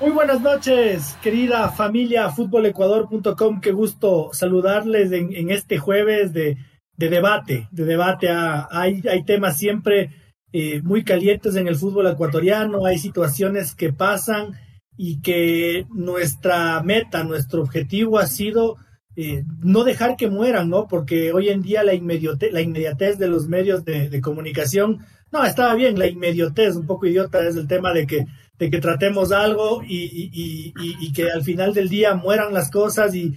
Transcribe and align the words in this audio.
Muy 0.00 0.10
buenas 0.10 0.40
noches, 0.40 1.16
querida 1.24 1.70
familia 1.70 2.30
futbolecuador.com. 2.30 3.60
Qué 3.60 3.72
gusto 3.72 4.30
saludarles 4.32 5.10
en, 5.10 5.50
este 5.50 5.78
jueves 5.78 6.32
de, 6.32 6.56
debate, 6.96 7.66
de 7.72 7.84
debate. 7.84 8.28
Ah, 8.30 8.68
hay, 8.70 9.02
hay 9.10 9.24
temas 9.24 9.58
siempre 9.58 10.10
eh, 10.52 10.82
muy 10.82 11.02
calientes 11.02 11.56
en 11.56 11.66
el 11.66 11.74
fútbol 11.74 12.06
ecuatoriano, 12.06 12.86
hay 12.86 12.98
situaciones 12.98 13.74
que 13.74 13.92
pasan 13.92 14.52
y 14.96 15.20
que 15.20 15.84
nuestra 15.90 16.80
meta, 16.84 17.24
nuestro 17.24 17.60
objetivo 17.60 18.20
ha 18.20 18.26
sido 18.26 18.76
eh, 19.16 19.42
no 19.64 19.82
dejar 19.82 20.16
que 20.16 20.30
mueran, 20.30 20.70
¿no? 20.70 20.86
Porque 20.86 21.32
hoy 21.32 21.48
en 21.48 21.60
día 21.60 21.82
la, 21.82 21.92
la 21.92 22.60
inmediatez 22.60 23.18
de 23.18 23.26
los 23.26 23.48
medios 23.48 23.84
de, 23.84 24.08
de 24.08 24.20
comunicación, 24.20 25.00
no, 25.32 25.44
estaba 25.44 25.74
bien, 25.74 25.98
la 25.98 26.06
inmediatez, 26.06 26.76
un 26.76 26.86
poco 26.86 27.06
idiota 27.06 27.44
es 27.46 27.56
el 27.56 27.66
tema 27.66 27.92
de 27.92 28.06
que 28.06 28.26
de 28.58 28.70
que 28.70 28.80
tratemos 28.80 29.32
algo 29.32 29.82
y, 29.86 31.12
que 31.12 31.30
al 31.30 31.42
final 31.42 31.72
del 31.72 31.88
día 31.88 32.14
mueran 32.14 32.52
las 32.52 32.70
cosas 32.70 33.14
y, 33.14 33.34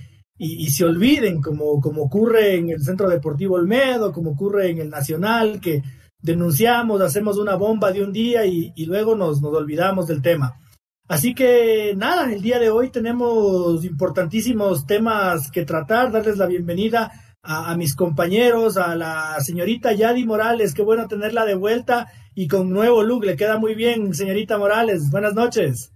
se 0.70 0.86
olviden, 0.86 1.42
como, 1.42 1.80
como 1.80 2.04
ocurre 2.04 2.56
en 2.56 2.70
el 2.72 2.82
Centro 2.82 3.08
Deportivo 3.08 3.56
Olmedo, 3.56 4.12
como 4.12 4.32
ocurre 4.32 4.72
en 4.72 4.80
el 4.80 4.90
Nacional, 4.90 5.62
que 5.62 5.84
denunciamos, 6.20 7.02
hacemos 7.02 7.38
una 7.38 7.56
bomba 7.56 7.92
de 7.92 8.04
un 8.04 8.12
día 8.12 8.46
y, 8.46 8.86
luego 8.86 9.16
nos, 9.16 9.42
nos 9.42 9.54
olvidamos 9.54 10.08
del 10.08 10.22
tema. 10.22 10.58
Así 11.08 11.36
que 11.36 11.94
nada, 11.96 12.32
el 12.32 12.42
día 12.42 12.58
de 12.58 12.70
hoy 12.70 12.90
tenemos 12.90 13.84
importantísimos 13.84 14.86
temas 14.86 15.52
que 15.52 15.66
tratar, 15.66 16.12
darles 16.12 16.38
la 16.38 16.46
bienvenida 16.48 17.12
a, 17.44 17.76
mis 17.76 17.96
compañeros, 17.96 18.78
a 18.78 18.96
la 18.96 19.40
señorita 19.42 19.94
Yadi 19.94 20.26
Morales, 20.26 20.74
qué 20.74 20.84
bueno 20.84 21.08
tenerla 21.08 21.46
de 21.46 21.56
vuelta 21.56 22.08
y 22.36 22.48
con 22.48 22.70
nuevo 22.70 23.04
look, 23.04 23.26
le 23.26 23.36
queda 23.36 23.58
muy 23.58 23.76
bien, 23.76 24.14
señorita 24.14 24.58
Morales, 24.58 25.10
buenas 25.12 25.34
noches. 25.34 25.92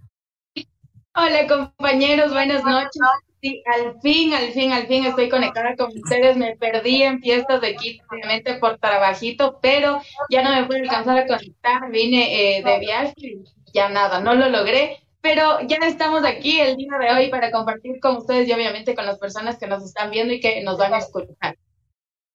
Hola 1.14 1.46
compañeros, 1.46 2.32
buenas 2.32 2.62
noches. 2.64 3.00
Sí, 3.40 3.62
al 3.66 4.00
fin, 4.00 4.34
al 4.34 4.52
fin, 4.52 4.72
al 4.72 4.86
fin 4.86 5.06
estoy 5.06 5.28
conectada 5.28 5.74
con 5.76 5.88
ustedes. 5.88 6.36
Me 6.36 6.56
perdí 6.56 7.02
en 7.02 7.20
fiestas 7.20 7.60
de 7.60 7.68
aquí, 7.68 8.00
obviamente 8.10 8.54
por 8.54 8.78
trabajito, 8.78 9.58
pero 9.62 10.00
ya 10.30 10.42
no 10.42 10.50
me 10.50 10.66
pude 10.66 10.80
alcanzar 10.80 11.18
a 11.18 11.26
conectar. 11.26 11.90
Vine 11.90 12.58
eh, 12.58 12.62
de 12.62 12.78
viaje 12.80 13.14
y 13.16 13.44
ya 13.72 13.88
nada, 13.88 14.20
no 14.20 14.34
lo 14.34 14.48
logré 14.48 14.98
pero 15.26 15.58
ya 15.66 15.78
estamos 15.78 16.24
aquí 16.24 16.60
el 16.60 16.76
día 16.76 16.92
de 17.00 17.10
hoy 17.10 17.30
para 17.30 17.50
compartir 17.50 17.98
con 17.98 18.18
ustedes 18.18 18.48
y 18.48 18.52
obviamente 18.52 18.94
con 18.94 19.06
las 19.06 19.18
personas 19.18 19.58
que 19.58 19.66
nos 19.66 19.82
están 19.82 20.12
viendo 20.12 20.32
y 20.32 20.38
que 20.38 20.62
nos 20.62 20.78
van 20.78 20.94
a 20.94 20.98
escuchar. 20.98 21.56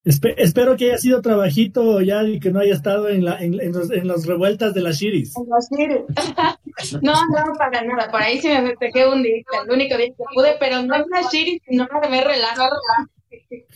Espero 0.04 0.76
que 0.78 0.86
haya 0.86 0.98
sido 0.98 1.22
trabajito 1.22 2.02
ya 2.02 2.24
y 2.24 2.40
que 2.40 2.52
no 2.52 2.60
haya 2.60 2.74
estado 2.74 3.10
en, 3.10 3.26
la, 3.26 3.40
en, 3.40 3.60
en, 3.60 4.08
las 4.08 4.26
revueltas 4.26 4.74
de 4.74 4.82
las 4.82 4.98
Shiris. 4.98 5.34
no, 7.02 7.14
no, 7.14 7.54
para 7.58 7.84
nada. 7.84 8.10
Por 8.10 8.22
ahí 8.22 8.40
sí 8.40 8.48
me 8.48 8.68
festejé 8.70 9.08
un 9.08 9.24
día, 9.24 9.44
el 9.64 9.72
único 9.72 9.98
día 9.98 10.08
que 10.08 10.24
pude, 10.34 10.56
pero 10.60 10.82
no 10.84 10.96
en 10.96 11.06
las 11.10 11.32
Shiris, 11.32 11.62
sino 11.68 11.88
me 12.10 12.24
relajo. 12.24 12.64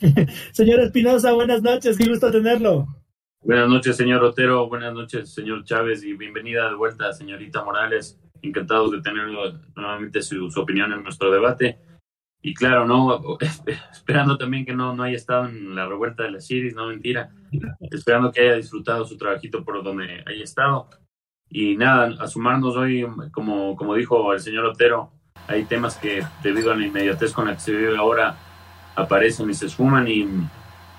señor 0.52 0.80
Espinosa, 0.82 1.34
buenas 1.34 1.62
noches, 1.62 1.98
qué 1.98 2.08
gusto 2.08 2.32
tenerlo. 2.32 2.88
Buenas 3.42 3.70
noches, 3.70 3.96
señor 3.96 4.24
Otero. 4.24 4.68
Buenas 4.68 4.94
noches, 4.94 5.32
señor 5.32 5.64
Chávez. 5.64 6.04
Y 6.04 6.14
bienvenida 6.14 6.68
de 6.68 6.76
vuelta, 6.76 7.14
señorita 7.14 7.64
Morales 7.64 8.20
encantados 8.48 8.92
de 8.92 9.02
tener 9.02 9.28
nuevamente 9.76 10.22
su, 10.22 10.48
opinión 10.56 10.92
en 10.94 11.04
nuestro 11.04 11.32
debate. 11.32 11.78
Y 12.46 12.54
claro, 12.54 12.86
no 12.86 13.40
esperando 13.92 14.38
también 14.38 14.66
que 14.66 14.76
no, 14.76 14.94
no 14.96 15.02
haya 15.02 15.16
estado 15.16 15.48
en 15.48 15.74
la 15.74 15.88
revuelta 15.88 16.22
de 16.22 16.30
la 16.30 16.40
Ciris, 16.40 16.76
no 16.76 16.86
mentira, 16.86 17.32
esperando 17.90 18.32
que 18.32 18.42
haya 18.42 18.58
disfrutado 18.58 19.04
su 19.04 19.18
trabajito 19.18 19.64
por 19.64 19.84
donde 19.84 20.24
haya 20.28 20.44
estado. 20.44 20.88
Y 21.50 21.76
nada, 21.76 22.14
a 22.20 22.28
sumarnos 22.28 22.76
hoy, 22.76 23.04
como, 23.32 23.76
como 23.76 23.96
dijo 23.96 24.32
el 24.32 24.40
señor 24.40 24.66
Otero, 24.66 25.12
hay 25.48 25.66
temas 25.66 25.98
que 25.98 26.24
debido 26.44 26.72
a 26.72 26.76
la 26.76 26.86
inmediatez 26.86 27.34
con 27.34 27.48
la 27.48 27.56
que 27.56 27.62
se 27.62 27.72
vive 27.72 27.98
ahora 27.98 28.38
aparecen 28.96 29.50
y 29.50 29.56
se 29.56 29.66
esfuman 29.66 30.08
y, 30.08 30.28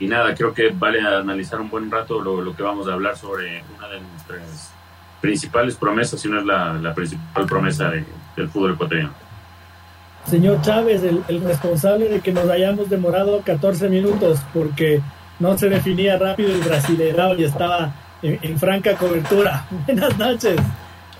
y 0.00 0.08
nada, 0.08 0.34
creo 0.34 0.52
que 0.52 0.70
vale 0.70 1.00
analizar 1.00 1.60
un 1.60 1.70
buen 1.70 1.88
rato 1.92 2.20
lo, 2.20 2.40
lo 2.40 2.56
que 2.56 2.64
vamos 2.64 2.88
a 2.88 2.94
hablar 2.94 3.16
sobre 3.16 3.62
una 3.78 3.86
de 3.86 4.00
nuestras 4.00 4.74
principales 5.20 5.76
promesas, 5.76 6.20
si 6.20 6.28
no 6.28 6.40
es 6.40 6.44
la, 6.44 6.92
principal 6.92 7.46
promesa 7.46 7.88
del 7.88 8.48
fútbol 8.48 8.72
ecuatoriano. 8.72 9.25
Señor 10.28 10.60
Chávez, 10.62 11.02
el, 11.02 11.40
responsable 11.42 12.08
de 12.08 12.20
que 12.20 12.32
nos 12.32 12.48
hayamos 12.50 12.90
demorado 12.90 13.42
14 13.44 13.88
minutos 13.88 14.40
porque 14.52 15.00
no 15.38 15.56
se 15.56 15.68
definía 15.68 16.18
rápido 16.18 16.52
el 16.52 16.60
brasileirao 16.60 17.36
y 17.36 17.44
estaba 17.44 17.94
en, 18.22 18.58
franca 18.58 18.96
cobertura. 18.96 19.66
Buenas 19.86 20.18
noches. 20.18 20.56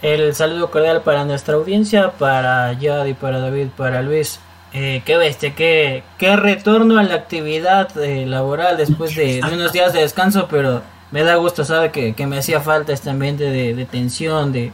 El 0.03 0.34
saludo 0.34 0.71
cordial 0.71 1.03
para 1.03 1.25
nuestra 1.25 1.55
audiencia, 1.55 2.11
para 2.12 2.72
Yadi, 2.72 3.15
para 3.15 3.39
David, 3.39 3.69
para 3.77 4.03
Luis. 4.03 4.41
Eh, 4.72 5.03
qué 5.06 5.17
bestia, 5.17 5.55
qué, 5.55 6.03
qué 6.19 6.37
retorno 6.37 6.99
a 6.99 7.03
la 7.03 7.15
actividad 7.15 7.97
eh, 7.99 8.27
laboral 8.27 8.77
después 8.77 9.15
de 9.15 9.41
unos 9.50 9.73
días 9.73 9.93
de 9.93 10.00
descanso, 10.00 10.49
pero 10.50 10.83
me 11.12 11.23
da 11.23 11.37
gusto, 11.37 11.65
sabe 11.65 11.91
que, 11.93 12.27
me 12.27 12.38
hacía 12.38 12.61
falta 12.61 12.93
este 12.93 13.09
ambiente 13.09 13.44
de, 13.44 13.84
tensión, 13.87 14.53
de, 14.53 14.73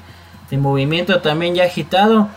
movimiento 0.52 1.20
también 1.20 1.54
ya 1.54 1.64
agitado. 1.64 2.28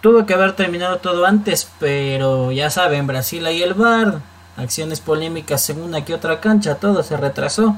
Tuvo 0.00 0.26
que 0.26 0.34
haber 0.34 0.52
terminado 0.52 0.98
todo 0.98 1.26
antes, 1.26 1.68
pero 1.80 2.52
ya 2.52 2.70
saben, 2.70 3.08
Brasil 3.08 3.48
y 3.50 3.62
el 3.62 3.74
VAR, 3.74 4.20
acciones 4.56 5.00
polémicas 5.00 5.68
en 5.70 5.82
una 5.82 6.04
que 6.04 6.14
otra 6.14 6.40
cancha, 6.40 6.76
todo 6.76 7.02
se 7.02 7.16
retrasó. 7.16 7.76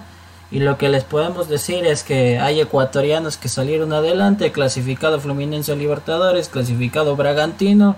Y 0.51 0.59
lo 0.59 0.77
que 0.77 0.91
les 0.91 1.05
podemos 1.05 1.49
decir 1.49 1.87
es 1.87 2.03
que 2.03 2.39
hay 2.39 2.61
ecuatorianos 2.61 3.39
que 3.39 3.49
salieron 3.49 3.95
adelante, 3.95 4.53
clasificado 4.53 5.19
Fluminense 5.19 5.75
Libertadores, 5.77 6.51
clasificado 6.51 7.17
Bragantino, 7.17 7.97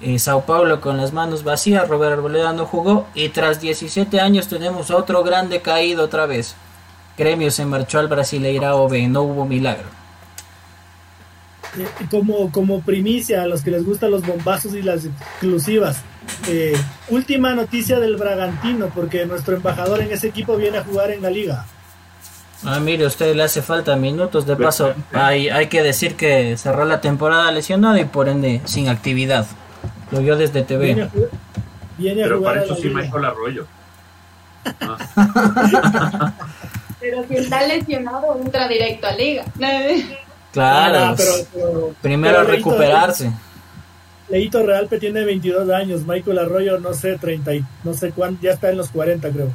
eh, 0.00 0.18
Sao 0.18 0.46
Paulo 0.46 0.80
con 0.80 0.96
las 0.96 1.12
manos 1.12 1.44
vacías, 1.44 1.86
Robert 1.86 2.14
Arboleda 2.14 2.54
no 2.54 2.64
jugó 2.64 3.08
y 3.14 3.28
tras 3.28 3.60
17 3.60 4.20
años 4.20 4.48
tenemos 4.48 4.90
otro 4.90 5.22
grande 5.22 5.60
caído 5.60 6.04
otra 6.04 6.24
vez. 6.24 6.54
Gremio 7.18 7.50
se 7.50 7.66
marchó 7.66 7.98
al 7.98 8.08
Brasileirao 8.08 8.88
B, 8.88 9.06
no 9.08 9.22
hubo 9.22 9.44
milagro. 9.44 9.99
Eh, 11.78 11.86
como, 12.10 12.50
como 12.50 12.80
primicia 12.80 13.42
a 13.42 13.46
los 13.46 13.62
que 13.62 13.70
les 13.70 13.84
gustan 13.84 14.10
los 14.10 14.26
bombazos 14.26 14.74
y 14.74 14.82
las 14.82 15.04
exclusivas. 15.04 16.02
Eh, 16.48 16.76
última 17.08 17.54
noticia 17.54 18.00
del 18.00 18.16
Bragantino, 18.16 18.88
porque 18.88 19.24
nuestro 19.26 19.54
embajador 19.54 20.00
en 20.00 20.10
ese 20.10 20.28
equipo 20.28 20.56
viene 20.56 20.78
a 20.78 20.84
jugar 20.84 21.12
en 21.12 21.22
la 21.22 21.30
liga. 21.30 21.66
Ah, 22.64 22.80
mire, 22.80 23.04
a 23.04 23.06
usted 23.06 23.34
le 23.34 23.42
hace 23.42 23.62
falta 23.62 23.96
minutos. 23.96 24.46
De 24.46 24.56
paso, 24.56 24.94
hay, 25.12 25.48
hay 25.48 25.68
que 25.68 25.82
decir 25.82 26.16
que 26.16 26.56
cerró 26.56 26.84
la 26.84 27.00
temporada 27.00 27.50
lesionado 27.52 27.96
y 27.98 28.04
por 28.04 28.28
ende 28.28 28.60
sin 28.64 28.88
actividad. 28.88 29.46
Lo 30.10 30.20
vio 30.20 30.36
desde 30.36 30.62
TV. 30.62 31.08
Viene 31.96 32.22
Pero 32.22 32.42
para 32.42 32.64
eso 32.64 32.74
sí 32.74 32.88
Michael 32.88 33.24
Arroyo. 33.24 33.66
pero 37.00 37.24
si 37.28 37.36
está 37.36 37.66
lesionado, 37.66 38.38
entra 38.38 38.68
directo 38.68 39.06
a 39.06 39.12
liga. 39.12 39.44
Claro, 40.52 40.98
ah, 40.98 41.14
pero, 41.16 41.94
primero 42.02 42.42
recuperarse. 42.42 43.30
Leito 44.28 44.64
Realpe 44.64 44.98
tiene 44.98 45.24
22 45.24 45.70
años, 45.70 46.02
Michael 46.06 46.38
Arroyo 46.38 46.78
no 46.78 46.94
sé, 46.94 47.18
30, 47.18 47.52
no 47.82 47.94
sé 47.94 48.12
cuánto, 48.12 48.42
ya 48.42 48.52
está 48.52 48.70
en 48.70 48.76
los 48.76 48.90
40 48.90 49.28
creo. 49.30 49.52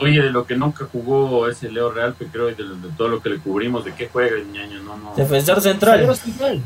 Oye, 0.00 0.22
de 0.22 0.30
lo 0.30 0.44
que 0.44 0.56
nunca 0.56 0.86
jugó 0.90 1.48
ese 1.48 1.70
Leo 1.70 1.92
Realpe, 1.92 2.26
creo, 2.26 2.50
y 2.50 2.54
de, 2.54 2.64
todo 2.96 3.08
lo 3.08 3.22
que 3.22 3.28
le 3.28 3.38
cubrimos, 3.38 3.84
¿de 3.84 3.94
qué 3.94 4.08
juega 4.12 4.36
el 4.36 4.50
ñaño? 4.50 4.82
No, 4.82 4.96
no. 4.96 5.14
Defensor 5.14 5.60
central. 5.60 6.16
central. 6.16 6.60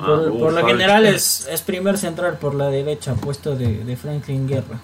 Ah, 0.00 0.06
por, 0.06 0.52
lo 0.52 0.66
general 0.66 1.04
es, 1.04 1.46
es, 1.50 1.60
primer 1.60 1.98
central 1.98 2.38
por 2.38 2.54
la 2.54 2.70
derecha, 2.70 3.14
puesto 3.14 3.54
de, 3.54 3.96
Franklin 3.96 4.48
Guerra. 4.48 4.80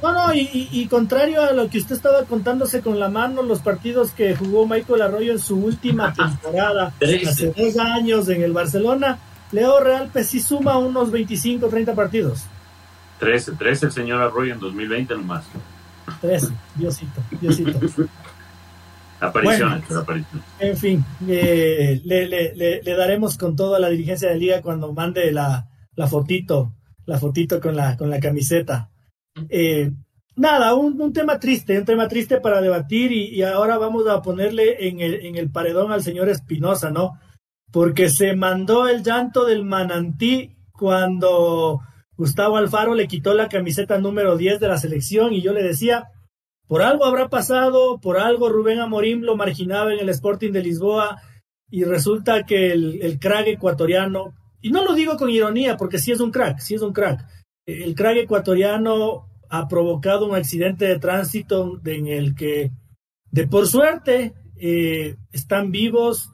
No, 0.00 0.12
no, 0.12 0.32
y, 0.32 0.86
contrario 0.88 1.42
a 1.42 1.52
lo 1.52 1.68
que 1.68 1.78
usted 1.78 1.96
estaba 1.96 2.24
contándose 2.24 2.80
con 2.80 2.98
la 3.00 3.08
mano, 3.08 3.42
los 3.42 3.58
partidos 3.58 4.12
que 4.12 4.34
jugó 4.36 4.66
Michael 4.66 5.02
Arroyo 5.02 5.32
en 5.32 5.40
su 5.40 5.56
última 5.56 6.14
temporada, 6.14 6.94
hace 7.28 7.52
dos 7.52 7.76
años 7.78 8.28
en 8.28 8.42
el 8.42 8.52
Barcelona, 8.52 9.18
Leo 9.50 9.80
Real 9.80 10.08
pues 10.12 10.28
sí 10.28 10.40
suma 10.40 10.78
unos 10.78 11.10
25, 11.10 11.66
30 11.68 11.94
partidos. 11.94 12.44
13, 13.18 13.52
13 13.52 13.86
el 13.86 13.92
señor 13.92 14.22
Arroyo 14.22 14.54
en 14.54 14.60
2020 14.60 15.14
nomás. 15.16 15.44
13, 16.20 16.48
Diosito, 16.76 17.20
Diosito. 17.40 17.78
Apariciones, 19.20 19.84
En 20.58 20.76
fin, 20.76 21.04
eh, 21.28 22.00
le, 22.04 22.26
le, 22.26 22.82
le, 22.82 22.94
daremos 22.94 23.36
con 23.36 23.54
toda 23.54 23.78
la 23.78 23.90
dirigencia 23.90 24.30
de 24.30 24.38
liga 24.38 24.62
cuando 24.62 24.92
mande 24.94 25.30
la, 25.30 25.68
la 25.94 26.06
fotito, 26.06 26.74
la 27.04 27.18
fotito 27.18 27.60
con 27.60 27.76
la, 27.76 27.96
con 27.98 28.08
la 28.08 28.18
camiseta. 28.18 28.90
Eh, 29.50 29.90
nada, 30.36 30.74
un, 30.74 31.00
un, 31.00 31.12
tema 31.12 31.38
triste, 31.38 31.78
un 31.78 31.84
tema 31.84 32.08
triste 32.08 32.40
para 32.40 32.62
debatir 32.62 33.12
y, 33.12 33.26
y, 33.34 33.42
ahora 33.42 33.76
vamos 33.76 34.08
a 34.08 34.22
ponerle 34.22 34.88
en 34.88 35.00
el, 35.00 35.26
en 35.26 35.36
el 35.36 35.50
paredón 35.50 35.92
al 35.92 36.02
señor 36.02 36.30
Espinosa, 36.30 36.90
¿no? 36.90 37.18
Porque 37.70 38.08
se 38.08 38.34
mandó 38.34 38.88
el 38.88 39.02
llanto 39.02 39.44
del 39.44 39.64
manantí 39.64 40.56
cuando 40.72 41.80
Gustavo 42.16 42.56
Alfaro 42.56 42.94
le 42.94 43.06
quitó 43.06 43.34
la 43.34 43.48
camiseta 43.48 43.98
número 43.98 44.36
10 44.36 44.60
de 44.60 44.68
la 44.68 44.78
selección 44.78 45.34
y 45.34 45.42
yo 45.42 45.52
le 45.52 45.62
decía, 45.62 46.08
por 46.70 46.82
algo 46.82 47.04
habrá 47.04 47.28
pasado, 47.28 47.98
por 47.98 48.16
algo 48.16 48.48
Rubén 48.48 48.78
Amorim 48.78 49.22
lo 49.22 49.34
marginaba 49.34 49.92
en 49.92 49.98
el 49.98 50.08
Sporting 50.10 50.52
de 50.52 50.62
Lisboa 50.62 51.20
y 51.68 51.82
resulta 51.82 52.44
que 52.44 52.70
el, 52.70 53.02
el 53.02 53.18
crack 53.18 53.48
ecuatoriano 53.48 54.34
y 54.60 54.70
no 54.70 54.84
lo 54.84 54.94
digo 54.94 55.16
con 55.16 55.30
ironía, 55.30 55.76
porque 55.76 55.98
sí 55.98 56.12
es 56.12 56.20
un 56.20 56.30
crack, 56.30 56.60
sí 56.60 56.76
es 56.76 56.82
un 56.82 56.92
crack. 56.92 57.26
El 57.66 57.96
crack 57.96 58.18
ecuatoriano 58.18 59.26
ha 59.48 59.66
provocado 59.66 60.26
un 60.26 60.36
accidente 60.36 60.84
de 60.84 61.00
tránsito 61.00 61.80
en 61.84 62.06
el 62.06 62.36
que, 62.36 62.70
de 63.32 63.48
por 63.48 63.66
suerte, 63.66 64.34
eh, 64.54 65.16
están 65.32 65.72
vivos 65.72 66.30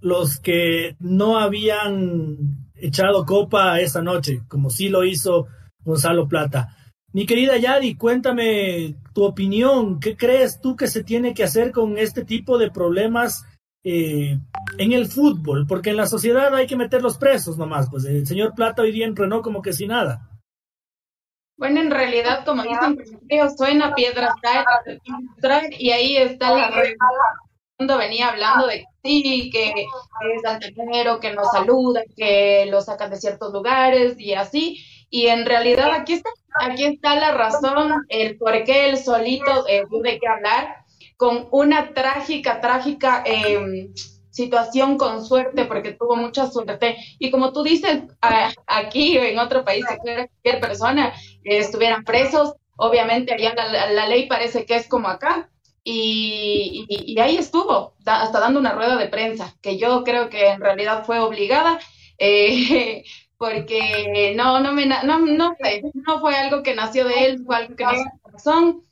los 0.00 0.40
que 0.40 0.96
no 0.98 1.38
habían 1.38 2.70
echado 2.74 3.26
copa 3.26 3.78
esa 3.80 4.00
noche, 4.00 4.40
como 4.48 4.70
sí 4.70 4.88
lo 4.88 5.04
hizo 5.04 5.46
Gonzalo 5.84 6.26
Plata. 6.26 6.74
Mi 7.12 7.26
querida 7.26 7.58
Yadi, 7.58 7.96
cuéntame 7.96 8.96
tu 9.14 9.24
opinión. 9.24 10.00
¿Qué 10.00 10.16
crees 10.16 10.60
tú 10.60 10.76
que 10.76 10.88
se 10.88 11.02
tiene 11.02 11.32
que 11.32 11.44
hacer 11.44 11.72
con 11.72 11.96
este 11.96 12.24
tipo 12.24 12.58
de 12.58 12.70
problemas 12.70 13.46
eh, 13.82 14.38
en 14.76 14.92
el 14.92 15.06
fútbol? 15.06 15.66
Porque 15.66 15.90
en 15.90 15.96
la 15.96 16.06
sociedad 16.06 16.54
hay 16.54 16.66
que 16.66 16.76
meter 16.76 17.00
los 17.00 17.16
presos 17.16 17.56
nomás. 17.56 17.88
Pues 17.88 18.04
el 18.04 18.26
señor 18.26 18.54
Plata 18.54 18.82
hoy 18.82 18.92
día 18.92 19.06
entrenó 19.06 19.40
como 19.40 19.62
que 19.62 19.72
sin 19.72 19.88
nada. 19.88 20.28
Bueno, 21.56 21.80
en 21.80 21.90
realidad, 21.90 22.44
como 22.44 22.64
dicen, 22.64 22.98
suena 23.56 23.94
piedra 23.94 24.34
traer, 25.40 25.72
y 25.78 25.90
ahí 25.92 26.16
está 26.16 26.52
la 26.52 26.70
red. 26.70 26.94
Mundo 27.78 27.98
venía 27.98 28.28
hablando 28.28 28.66
de 28.66 28.80
que 28.80 28.86
sí, 29.02 29.50
que 29.52 29.70
es 29.70 30.44
altanero, 30.44 31.20
que 31.20 31.32
no 31.32 31.44
saluda, 31.44 32.02
que 32.16 32.66
lo 32.66 32.80
sacan 32.80 33.10
de 33.10 33.16
ciertos 33.16 33.52
lugares 33.52 34.18
y 34.18 34.34
así. 34.34 34.84
Y 35.10 35.26
en 35.26 35.46
realidad 35.46 35.92
aquí 35.92 36.14
está, 36.14 36.30
aquí 36.60 36.84
está 36.84 37.16
la 37.16 37.32
razón, 37.32 38.04
el 38.08 38.36
por 38.38 38.64
qué 38.64 38.90
él 38.90 38.98
solito 38.98 39.66
eh, 39.68 39.84
tuve 39.90 40.18
que 40.18 40.28
hablar 40.28 40.84
con 41.16 41.48
una 41.50 41.94
trágica, 41.94 42.60
trágica 42.60 43.22
eh, 43.26 43.88
situación 44.34 44.98
con 44.98 45.24
suerte, 45.24 45.64
porque 45.64 45.92
tuvo 45.92 46.16
mucha 46.16 46.50
suerte. 46.50 46.96
Y 47.18 47.30
como 47.30 47.52
tú 47.52 47.62
dices, 47.62 48.02
aquí 48.66 49.16
en 49.16 49.38
otro 49.38 49.64
país, 49.64 49.84
si 49.88 49.96
cualquier 49.96 50.60
persona 50.60 51.14
eh, 51.44 51.58
estuvieran 51.58 52.04
presos, 52.04 52.54
obviamente 52.76 53.32
allá 53.32 53.54
la, 53.54 54.08
ley 54.08 54.26
parece 54.26 54.66
que 54.66 54.74
es 54.74 54.88
como 54.88 55.08
acá. 55.08 55.50
Y, 55.86 56.86
y, 56.88 57.20
ahí 57.20 57.36
estuvo, 57.36 57.94
hasta 58.06 58.40
dando 58.40 58.58
una 58.58 58.72
rueda 58.72 58.96
de 58.96 59.06
prensa, 59.06 59.54
que 59.60 59.76
yo 59.76 60.02
creo 60.02 60.30
que 60.30 60.48
en 60.48 60.60
realidad 60.60 61.04
fue 61.04 61.20
obligada, 61.20 61.78
eh, 62.18 63.04
porque 63.38 64.34
no, 64.36 64.60
no, 64.60 64.72
me, 64.72 64.86
no, 64.86 65.02
no, 65.02 65.24
no 65.26 66.20
fue 66.20 66.36
algo 66.36 66.62
que 66.62 66.74
nació 66.74 67.04
de 67.06 67.26
él, 67.26 67.42
fue 67.44 67.56
algo 67.56 67.76
que 67.76 67.84
nació 67.84 68.04
de 68.04 68.20
corazón. 68.22 68.82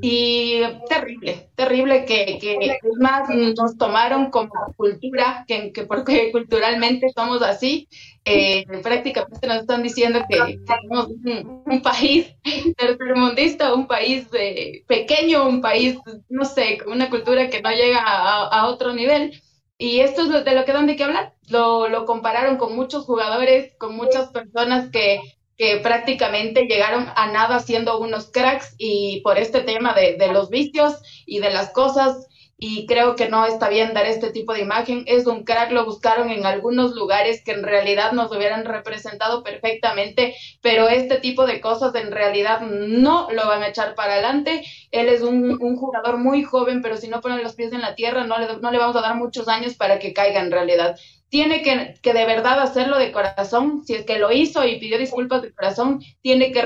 Y 0.00 0.60
terrible, 0.88 1.48
terrible 1.54 2.04
que, 2.04 2.38
que 2.40 2.78
más 2.98 3.28
nos 3.30 3.78
tomaron 3.78 4.30
como 4.30 4.52
cultura, 4.76 5.44
que, 5.46 5.72
que 5.72 5.84
porque 5.84 6.30
culturalmente 6.30 7.08
somos 7.14 7.42
así, 7.42 7.88
eh, 8.24 8.64
prácticamente 8.82 9.46
nos 9.46 9.58
están 9.58 9.82
diciendo 9.82 10.20
que, 10.28 10.58
somos 10.66 11.08
un, 11.08 11.82
país 11.82 12.34
tercermundista, 12.76 13.74
un 13.74 13.86
país 13.86 14.26
eh, 14.34 14.84
pequeño, 14.86 15.48
un 15.48 15.60
país, 15.60 15.96
no 16.28 16.44
sé, 16.44 16.78
una 16.86 17.08
cultura 17.08 17.48
que 17.48 17.62
no 17.62 17.70
llega 17.70 18.02
a 18.04 18.66
otro 18.66 18.92
nivel. 18.92 19.41
Y 19.82 19.98
esto 19.98 20.22
es 20.22 20.44
de 20.44 20.54
lo 20.54 20.64
que 20.64 20.72
dan 20.72 20.86
de 20.86 20.94
qué 20.94 21.02
hablar. 21.02 21.34
Lo, 21.48 21.88
lo 21.88 22.06
compararon 22.06 22.56
con 22.56 22.76
muchos 22.76 23.04
jugadores, 23.04 23.74
con 23.78 23.96
muchas 23.96 24.28
personas 24.28 24.90
que 24.90 25.20
que 25.58 25.76
prácticamente 25.76 26.62
llegaron 26.62 27.08
a 27.14 27.30
nada 27.30 27.60
siendo 27.60 28.00
unos 28.00 28.30
cracks 28.30 28.74
y 28.78 29.20
por 29.20 29.38
este 29.38 29.60
tema 29.60 29.92
de, 29.94 30.16
de, 30.16 30.32
los 30.32 30.48
vicios 30.48 30.94
y 31.26 31.40
de 31.40 31.50
las 31.50 31.70
cosas 31.70 32.26
y 32.64 32.86
creo 32.86 33.16
que 33.16 33.28
no 33.28 33.44
está 33.44 33.68
bien 33.68 33.92
dar 33.92 34.06
este 34.06 34.30
tipo 34.30 34.52
de 34.52 34.60
imagen. 34.60 35.02
Es 35.08 35.26
un 35.26 35.42
crack, 35.42 35.72
lo 35.72 35.84
buscaron 35.84 36.30
en 36.30 36.46
algunos 36.46 36.94
lugares 36.94 37.42
que 37.42 37.50
en 37.50 37.64
realidad 37.64 38.12
nos 38.12 38.30
hubieran 38.30 38.64
representado 38.64 39.42
perfectamente, 39.42 40.36
pero 40.60 40.88
este 40.88 41.16
tipo 41.16 41.44
de 41.44 41.60
cosas 41.60 41.92
en 41.96 42.12
realidad 42.12 42.60
no 42.60 43.28
lo 43.32 43.48
van 43.48 43.64
a 43.64 43.66
echar 43.66 43.96
para 43.96 44.12
adelante. 44.12 44.62
Él 44.92 45.08
es 45.08 45.22
un, 45.22 45.60
un 45.60 45.76
jugador 45.76 46.18
muy 46.18 46.44
joven, 46.44 46.82
pero 46.82 46.96
si 46.96 47.08
no 47.08 47.20
ponen 47.20 47.42
los 47.42 47.56
pies 47.56 47.72
en 47.72 47.80
la 47.80 47.96
tierra, 47.96 48.28
no 48.28 48.38
le, 48.38 48.46
no 48.58 48.70
le 48.70 48.78
vamos 48.78 48.94
a 48.94 49.00
dar 49.00 49.16
muchos 49.16 49.48
años 49.48 49.74
para 49.74 49.98
que 49.98 50.12
caiga 50.12 50.40
en 50.40 50.52
realidad 50.52 50.96
tiene 51.30 51.62
que, 51.62 51.94
que, 52.02 52.12
de 52.12 52.26
verdad 52.26 52.60
hacerlo 52.60 52.98
de 52.98 53.10
corazón, 53.10 53.82
si 53.86 53.94
es 53.94 54.04
que 54.04 54.18
lo 54.18 54.30
hizo 54.30 54.66
y 54.66 54.78
pidió 54.78 54.98
disculpas 54.98 55.40
de 55.40 55.50
corazón, 55.50 56.02
tiene 56.20 56.52
que 56.52 56.60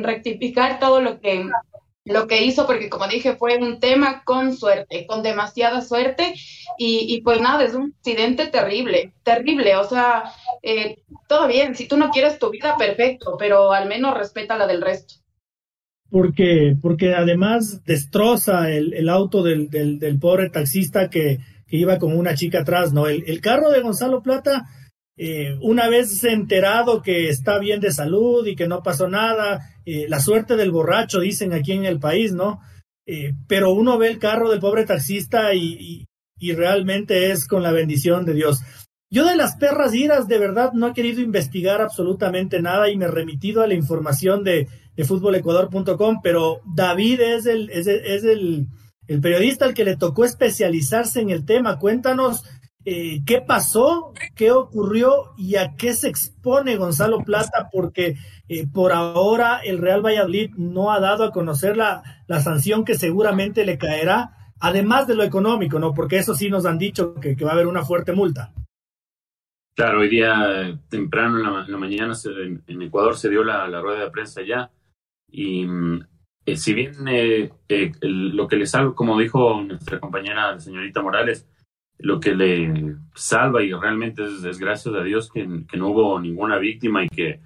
rectificar 0.00 0.78
todo 0.78 1.00
lo 1.00 1.18
que, 1.18 1.44
lo 2.08 2.26
que 2.26 2.44
hizo, 2.44 2.66
porque 2.66 2.88
como 2.88 3.06
dije, 3.06 3.36
fue 3.36 3.58
un 3.58 3.80
tema 3.80 4.22
con 4.24 4.56
suerte, 4.56 5.06
con 5.06 5.22
demasiada 5.22 5.80
suerte, 5.80 6.34
y, 6.78 7.14
y 7.14 7.20
pues 7.22 7.40
nada, 7.40 7.64
es 7.64 7.74
un 7.74 7.94
accidente 7.98 8.46
terrible, 8.46 9.12
terrible, 9.22 9.76
o 9.76 9.84
sea, 9.84 10.24
eh, 10.62 10.98
todo 11.28 11.46
bien, 11.48 11.74
si 11.74 11.86
tú 11.86 11.96
no 11.96 12.10
quieres 12.10 12.38
tu 12.38 12.50
vida, 12.50 12.76
perfecto, 12.76 13.36
pero 13.38 13.72
al 13.72 13.88
menos 13.88 14.16
respeta 14.16 14.56
la 14.56 14.66
del 14.66 14.82
resto. 14.82 15.14
Porque, 16.10 16.74
porque 16.80 17.14
además 17.14 17.84
destroza 17.84 18.70
el, 18.70 18.94
el 18.94 19.10
auto 19.10 19.42
del, 19.42 19.68
del, 19.68 20.18
pobre 20.18 20.48
taxista 20.48 21.10
que 21.10 21.38
que 21.68 21.76
iba 21.76 21.98
con 21.98 22.16
una 22.16 22.34
chica 22.34 22.60
atrás, 22.60 22.92
¿no? 22.92 23.06
El, 23.06 23.40
carro 23.40 23.70
de 23.70 23.82
Gonzalo 23.82 24.22
Plata, 24.22 24.66
eh, 25.16 25.56
una 25.60 25.88
vez 25.88 26.24
enterado 26.24 27.02
que 27.02 27.28
está 27.28 27.58
bien 27.58 27.80
de 27.80 27.92
salud 27.92 28.46
y 28.46 28.56
que 28.56 28.66
no 28.66 28.82
pasó 28.82 29.08
nada, 29.08 29.60
eh, 29.90 30.06
la 30.06 30.20
suerte 30.20 30.56
del 30.56 30.70
borracho, 30.70 31.20
dicen 31.20 31.54
aquí 31.54 31.72
en 31.72 31.86
el 31.86 31.98
país, 31.98 32.34
¿no? 32.34 32.60
Eh, 33.06 33.32
pero 33.46 33.72
uno 33.72 33.96
ve 33.96 34.08
el 34.08 34.18
carro 34.18 34.50
del 34.50 34.60
pobre 34.60 34.84
taxista 34.84 35.54
y, 35.54 36.06
y, 36.38 36.52
realmente 36.52 37.30
es 37.30 37.48
con 37.48 37.62
la 37.62 37.72
bendición 37.72 38.26
de 38.26 38.34
Dios. 38.34 38.60
Yo 39.10 39.24
de 39.24 39.34
las 39.34 39.56
perras 39.56 39.94
iras, 39.94 40.28
de 40.28 40.38
verdad, 40.38 40.72
no 40.74 40.88
he 40.88 40.92
querido 40.92 41.22
investigar 41.22 41.80
absolutamente 41.80 42.60
nada 42.60 42.90
y 42.90 42.98
me 42.98 43.06
he 43.06 43.08
remitido 43.08 43.62
a 43.62 43.66
la 43.66 43.72
información 43.72 44.44
de, 44.44 44.68
de 44.94 45.04
futbolecuador.com, 45.04 46.20
pero 46.22 46.60
David 46.66 47.20
es 47.22 47.46
el, 47.46 47.70
es 47.70 47.86
es 47.86 48.24
el 48.24 48.68
el 49.08 49.22
periodista 49.22 49.64
al 49.64 49.74
que 49.74 49.84
le 49.84 49.96
tocó 49.96 50.24
especializarse 50.24 51.20
en 51.20 51.30
el 51.30 51.46
tema. 51.46 51.78
Cuéntanos 51.78 52.44
eh, 52.90 53.20
qué 53.26 53.42
pasó, 53.42 54.14
qué 54.34 54.50
ocurrió 54.50 55.34
y 55.36 55.56
a 55.56 55.74
qué 55.76 55.92
se 55.92 56.08
expone 56.08 56.76
Gonzalo 56.76 57.22
Plata, 57.22 57.68
porque 57.70 58.16
eh, 58.48 58.66
por 58.66 58.92
ahora 58.92 59.58
el 59.62 59.76
Real 59.76 60.00
Valladolid 60.00 60.52
no 60.56 60.90
ha 60.90 60.98
dado 60.98 61.24
a 61.24 61.30
conocer 61.30 61.76
la, 61.76 62.02
la, 62.26 62.40
sanción 62.40 62.86
que 62.86 62.94
seguramente 62.94 63.66
le 63.66 63.76
caerá, 63.76 64.54
además 64.58 65.06
de 65.06 65.16
lo 65.16 65.22
económico, 65.22 65.78
¿no? 65.78 65.92
Porque 65.92 66.16
eso 66.16 66.34
sí 66.34 66.48
nos 66.48 66.64
han 66.64 66.78
dicho 66.78 67.12
que, 67.16 67.36
va 67.44 67.50
a 67.50 67.52
haber 67.52 67.66
una 67.66 67.84
fuerte 67.84 68.14
multa. 68.14 68.54
Claro, 69.74 70.00
hoy 70.00 70.08
día 70.08 70.80
temprano 70.88 71.60
en 71.60 71.70
la, 71.70 71.76
mañana 71.76 72.14
en, 72.66 72.82
Ecuador 72.82 73.18
se 73.18 73.28
dio 73.28 73.44
la, 73.44 73.68
la 73.68 73.82
rueda 73.82 74.04
de 74.04 74.10
prensa 74.10 74.40
ya 74.40 74.70
y 75.30 75.66
eh, 76.46 76.56
si 76.56 76.72
bien 76.72 76.94
eh, 77.06 77.50
lo 78.00 78.48
que 78.48 78.56
le 78.56 78.64
salva, 78.64 78.94
como 78.94 79.18
dijo 79.18 79.60
nuestra 79.60 80.00
compañera 80.00 80.52
la 80.52 80.58
señorita 80.58 81.02
Morales, 81.02 81.46
lo 81.98 82.20
que 82.20 82.34
le 82.34 82.96
salva 83.14 83.62
y 83.62 83.72
realmente 83.72 84.24
es, 84.24 84.58
gracias 84.58 84.94
a 84.94 85.02
Dios 85.02 85.30
que, 85.30 85.46
no 85.46 85.88
hubo 85.88 86.20
ninguna 86.20 86.58
víctima 86.58 87.04
y 87.04 87.08
que 87.08 87.40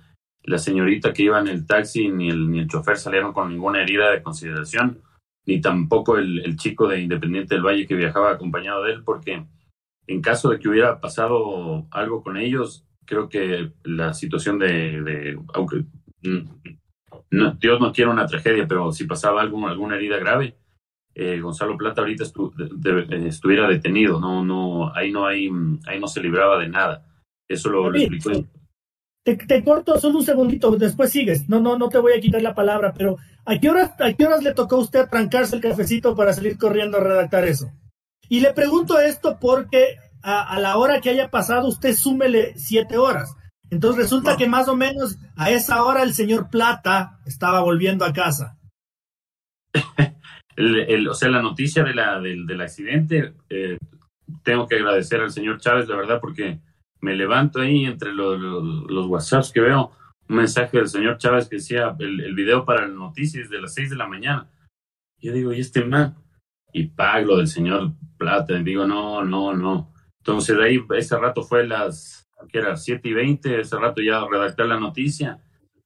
la 0.44 0.58
señorita 0.58 1.12
que 1.12 1.24
iba 1.24 1.40
en 1.40 1.48
el 1.48 1.66
taxi 1.66 2.08
ni 2.08 2.28
el, 2.28 2.50
ni 2.50 2.60
el 2.60 2.68
chofer 2.68 2.98
salieron 2.98 3.32
con 3.32 3.48
ninguna 3.48 3.80
herida 3.82 4.10
de 4.10 4.22
consideración, 4.22 5.00
ni 5.46 5.60
tampoco 5.60 6.18
el, 6.18 6.56
chico 6.56 6.86
de 6.86 7.00
Independiente 7.00 7.54
del 7.54 7.64
Valle 7.64 7.86
que 7.86 7.94
viajaba 7.94 8.32
acompañado 8.32 8.84
de 8.84 8.92
él, 8.92 9.02
porque 9.04 9.46
en 10.06 10.20
caso 10.20 10.50
de 10.50 10.58
que 10.58 10.68
hubiera 10.68 11.00
pasado 11.00 11.86
algo 11.90 12.22
con 12.22 12.36
ellos, 12.36 12.84
creo 13.06 13.28
que 13.28 13.72
la 13.84 14.12
situación 14.14 14.58
de, 14.58 15.38
aunque 15.54 15.84
Dios 16.20 17.80
no 17.80 17.92
quiere 17.92 18.10
una 18.10 18.26
tragedia, 18.26 18.66
pero 18.68 18.92
si 18.92 19.04
pasaba 19.04 19.42
alguna 19.42 19.96
herida 19.96 20.18
grave, 20.18 20.56
eh, 21.14 21.40
Gonzalo 21.40 21.76
Plata 21.76 22.00
ahorita 22.00 22.24
estuviera 22.24 23.68
detenido, 23.68 24.18
no, 24.18 24.44
no, 24.44 24.94
ahí 24.94 25.12
no 25.12 25.26
hay, 25.26 25.50
ahí 25.86 26.00
no 26.00 26.08
se 26.08 26.20
libraba 26.20 26.58
de 26.58 26.68
nada. 26.68 27.06
Eso 27.48 27.68
lo, 27.68 27.94
explicó. 27.94 28.46
Te, 29.24 29.62
corto 29.62 30.00
solo 30.00 30.18
un 30.18 30.24
segundito, 30.24 30.70
después 30.76 31.10
sigues. 31.10 31.48
No, 31.48 31.60
no, 31.60 31.76
no 31.76 31.88
te 31.88 31.98
voy 31.98 32.12
a 32.12 32.20
quitar 32.20 32.42
la 32.42 32.54
palabra, 32.54 32.94
pero 32.96 33.18
¿a 33.44 33.58
qué 33.58 33.68
horas, 33.68 33.92
a 34.00 34.12
qué 34.14 34.26
horas 34.26 34.42
le 34.42 34.54
tocó 34.54 34.76
a 34.76 34.80
usted 34.80 35.08
trancarse 35.08 35.56
el 35.56 35.62
cafecito 35.62 36.16
para 36.16 36.32
salir 36.32 36.56
corriendo 36.56 36.96
a 36.96 37.02
redactar 37.02 37.44
eso? 37.44 37.70
Y 38.28 38.40
le 38.40 38.54
pregunto 38.54 38.98
esto 38.98 39.36
porque 39.38 39.96
a, 40.22 40.54
a 40.54 40.58
la 40.60 40.78
hora 40.78 41.00
que 41.00 41.10
haya 41.10 41.30
pasado, 41.30 41.68
usted 41.68 41.94
súmele 41.94 42.54
siete 42.56 42.96
horas. 42.96 43.36
Entonces 43.70 44.04
resulta 44.04 44.36
que 44.36 44.48
más 44.48 44.68
o 44.68 44.76
menos 44.76 45.18
a 45.36 45.50
esa 45.50 45.84
hora 45.84 46.02
el 46.02 46.14
señor 46.14 46.48
Plata 46.48 47.20
estaba 47.26 47.60
volviendo 47.60 48.04
a 48.04 48.12
casa. 48.12 48.58
el, 50.56 51.08
o 51.08 51.14
sea, 51.14 51.28
la 51.30 51.42
noticia 51.42 51.84
de 51.84 51.94
la, 51.94 52.20
del, 52.20 52.46
del 52.46 52.60
accidente, 52.60 53.34
eh, 53.48 53.78
tengo 54.42 54.66
que 54.66 54.76
agradecer 54.76 55.20
al 55.20 55.30
señor 55.30 55.58
Chávez, 55.60 55.88
la 55.88 55.96
verdad, 55.96 56.20
porque 56.20 56.60
me 57.00 57.14
levanto 57.14 57.60
ahí 57.60 57.84
entre 57.84 58.12
los, 58.12 58.40
los, 58.40 59.06
WhatsApps 59.06 59.52
que 59.52 59.60
veo, 59.60 59.92
un 60.28 60.36
mensaje 60.36 60.78
del 60.78 60.88
señor 60.88 61.18
Chávez 61.18 61.48
que 61.48 61.56
decía 61.56 61.94
el, 61.98 62.20
el 62.20 62.34
video 62.34 62.64
para 62.64 62.86
las 62.86 62.96
noticias 62.96 63.50
de 63.50 63.60
las 63.60 63.74
seis 63.74 63.90
de 63.90 63.96
la 63.96 64.06
mañana. 64.06 64.48
Yo 65.18 65.32
digo, 65.32 65.52
¿y 65.52 65.60
este 65.60 65.84
man? 65.84 66.16
Y 66.72 66.86
pago 66.86 67.36
del 67.36 67.48
señor 67.48 67.92
Plata, 68.16 68.54
digo, 68.58 68.86
no, 68.86 69.24
no, 69.24 69.52
no. 69.52 69.92
Entonces 70.18 70.56
de 70.56 70.64
ahí, 70.64 70.84
ese 70.96 71.18
rato 71.18 71.42
fue 71.42 71.66
las 71.66 72.22
que 72.48 72.58
era 72.58 72.76
7 72.76 73.08
y 73.08 73.12
20, 73.12 73.60
ese 73.60 73.76
rato 73.76 74.00
ya 74.00 74.24
redacté 74.30 74.64
la 74.64 74.78
noticia 74.78 75.40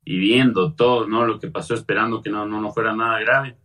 y 0.04 0.18
viendo 0.18 0.74
todo, 0.74 1.06
¿no? 1.06 1.26
Lo 1.26 1.38
que 1.38 1.48
pasó, 1.48 1.74
esperando 1.74 2.22
que 2.22 2.30
no, 2.30 2.46
no, 2.46 2.60
no 2.60 2.72
fuera 2.72 2.94
nada 2.94 3.18
grave. 3.20 3.56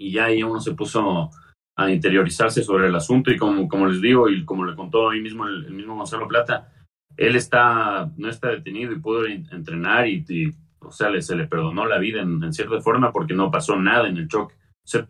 Y 0.00 0.12
ya 0.12 0.24
ahí 0.24 0.42
uno 0.42 0.60
se 0.60 0.72
puso 0.72 1.30
a 1.76 1.90
interiorizarse 1.90 2.62
sobre 2.62 2.88
el 2.88 2.94
asunto 2.94 3.30
y 3.30 3.36
como, 3.36 3.68
como 3.68 3.86
les 3.86 4.00
digo 4.00 4.30
y 4.30 4.46
como 4.46 4.64
le 4.64 4.74
contó 4.74 5.10
ahí 5.10 5.20
mismo 5.20 5.46
el, 5.46 5.70
mismo 5.72 5.94
Gonzalo 5.94 6.26
Plata, 6.26 6.72
él 7.18 7.36
está, 7.36 8.10
no 8.16 8.30
está 8.30 8.48
detenido 8.48 8.92
y 8.92 8.98
pudo 8.98 9.26
entrenar 9.26 10.08
y, 10.08 10.54
o 10.78 10.90
sea, 10.90 11.10
le, 11.10 11.20
se 11.20 11.36
le 11.36 11.46
perdonó 11.46 11.84
la 11.86 11.98
vida 11.98 12.22
en, 12.22 12.50
cierta 12.52 12.80
forma 12.80 13.12
porque 13.12 13.34
no 13.34 13.50
pasó 13.50 13.76
nada 13.76 14.08
en 14.08 14.16
el 14.16 14.26
choque. 14.26 14.54
O 14.54 14.88
sea, 14.88 15.06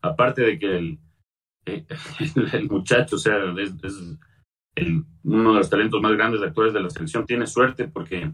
aparte 0.00 0.42
de 0.42 0.58
que 0.60 0.78
el, 0.78 0.98
eh, 1.66 1.84
el, 2.52 2.70
muchacho, 2.70 3.16
o 3.16 3.18
sea, 3.18 3.36
es, 3.58 3.74
el, 4.76 5.04
uno 5.24 5.52
de 5.54 5.58
los 5.58 5.70
talentos 5.70 6.00
más 6.00 6.12
grandes 6.12 6.40
de 6.40 6.46
actores 6.46 6.72
de 6.72 6.82
la 6.82 6.90
selección, 6.90 7.26
tiene 7.26 7.48
suerte 7.48 7.88
porque 7.88 8.30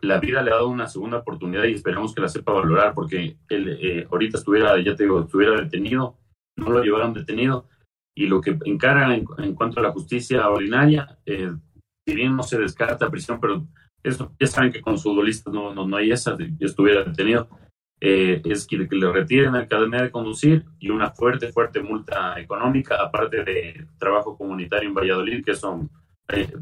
la 0.00 0.18
vida 0.18 0.42
le 0.42 0.50
ha 0.50 0.54
dado 0.54 0.68
una 0.68 0.86
segunda 0.86 1.18
oportunidad 1.18 1.64
y 1.64 1.74
esperamos 1.74 2.14
que 2.14 2.20
la 2.20 2.28
sepa 2.28 2.52
valorar 2.52 2.94
porque 2.94 3.36
él 3.48 3.78
eh, 3.80 4.06
ahorita 4.10 4.38
estuviera, 4.38 4.78
ya 4.80 4.94
te 4.94 5.04
digo, 5.04 5.20
estuviera 5.20 5.60
detenido, 5.60 6.18
no 6.56 6.70
lo 6.70 6.82
llevaron 6.82 7.14
detenido 7.14 7.68
y 8.14 8.26
lo 8.26 8.40
que 8.40 8.56
encara 8.64 9.14
en, 9.14 9.54
cuanto 9.54 9.80
a 9.80 9.82
la 9.82 9.92
justicia 9.92 10.48
ordinaria, 10.48 11.18
eh, 11.26 11.52
si 12.06 12.14
bien 12.14 12.36
no 12.36 12.42
se 12.42 12.58
descarta 12.58 13.10
prisión, 13.10 13.40
pero 13.40 13.66
eso, 14.02 14.32
ya 14.38 14.46
saben 14.46 14.70
que 14.70 14.82
con 14.82 14.98
futbolistas 14.98 15.52
no, 15.52 15.74
no, 15.74 15.86
no 15.86 15.96
hay 15.96 16.12
esa, 16.12 16.36
estuviera 16.60 17.02
detenido, 17.02 17.48
eh, 18.00 18.42
es 18.44 18.66
que, 18.66 18.76
le 18.76 19.12
retiren 19.12 19.54
la 19.54 19.66
cadena 19.66 20.02
de 20.02 20.10
conducir 20.10 20.64
y 20.78 20.90
una 20.90 21.10
fuerte, 21.10 21.50
fuerte 21.50 21.80
multa 21.80 22.38
económica, 22.38 22.96
aparte 23.00 23.42
de 23.42 23.86
trabajo 23.98 24.36
comunitario 24.36 24.88
en 24.88 24.94
Valladolid, 24.94 25.44
que 25.44 25.52
eso 25.52 25.88
eh, 26.28 26.52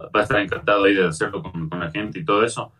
va 0.00 0.20
a 0.20 0.22
estar 0.22 0.40
encantado 0.40 0.84
ahí 0.84 0.94
de 0.94 1.06
hacerlo 1.06 1.42
con, 1.42 1.68
la 1.70 1.90
gente 1.90 2.20
y 2.20 2.24
todo 2.24 2.44
eso. 2.44 2.72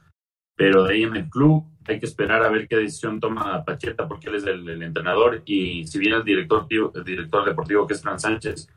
Pero 0.57 0.85
de 0.85 0.95
ahí 0.95 1.02
en 1.02 1.16
el 1.16 1.28
club 1.28 1.64
hay 1.87 1.99
que 1.99 2.07
esperar 2.07 2.42
a 2.42 2.50
ver 2.50 2.69
qué 2.69 2.76
decisión 2.76 3.21
toma 3.21 3.64
Pacheta, 3.64 4.07
porque 4.07 4.28
él 4.28 4.37
es 4.37 4.45
el, 4.45 4.83
entrenador 4.83 5.42
y 5.45 5.87
si 5.87 5.99
bien 5.99 6.14
el 6.14 6.25
director, 6.25 6.66
director 7.04 7.45
deportivo, 7.45 7.87
que 7.87 7.95
es 7.95 8.02
Fran 8.02 8.21
Sánchez, 8.21 8.69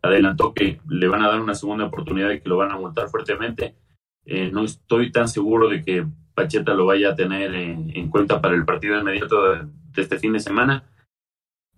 adelantó 0.00 0.52
que 0.54 0.80
le 0.88 1.08
van 1.08 1.22
a 1.22 1.28
dar 1.28 1.40
una 1.40 1.54
segunda 1.54 1.86
oportunidad 1.86 2.30
y 2.30 2.40
que 2.40 2.48
lo 2.48 2.56
van 2.56 2.70
a 2.70 2.78
multar 2.78 3.08
fuertemente, 3.08 3.74
eh, 4.26 4.50
no 4.50 4.64
estoy 4.64 5.10
tan 5.12 5.28
seguro 5.28 5.68
de 5.68 5.82
que 5.82 6.06
Pacheta 6.34 6.74
lo 6.74 6.86
vaya 6.86 7.10
a 7.10 7.16
tener 7.16 7.54
en, 7.54 8.10
cuenta 8.10 8.40
para 8.40 8.54
el 8.54 8.64
partido 8.64 8.98
inmediato 8.98 9.52
de, 9.52 9.66
este 9.96 10.18
fin 10.18 10.32
de 10.32 10.40
semana. 10.40 10.84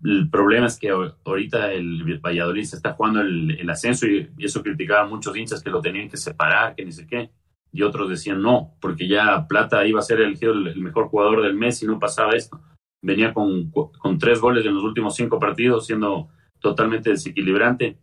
El 0.03 0.29
problema 0.29 0.67
es 0.67 0.77
que 0.77 0.89
ahorita 0.89 1.73
el 1.73 2.19
Valladolid 2.19 2.63
se 2.63 2.75
está 2.75 2.93
jugando 2.93 3.21
el, 3.21 3.69
ascenso 3.69 4.05
y, 4.05 4.29
eso 4.37 4.61
criticaban 4.61 5.09
muchos 5.09 5.35
hinchas 5.35 5.63
que 5.63 5.71
lo 5.71 5.81
tenían 5.81 6.09
que 6.09 6.17
separar, 6.17 6.75
que 6.75 6.85
ni 6.85 6.91
sé 6.91 7.07
qué. 7.07 7.31
Y 7.71 7.81
otros 7.81 8.09
decían 8.09 8.41
no, 8.41 8.75
porque 8.79 9.07
ya 9.07 9.47
Plata 9.47 9.85
iba 9.85 9.99
a 9.99 10.03
ser 10.03 10.21
elegido 10.21 10.53
el, 10.53 10.75
mejor 10.77 11.07
jugador 11.07 11.41
del 11.41 11.55
mes 11.55 11.81
y 11.81 11.87
no 11.87 11.99
pasaba 11.99 12.33
esto. 12.33 12.61
Venía 13.01 13.33
con, 13.33 13.71
con 13.71 14.17
tres 14.17 14.39
goles 14.39 14.65
en 14.65 14.75
los 14.75 14.83
últimos 14.83 15.15
cinco 15.15 15.39
partidos, 15.39 15.85
siendo 15.85 16.29
totalmente 16.59 17.11
desequilibrante 17.11 17.99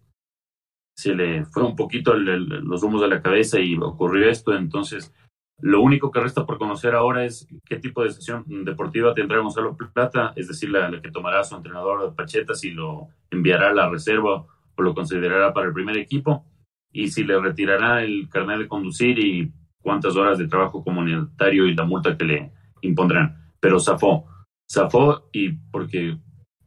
se 0.94 1.14
le 1.14 1.44
fue 1.46 1.64
un 1.64 1.74
poquito 1.74 2.14
los 2.14 2.82
humos 2.82 3.00
de 3.00 3.08
la 3.08 3.20
cabeza 3.20 3.58
y 3.58 3.76
ocurrió 3.76 4.30
esto. 4.30 4.54
Entonces, 4.54 5.12
lo 5.60 5.80
único 5.80 6.10
que 6.10 6.20
resta 6.20 6.44
por 6.44 6.58
conocer 6.58 6.94
ahora 6.94 7.24
es 7.24 7.46
qué 7.64 7.76
tipo 7.76 8.02
de 8.02 8.10
sesión 8.10 8.44
deportiva 8.64 9.14
tendrá 9.14 9.38
Gonzalo 9.38 9.76
Plata, 9.76 10.32
es 10.36 10.48
decir, 10.48 10.70
la, 10.70 11.00
que 11.00 11.10
tomará 11.10 11.44
su 11.44 11.54
entrenador 11.54 12.14
Pacheta, 12.14 12.54
si 12.54 12.70
lo 12.70 13.08
enviará 13.30 13.70
a 13.70 13.74
la 13.74 13.88
reserva 13.88 14.46
o 14.76 14.82
lo 14.82 14.94
considerará 14.94 15.54
para 15.54 15.68
el 15.68 15.72
primer 15.72 15.96
equipo, 15.96 16.44
y 16.92 17.08
si 17.08 17.24
le 17.24 17.40
retirará 17.40 18.02
el 18.02 18.28
carnet 18.28 18.58
de 18.58 18.68
conducir 18.68 19.18
y 19.18 19.52
cuántas 19.80 20.16
horas 20.16 20.38
de 20.38 20.48
trabajo 20.48 20.82
comunitario 20.82 21.66
y 21.66 21.74
la 21.74 21.84
multa 21.84 22.16
que 22.16 22.24
le 22.24 22.52
impondrán. 22.82 23.52
Pero 23.60 23.78
zafó, 23.78 24.26
zafó 24.70 25.28
y 25.32 25.52
porque 25.52 26.18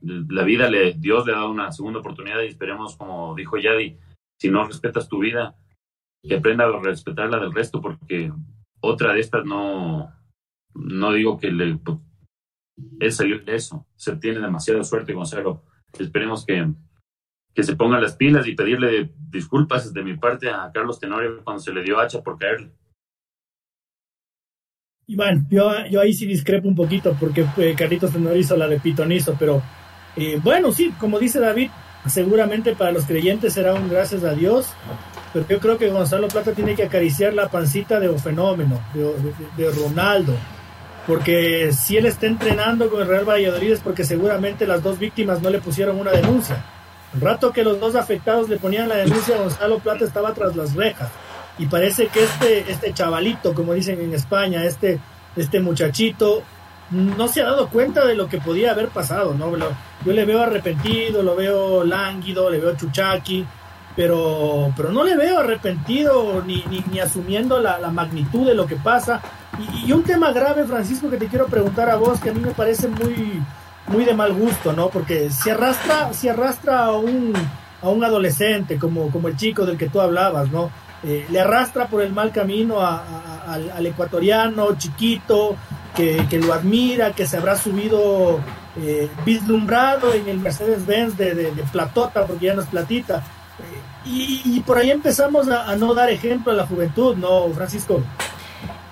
la 0.02 0.44
vida 0.44 0.70
le, 0.70 0.94
Dios 0.94 1.26
le 1.26 1.34
ha 1.34 1.38
dado 1.38 1.52
una 1.52 1.72
segunda 1.72 2.00
oportunidad 2.00 2.42
y 2.42 2.48
esperemos, 2.48 2.96
como 2.96 3.36
dijo 3.36 3.58
Yadi, 3.58 3.98
si 4.40 4.50
no 4.50 4.66
respetas 4.66 5.10
tu 5.10 5.20
vida, 5.20 5.56
que 6.24 6.36
aprenda 6.36 6.66
a 6.66 6.80
respetar 6.80 7.30
la 7.30 7.40
del 7.40 7.54
resto, 7.54 7.82
porque 7.82 8.32
otra 8.80 9.14
de 9.14 9.20
estas 9.20 9.46
no, 9.46 10.12
no 10.74 11.14
digo 11.14 11.38
que 11.38 11.52
le, 11.52 11.80
él 13.00 13.12
salió 13.12 13.40
de 13.40 13.56
eso. 13.56 13.86
Se 13.96 14.16
tiene 14.16 14.40
demasiada 14.40 14.84
suerte, 14.84 15.14
Gonzalo. 15.14 15.64
Esperemos 15.98 16.46
que, 16.46 16.68
que 17.54 17.64
se 17.64 17.76
pongan 17.76 18.02
las 18.02 18.16
pilas 18.16 18.48
y 18.48 18.56
pedirle 18.56 19.12
disculpas 19.18 19.94
de 19.94 20.04
mi 20.04 20.18
parte 20.18 20.50
a 20.50 20.72
Carlos 20.74 21.00
Tenorio 21.00 21.44
cuando 21.44 21.62
se 21.62 21.74
le 21.74 21.84
dio 21.84 22.00
hacha 22.00 22.22
por 22.22 22.38
caerle. 22.38 22.72
Bueno, 25.08 25.46
yo, 25.50 25.72
yo 25.90 26.02
ahí 26.02 26.14
sí 26.14 26.26
discrepo 26.26 26.68
un 26.68 26.76
poquito 26.76 27.16
porque 27.18 27.46
eh, 27.58 27.76
Carlitos 27.78 28.12
Tenorio 28.12 28.40
hizo 28.40 28.58
la 28.58 28.68
de 28.68 28.80
pitonizo, 28.80 29.36
pero 29.40 29.64
eh, 30.18 30.38
bueno, 30.44 30.74
sí, 30.74 30.94
como 31.00 31.18
dice 31.18 31.40
David, 31.40 31.70
seguramente 32.08 32.76
para 32.76 32.92
los 32.92 33.06
creyentes 33.06 33.54
será 33.54 33.74
un 33.74 33.88
gracias 33.90 34.26
a 34.26 34.34
Dios, 34.34 34.70
pero 35.46 35.48
yo 35.48 35.60
creo 35.60 35.78
que 35.78 35.90
Gonzalo 35.90 36.28
Plata 36.28 36.54
tiene 36.54 36.74
que 36.74 36.84
acariciar 36.84 37.34
la 37.34 37.50
pancita 37.50 38.00
de 38.00 38.10
un 38.10 38.18
fenómeno, 38.18 38.82
de, 38.94 39.72
Ronaldo, 39.72 40.34
porque 41.06 41.72
si 41.74 41.96
él 41.96 42.08
está 42.08 42.26
entrenando 42.26 42.90
con 42.90 43.02
el 43.02 43.08
Real 43.08 43.28
Valladolid 43.28 43.74
es 43.74 43.80
porque 43.82 44.04
seguramente 44.04 44.66
las 44.66 44.82
dos 44.82 44.98
víctimas 44.98 45.42
no 45.42 45.50
le 45.50 45.60
pusieron 45.60 46.00
una 46.00 46.12
denuncia. 46.12 46.64
El 47.14 47.22
rato 47.22 47.52
que 47.52 47.64
los 47.64 47.80
dos 47.80 47.96
afectados 47.96 48.50
le 48.50 48.58
ponían 48.58 48.90
la 48.90 48.96
denuncia, 48.96 49.38
Gonzalo 49.38 49.80
Plata 49.80 50.06
estaba 50.06 50.34
tras 50.34 50.56
las 50.56 50.74
rejas. 50.74 51.10
Y 51.60 51.68
parece 51.68 52.08
que 52.08 52.24
este, 52.24 52.72
este 52.72 52.94
chavalito, 52.94 53.54
como 53.54 53.74
dicen 53.74 54.02
en 54.02 54.14
España, 54.14 54.66
este, 54.66 55.00
este 55.36 55.60
muchachito, 55.60 56.44
no 56.90 57.28
se 57.28 57.42
ha 57.42 57.46
dado 57.46 57.70
cuenta 57.70 58.06
de 58.06 58.16
lo 58.16 58.28
que 58.28 58.40
podía 58.40 58.72
haber 58.72 58.90
pasado, 58.90 59.34
¿no? 59.34 59.56
Yo 60.06 60.14
le 60.14 60.26
veo 60.26 60.42
arrepentido, 60.42 61.22
lo 61.22 61.36
veo 61.36 61.84
lánguido, 61.84 62.50
le 62.50 62.60
veo 62.60 62.76
chuchaqui, 62.76 63.46
pero, 63.98 64.72
pero 64.78 64.92
no 64.92 65.04
le 65.04 65.18
veo 65.18 65.40
arrepentido 65.40 66.44
ni, 66.46 66.64
ni, 66.92 67.00
asumiendo 67.00 67.60
la, 67.60 67.80
magnitud 67.90 68.46
de 68.46 68.54
lo 68.54 68.68
que 68.68 68.76
pasa. 68.76 69.20
Y, 69.84 69.92
un 69.92 70.04
tema 70.04 70.32
grave, 70.32 70.66
Francisco, 70.66 71.10
que 71.10 71.18
te 71.18 71.26
quiero 71.26 71.48
preguntar 71.48 71.90
a 71.90 71.96
vos, 71.96 72.20
que 72.20 72.30
a 72.30 72.34
mí 72.34 72.40
me 72.40 72.52
parece 72.52 72.88
muy, 72.88 73.42
muy 73.88 74.06
de 74.06 74.14
mal 74.14 74.34
gusto, 74.34 74.72
¿no? 74.72 74.90
Porque 74.90 75.32
si 75.32 75.50
arrastra, 75.50 76.14
si 76.14 76.30
arrastra 76.30 76.86
a 76.86 76.92
un, 76.92 77.34
a 77.82 77.90
un 77.90 78.04
adolescente 78.04 78.78
como, 78.78 79.10
como 79.10 79.30
el 79.30 79.36
chico 79.36 79.66
del 79.66 79.80
que 79.80 79.90
tú 79.90 80.00
hablabas, 80.00 80.52
¿no? 80.52 80.70
Eh, 81.04 81.26
le 81.32 81.40
arrastra 81.40 81.88
por 81.88 82.04
el 82.04 82.14
mal 82.14 82.32
camino 82.32 82.80
al, 82.86 83.86
ecuatoriano 83.86 84.78
chiquito 84.78 85.56
que, 85.96 86.24
que, 86.30 86.38
lo 86.38 86.54
admira, 86.54 87.14
que 87.14 87.26
se 87.26 87.38
habrá 87.38 87.56
subido 87.56 88.40
eh, 88.80 89.10
vislumbrado 89.26 90.14
en 90.14 90.28
el 90.28 90.38
Mercedes-Benz 90.38 91.18
de, 91.18 91.34
de, 91.34 91.64
platota, 91.72 92.28
porque 92.28 92.46
ya 92.46 92.54
no 92.54 92.62
es 92.62 92.68
platita. 92.68 93.24
Eh, 93.60 94.42
y, 94.46 94.60
por 94.62 94.78
ahí 94.78 94.92
empezamos 94.92 95.48
a, 95.50 95.76
no 95.76 95.94
dar 95.94 96.10
ejemplo 96.10 96.52
a 96.52 96.56
la 96.56 96.66
juventud, 96.66 97.16
¿no, 97.16 97.50
Francisco? 97.50 98.02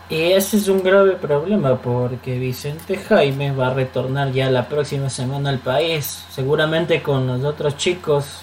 Y 0.09 0.33
ese 0.33 0.57
es 0.57 0.67
un 0.67 0.83
grave 0.83 1.13
problema 1.13 1.77
porque 1.77 2.37
Vicente 2.37 2.97
Jaime 2.97 3.51
va 3.51 3.67
a 3.67 3.73
retornar 3.73 4.31
ya 4.31 4.49
la 4.51 4.67
próxima 4.67 5.09
semana 5.09 5.49
al 5.49 5.59
país, 5.59 6.25
seguramente 6.29 7.01
con 7.01 7.25
los 7.25 7.43
otros 7.43 7.75
chicos 7.77 8.41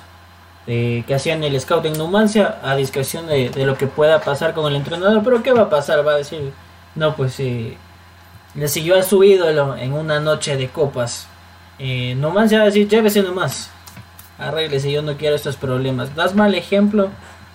eh, 0.67 1.05
que 1.07 1.14
hacían 1.14 1.45
el 1.45 1.61
scout 1.61 1.85
en 1.85 1.93
Numancia 1.93 2.59
a 2.62 2.75
discreción 2.75 3.26
de, 3.26 3.50
lo 3.64 3.76
que 3.76 3.87
pueda 3.87 4.21
pasar 4.21 4.55
con 4.55 4.67
el 4.67 4.76
entrenador. 4.76 5.23
Pero 5.23 5.43
¿qué 5.43 5.52
va 5.52 5.62
a 5.62 5.71
pasar? 5.71 6.07
Va 6.07 6.12
a 6.12 6.17
decir, 6.17 6.52
no, 6.97 7.14
pues 7.14 7.35
si 7.35 7.76
le 8.55 8.69
siguió 8.69 8.99
a 8.99 9.02
su 9.02 9.23
ídolo 9.23 9.76
en 9.76 9.93
una 9.93 10.19
noche 10.19 10.57
de 10.57 10.69
copas 10.69 11.29
eh, 11.79 12.14
nomás 12.17 12.50
ya 12.50 12.64
decir, 12.64 12.88
llévese 12.88 13.23
nomás. 13.23 13.69
Arréglese, 14.43 14.91
yo 14.91 15.03
no 15.03 15.17
quiero 15.17 15.37
estos 15.37 15.57
problemas. 15.57 16.15
Das 16.17 16.35
mal 16.35 16.55
ejemplo 16.55 17.11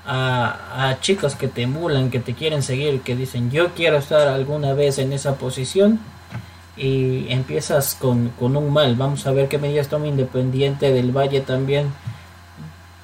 a, 0.06 0.96
chicos 1.01 1.36
que 1.36 1.50
te 1.50 1.63
emulan, 1.63 2.10
que 2.10 2.20
te 2.20 2.34
quieren 2.34 2.63
seguir, 2.63 3.01
que 3.01 3.15
dicen, 3.15 3.51
yo 3.51 3.74
quiero 3.75 3.98
estar 3.98 4.27
alguna 4.29 4.74
vez 4.74 4.98
en 4.98 5.12
esa 5.12 5.36
posición. 5.36 6.00
Y 6.77 7.25
empiezas 7.29 7.96
con, 7.96 8.32
un 8.39 8.72
mal. 8.72 8.96
Vamos 8.96 9.25
a 9.27 9.32
ver 9.32 9.50
qué 9.50 9.58
medidas 9.58 9.89
toma 9.89 10.08
Independiente 10.08 10.94
del 10.94 11.12
Valle 11.12 11.41
también. 11.41 11.91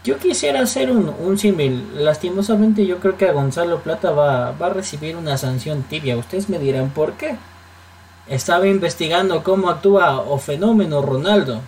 Yo 0.03 0.17
quisiera 0.17 0.61
hacer 0.61 0.91
un, 0.91 1.09
un 1.19 1.37
símil. 1.37 1.83
Lastimosamente 1.95 2.85
yo 2.85 2.99
creo 2.99 3.17
que 3.17 3.27
a 3.27 3.33
Gonzalo 3.33 3.79
Plata 3.79 4.11
va, 4.11 4.51
va 4.51 4.67
a 4.67 4.73
recibir 4.73 5.17
una 5.17 5.37
sanción 5.37 5.83
tibia. 5.83 6.15
Ustedes 6.17 6.49
me 6.49 6.59
dirán 6.59 6.91
por 6.91 7.13
qué 7.13 7.35
estaba 8.27 8.67
investigando 8.67 9.43
cómo 9.43 9.69
actúa 9.69 10.21
o 10.21 10.37
fenómeno 10.37 11.01
Ronaldo. 11.01 11.61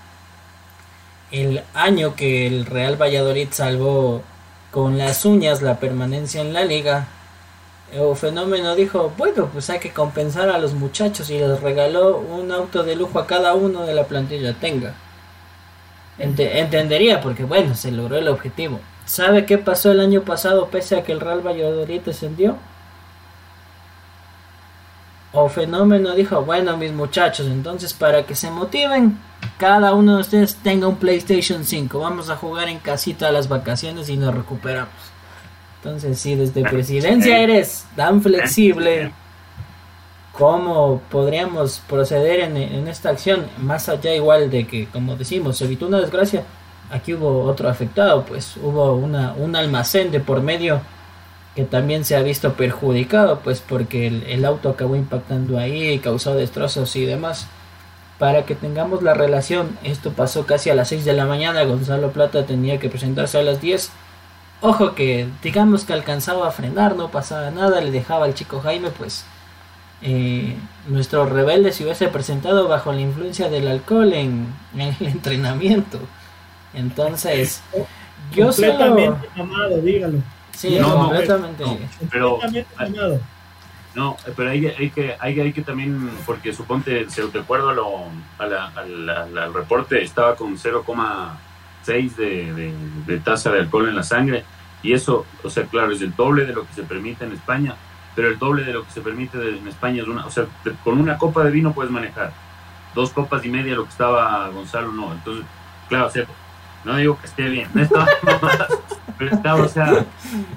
El 1.31 1.63
año 1.73 2.15
que 2.15 2.47
el 2.47 2.65
Real 2.65 3.01
Valladolid 3.01 3.49
salvó 3.51 4.21
con 4.71 4.97
las 4.97 5.25
uñas 5.25 5.61
la 5.61 5.79
permanencia 5.79 6.41
en 6.41 6.53
la 6.53 6.63
liga, 6.65 7.07
o 7.97 8.15
fenómeno 8.15 8.75
dijo, 8.75 9.13
bueno, 9.17 9.49
pues 9.51 9.69
hay 9.69 9.79
que 9.79 9.91
compensar 9.91 10.49
a 10.49 10.57
los 10.57 10.73
muchachos 10.73 11.29
y 11.29 11.39
les 11.39 11.61
regaló 11.61 12.17
un 12.17 12.51
auto 12.51 12.83
de 12.83 12.95
lujo 12.95 13.19
a 13.19 13.27
cada 13.27 13.53
uno 13.53 13.85
de 13.85 13.93
la 13.93 14.05
plantilla 14.05 14.53
tenga. 14.53 14.93
entendería 16.17 17.21
porque 17.21 17.43
bueno, 17.43 17.75
se 17.75 17.91
logró 17.91 18.17
el 18.17 18.27
objetivo. 18.27 18.79
¿Sabe 19.05 19.45
qué 19.45 19.57
pasó 19.57 19.91
el 19.91 19.99
año 19.99 20.23
pasado 20.23 20.67
pese 20.69 20.95
a 20.95 21.03
que 21.03 21.11
el 21.11 21.19
Real 21.19 21.45
Valladolid 21.45 22.01
descendió? 22.01 22.57
O 25.37 25.49
Fenómeno 25.49 26.15
dijo, 26.15 26.43
bueno 26.43 26.77
mis 26.77 26.93
muchachos, 26.93 27.47
entonces 27.47 27.93
para 27.93 28.25
que 28.25 28.35
se 28.35 28.49
motiven, 28.49 29.17
cada 29.57 29.93
uno 29.93 30.15
de 30.15 30.21
ustedes 30.21 30.55
tenga 30.55 30.87
un 30.87 30.95
PlayStation 30.95 31.65
5. 31.65 31.99
Vamos 31.99 32.29
a 32.29 32.37
jugar 32.37 32.69
en 32.69 32.79
casita 32.79 33.27
a 33.27 33.31
las 33.33 33.49
vacaciones 33.49 34.07
y 34.07 34.15
nos 34.15 34.33
recuperamos. 34.33 34.93
Entonces, 35.77 36.19
si 36.19 36.35
desde 36.35 36.63
presidencia 36.63 37.37
eres 37.37 37.85
tan 37.97 38.21
flexible, 38.21 39.11
¿cómo 40.31 41.01
podríamos 41.11 41.81
proceder 41.87 42.39
en, 42.39 42.87
esta 42.87 43.09
acción? 43.09 43.45
Más 43.59 43.89
allá 43.89 44.15
igual 44.15 44.49
de 44.49 44.65
que, 44.65 44.87
como 44.87 45.17
decimos, 45.17 45.57
se 45.57 45.65
evitó 45.65 45.87
una 45.87 45.99
desgracia. 45.99 46.43
Aquí 46.89 47.13
hubo 47.13 47.43
otro 47.43 47.67
afectado, 47.67 48.25
pues 48.25 48.55
hubo 48.57 48.93
una, 48.93 49.33
un 49.33 49.55
almacén 49.55 50.11
de 50.11 50.21
por 50.21 50.41
medio 50.41 50.81
que 51.55 51.63
también 51.63 52.05
se 52.05 52.15
ha 52.15 52.21
visto 52.21 52.53
perjudicado, 52.53 53.39
pues 53.39 53.61
porque 53.61 54.07
el, 54.07 54.23
el 54.23 54.45
auto 54.45 54.69
acabó 54.69 54.95
impactando 54.95 55.57
ahí 55.57 55.99
causó 55.99 56.35
destrozos 56.35 56.95
y 56.95 57.05
demás 57.05 57.47
para 58.19 58.45
que 58.45 58.55
tengamos 58.55 59.03
la 59.03 59.13
relación. 59.13 59.77
Esto 59.83 60.11
pasó 60.11 60.45
casi 60.45 60.69
a 60.69 60.75
las 60.75 60.89
6 60.89 61.05
de 61.05 61.13
la 61.13 61.25
mañana, 61.25 61.63
Gonzalo 61.63 62.11
Plata 62.11 62.45
tenía 62.45 62.79
que 62.79 62.89
presentarse 62.89 63.39
a 63.39 63.43
las 63.43 63.61
10. 63.61 63.91
Ojo 64.61 64.95
que 64.95 65.27
digamos 65.43 65.83
que 65.83 65.93
alcanzaba 65.93 66.47
a 66.47 66.51
frenar, 66.51 66.95
no 66.95 67.11
pasaba 67.11 67.51
nada, 67.51 67.81
le 67.81 67.91
dejaba 67.91 68.25
al 68.25 68.33
chico 68.33 68.61
Jaime, 68.61 68.89
pues 68.89 69.25
eh, 70.01 70.55
nuestro 70.87 71.25
rebelde 71.25 71.71
se 71.71 71.83
hubiese 71.83 72.07
presentado 72.07 72.67
bajo 72.67 72.93
la 72.93 73.01
influencia 73.01 73.49
del 73.49 73.67
alcohol 73.67 74.13
en, 74.13 74.47
el 74.77 75.07
entrenamiento. 75.07 75.99
Entonces, 76.73 77.61
yo 78.33 78.47
completamente 78.47 79.29
amado, 79.35 79.77
dígalo. 79.81 80.19
Sí, 80.55 80.79
completamente. 80.79 81.63
pero, 82.09 82.39
no, 83.95 84.17
pero 84.35 84.49
hay, 84.49 84.67
hay, 84.67 84.89
que, 84.89 85.15
hay, 85.19 85.39
hay 85.39 85.53
que 85.53 85.61
también, 85.61 86.11
porque 86.25 86.53
suponte, 86.53 87.09
si 87.09 87.21
te 87.29 87.39
acuerdo 87.39 87.73
lo, 87.73 88.05
al 88.37 89.53
reporte, 89.53 90.01
estaba 90.01 90.35
con 90.35 90.57
0,6 90.57 92.15
de, 92.15 92.53
de, 92.53 92.73
de, 93.07 93.19
tasa 93.19 93.51
de 93.51 93.59
alcohol 93.59 93.87
en 93.87 93.95
la 93.95 94.03
sangre, 94.03 94.43
y 94.83 94.93
eso, 94.93 95.25
o 95.43 95.49
sea, 95.49 95.63
claro, 95.65 95.91
es 95.91 96.01
el 96.01 96.13
doble 96.13 96.45
de 96.45 96.53
lo 96.53 96.67
que 96.67 96.73
se 96.73 96.83
permite 96.83 97.23
en 97.23 97.31
España, 97.31 97.75
pero 98.15 98.27
el 98.27 98.37
doble 98.37 98.63
de 98.63 98.73
lo 98.73 98.83
que 98.83 98.91
se 98.91 99.01
permite 99.01 99.37
en 99.37 99.67
España 99.67 100.01
es 100.01 100.07
una, 100.07 100.25
o 100.25 100.29
sea, 100.29 100.45
con 100.83 100.99
una 100.99 101.17
copa 101.17 101.43
de 101.43 101.51
vino 101.51 101.73
puedes 101.73 101.91
manejar, 101.91 102.33
dos 102.93 103.11
copas 103.11 103.45
y 103.45 103.49
media 103.49 103.75
lo 103.75 103.83
que 103.83 103.91
estaba 103.91 104.49
Gonzalo, 104.49 104.91
no, 104.91 105.13
entonces, 105.13 105.45
claro, 105.87 106.07
o 106.07 106.09
sea, 106.09 106.25
no 106.83 106.97
digo 106.97 107.17
que 107.17 107.27
esté 107.27 107.43
bien, 107.43 107.69
no 107.73 107.81
estaba 107.81 108.07
pero 109.17 109.35
estaba, 109.35 109.63
o 109.63 109.67
sea, 109.67 110.05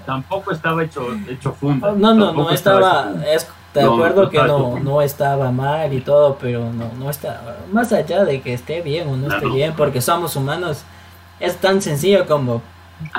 tampoco 0.07 0.53
estaba 0.53 0.85
hecho, 0.85 1.07
hecho 1.29 1.53
funda. 1.53 1.93
No, 1.93 2.15
no, 2.15 2.33
no 2.33 2.51
estaba, 2.51 3.13
es, 3.27 3.47
de 3.75 3.83
acuerdo 3.83 4.29
que 4.31 4.39
no, 4.39 4.79
no 4.81 5.03
estaba 5.03 5.51
mal 5.51 5.93
y 5.93 6.01
todo, 6.01 6.37
pero 6.41 6.73
no, 6.73 6.91
no 6.99 7.11
está, 7.11 7.59
más 7.73 7.93
allá 7.93 8.25
de 8.25 8.41
que 8.41 8.55
esté 8.55 8.81
bien 8.81 9.09
o 9.09 9.17
no, 9.17 9.35
esté 9.35 9.49
bien, 9.49 9.75
porque 9.77 10.01
somos 10.01 10.37
humanos, 10.37 10.85
es 11.41 11.57
tan 11.57 11.81
sencillo 11.83 12.27
como 12.27 12.63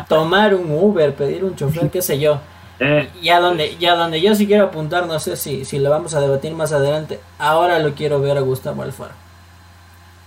tomar 0.08 0.53
un 0.55 0.72
Uber, 0.72 1.13
pedir 1.13 1.43
un 1.43 1.55
chofer, 1.55 1.89
qué 1.89 2.01
sé 2.01 2.19
yo. 2.19 2.39
Eh, 2.81 3.10
y 3.22 3.29
a 3.29 3.39
donde, 3.39 3.75
ya 3.77 3.96
donde 3.96 4.22
yo 4.22 4.34
sí 4.36 4.48
quiero 4.48 4.65
apuntar, 4.65 5.05
no 5.05 5.19
sé 5.19 5.36
si, 5.36 5.65
si 5.65 5.79
lo 5.79 5.89
vamos 5.89 6.13
a 6.13 6.22
debatir 6.22 6.53
más 6.53 6.72
adelante, 6.72 7.19
ahora 7.38 7.79
lo 7.79 7.93
quiero 7.93 8.22
ver 8.22 8.38
a 8.38 8.41
Gustavo 8.41 8.84
Alfaro. 8.84 9.28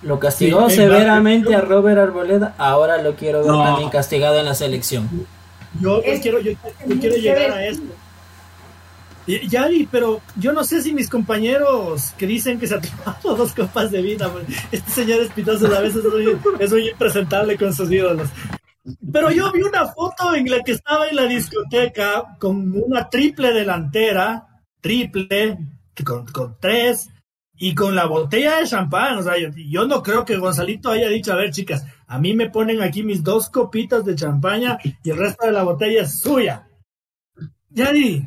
Lo 0.02 0.18
castigó 0.18 0.68
severamente 0.68 1.54
a 1.54 1.60
Robert 1.60 1.98
Arboleda, 1.98 2.54
ahora 2.58 3.00
lo 3.00 3.14
quiero 3.14 3.44
ver 3.44 3.52
también 3.52 3.88
castigado 3.90 4.38
en 4.38 4.46
la 4.46 4.54
selección. 4.54 5.08
Yo, 5.80 6.02
quiero, 6.20 6.40
yo, 6.40 6.52
quiero 7.00 7.16
llegar 7.16 7.52
a 7.52 7.66
esto. 7.66 7.84
Yari, 9.26 9.88
pero 9.90 10.20
yo 10.36 10.52
no 10.52 10.64
sé 10.64 10.82
si 10.82 10.92
mis 10.92 11.08
compañeros 11.08 12.12
que 12.18 12.26
dicen 12.26 12.58
que 12.58 12.66
se 12.66 12.74
ha 12.74 12.80
tomado 12.80 13.36
dos 13.36 13.54
copas 13.54 13.90
de 13.90 14.02
vida, 14.02 14.28
pues, 14.30 14.44
este 14.72 14.90
señor 14.90 15.20
Espinosa 15.20 15.66
a 15.66 15.80
veces 15.80 16.04
es 16.04 16.70
muy, 16.72 16.88
impresentable 16.88 17.56
con 17.56 17.72
sus 17.72 17.90
ídolos. 17.90 18.28
Pero 19.12 19.30
yo 19.30 19.52
vi 19.52 19.62
una 19.62 19.86
foto 19.86 20.34
en 20.34 20.50
la 20.50 20.60
que 20.60 20.72
estaba 20.72 21.06
en 21.06 21.14
la 21.14 21.26
discoteca 21.26 22.36
con 22.40 22.72
una 22.74 23.08
triple 23.08 23.52
delantera, 23.52 24.60
triple, 24.80 25.56
con, 26.04 26.26
con 26.26 26.56
tres, 26.58 27.08
y 27.64 27.76
con 27.76 27.94
la 27.94 28.06
botella 28.06 28.56
de 28.56 28.66
champán, 28.66 29.18
o 29.18 29.22
sea, 29.22 29.34
yo, 29.38 29.86
no 29.86 30.02
creo 30.02 30.24
que 30.24 30.36
Gonzalito 30.36 30.90
haya 30.90 31.08
dicho, 31.08 31.32
a 31.32 31.36
ver 31.36 31.52
chicas, 31.52 31.86
a 32.08 32.18
mí 32.18 32.34
me 32.34 32.50
ponen 32.50 32.82
aquí 32.82 33.04
mis 33.04 33.22
dos 33.22 33.50
copitas 33.50 34.04
de 34.04 34.16
champaña 34.16 34.78
y 34.82 35.10
el 35.10 35.16
resto 35.16 35.46
de 35.46 35.52
la 35.52 35.62
botella 35.62 36.02
es 36.02 36.18
suya. 36.18 36.66
Yari. 37.70 38.24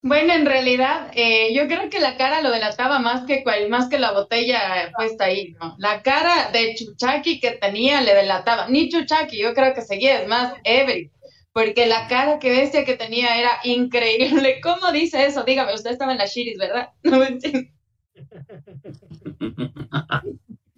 Bueno, 0.00 0.32
en 0.32 0.46
realidad, 0.46 1.10
eh, 1.16 1.52
yo 1.56 1.66
creo 1.66 1.90
que 1.90 1.98
la 1.98 2.16
cara 2.16 2.40
lo 2.40 2.52
delataba 2.52 3.00
más 3.00 3.24
que 3.26 3.42
más 3.68 3.88
que 3.88 3.98
la 3.98 4.12
botella 4.12 4.92
puesta 4.96 5.24
ahí, 5.24 5.56
¿no? 5.60 5.74
La 5.80 6.00
cara 6.02 6.52
de 6.52 6.76
Chuchaki 6.76 7.40
que 7.40 7.50
tenía 7.60 8.00
le 8.00 8.14
delataba. 8.14 8.68
Ni 8.68 8.90
Chuchaki, 8.90 9.42
yo 9.42 9.54
creo 9.54 9.74
que 9.74 9.82
seguía, 9.82 10.22
es 10.22 10.28
más, 10.28 10.54
Every. 10.62 11.10
Porque 11.52 11.86
la 11.86 12.06
cara 12.06 12.38
que 12.38 12.50
bestia 12.50 12.84
que 12.84 12.94
tenía 12.94 13.36
era 13.40 13.58
increíble. 13.64 14.60
¿Cómo 14.62 14.92
dice 14.92 15.26
eso? 15.26 15.42
Dígame, 15.42 15.74
usted 15.74 15.90
estaba 15.90 16.12
en 16.12 16.18
la 16.18 16.26
Shiris, 16.26 16.58
¿verdad? 16.58 16.90
No 17.02 17.18
me 17.18 17.26
entiendo. 17.26 17.74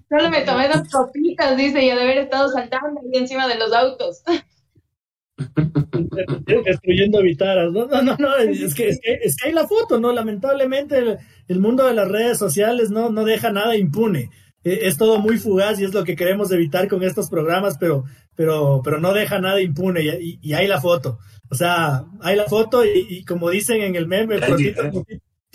Solo 0.08 0.30
me 0.30 0.42
tomé 0.42 0.68
dos 0.68 0.88
copitas, 0.90 1.56
dice, 1.56 1.82
y 1.82 1.86
de 1.86 1.92
haber 1.92 2.18
estado 2.18 2.48
saltando 2.48 3.00
ahí 3.00 3.10
encima 3.20 3.48
de 3.48 3.58
los 3.58 3.72
autos. 3.72 4.22
Destruyendo 6.64 7.22
vitaras. 7.22 7.72
No, 7.72 7.86
no, 7.86 8.02
no, 8.02 8.16
no. 8.18 8.36
Es, 8.36 8.74
que, 8.74 8.88
es, 8.88 9.00
que, 9.00 9.18
es 9.22 9.36
que 9.36 9.48
hay 9.48 9.54
la 9.54 9.66
foto, 9.66 9.98
¿no? 10.00 10.12
Lamentablemente 10.12 11.18
el, 11.48 11.60
mundo 11.60 11.84
de 11.86 11.94
las 11.94 12.08
redes 12.08 12.38
sociales 12.38 12.90
no, 12.90 13.10
no 13.10 13.24
deja 13.24 13.50
nada 13.52 13.76
impune. 13.76 14.30
E, 14.64 14.86
es 14.86 14.96
todo 14.96 15.18
muy 15.18 15.38
fugaz 15.38 15.78
y 15.80 15.84
es 15.84 15.92
lo 15.92 16.04
que 16.04 16.16
queremos 16.16 16.50
evitar 16.52 16.88
con 16.88 17.02
estos 17.02 17.28
programas, 17.28 17.76
pero, 17.78 18.04
pero, 18.34 18.80
pero 18.82 18.98
no 19.00 19.12
deja 19.12 19.40
nada 19.40 19.60
impune 19.60 20.02
y, 20.02 20.38
y, 20.40 20.52
hay 20.54 20.66
la 20.68 20.80
foto. 20.80 21.18
O 21.50 21.54
sea, 21.54 22.04
hay 22.20 22.36
la 22.36 22.44
foto 22.44 22.84
y, 22.84 23.24
como 23.24 23.50
dicen 23.50 23.82
en 23.82 23.94
el 23.94 24.06
meme, 24.06 24.38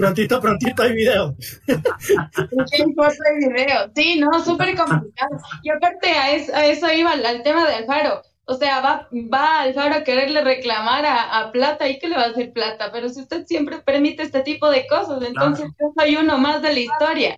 Prontito, 0.02 0.42
prontito 0.42 0.82
hay 0.82 0.94
video. 0.94 1.36
hay 1.68 3.50
video. 3.54 3.92
Sí, 3.96 4.20
no, 4.20 4.44
súper 4.44 4.76
complicado. 4.76 5.38
Y 5.62 5.70
aparte 5.70 6.10
a 6.10 6.32
eso, 6.32 6.56
a 6.56 6.66
eso 6.66 6.92
iba 6.92 7.12
al 7.12 7.44
tema 7.44 7.68
de 7.68 7.76
Alfaro. 7.76 8.24
O 8.46 8.56
sea, 8.56 8.82
va, 8.82 9.08
va 9.32 9.62
Alfaro 9.62 9.94
a 9.94 10.04
quererle 10.04 10.42
reclamar 10.42 11.06
a, 11.06 11.52
Plata 11.52 11.88
y 11.88 12.00
que 12.00 12.10
le 12.10 12.16
va 12.16 12.24
a 12.24 12.30
hacer 12.30 12.52
Plata. 12.52 12.92
Pero 12.92 13.10
si 13.10 13.22
usted 13.22 13.46
siempre 13.46 13.78
permite 13.86 14.24
este 14.24 14.42
tipo 14.42 14.72
de 14.72 14.88
cosas, 14.88 15.22
entonces 15.22 15.68
yo 15.80 15.94
soy 15.96 16.16
uno 16.16 16.40
más 16.40 16.64
de 16.64 16.74
la 16.74 16.80
historia. 16.80 17.38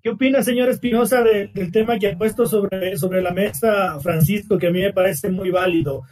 ¿Qué 0.00 0.10
opina, 0.10 0.40
señor 0.40 0.68
Espinosa, 0.68 1.24
del 1.24 1.72
tema 1.72 1.98
que 1.98 2.12
ha 2.12 2.16
puesto 2.16 2.46
sobre, 2.46 2.96
sobre 2.96 3.22
la 3.22 3.32
mesa 3.32 3.98
Francisco, 3.98 4.56
que 4.56 4.68
a 4.68 4.70
mí 4.70 4.80
me 4.82 4.92
parece 4.92 5.30
muy 5.30 5.50
válido? 5.50 6.02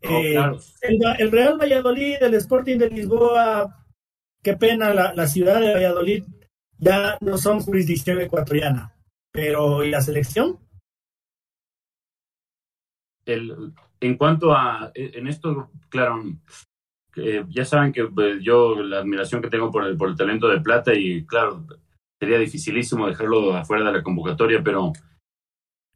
Eh, 0.00 0.34
el, 0.34 0.98
el 1.18 1.30
Real 1.30 1.58
Valladolid, 1.60 2.16
el 2.20 2.34
Sporting 2.34 2.78
de 2.78 2.90
Lisboa, 2.90 3.83
qué 4.44 4.56
pena, 4.56 4.92
la, 4.92 5.26
ciudad 5.26 5.58
de 5.58 5.72
Valladolid 5.72 6.24
ya 6.78 7.16
no 7.20 7.38
son 7.38 7.60
jurisdicción 7.60 8.20
ecuatoriana, 8.20 8.94
pero 9.32 9.82
¿y 9.82 9.90
la 9.90 10.02
selección? 10.02 10.58
El, 13.24 13.72
en 14.00 14.16
cuanto 14.18 14.52
a, 14.52 14.92
en 14.94 15.26
esto, 15.26 15.70
claro, 15.88 16.22
ya 17.48 17.64
saben 17.64 17.92
que 17.92 18.04
pues, 18.04 18.42
yo 18.42 18.74
la 18.82 18.98
admiración 18.98 19.40
que 19.40 19.48
tengo 19.48 19.70
por 19.70 19.86
el, 19.86 19.96
por 19.96 20.10
el 20.10 20.16
talento 20.16 20.46
de 20.48 20.60
Plata 20.60 20.92
y 20.94 21.24
claro, 21.24 21.64
sería 22.20 22.38
dificilísimo 22.38 23.08
dejarlo 23.08 23.56
afuera 23.56 23.86
de 23.86 23.92
la 23.98 24.02
convocatoria, 24.02 24.62
pero 24.62 24.92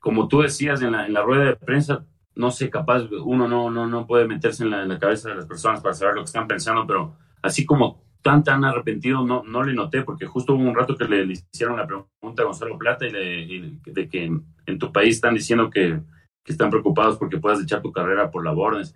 como 0.00 0.26
tú 0.26 0.40
decías 0.40 0.80
en 0.80 0.92
la, 0.92 1.06
en 1.06 1.12
la 1.12 1.22
rueda 1.22 1.44
de 1.44 1.56
prensa, 1.56 2.06
no 2.34 2.50
sé, 2.50 2.70
capaz 2.70 3.02
uno 3.10 3.46
no, 3.46 3.70
no, 3.70 3.86
no 3.86 4.06
puede 4.06 4.26
meterse 4.26 4.62
en 4.62 4.88
la 4.88 4.98
cabeza 4.98 5.28
de 5.28 5.34
las 5.34 5.46
personas 5.46 5.82
para 5.82 5.92
saber 5.92 6.14
lo 6.14 6.22
que 6.22 6.26
están 6.26 6.46
pensando, 6.46 6.86
pero 6.86 7.16
así 7.42 7.66
como 7.66 8.07
tan, 8.28 8.44
tan 8.44 8.62
arrepentido 8.62 9.24
no, 9.24 9.42
no 9.42 9.62
le 9.62 9.72
noté, 9.72 10.02
porque 10.02 10.26
justo 10.26 10.52
hubo 10.52 10.62
un 10.62 10.74
rato 10.74 10.94
que 10.98 11.06
le, 11.06 11.32
hicieron 11.32 11.78
la 11.78 11.86
pregunta 11.86 12.42
a 12.42 12.44
Gonzalo 12.44 12.76
Plata 12.76 13.06
y, 13.06 13.80
de 13.86 14.08
que 14.10 14.24
en, 14.24 14.78
tu 14.78 14.92
país 14.92 15.14
están 15.14 15.32
diciendo 15.32 15.70
que, 15.70 15.98
están 16.44 16.70
preocupados 16.70 17.18
porque 17.18 17.38
puedas 17.38 17.62
echar 17.62 17.82
tu 17.82 17.92
carrera 17.92 18.30
por 18.30 18.42
la 18.42 18.52
Bornes. 18.52 18.94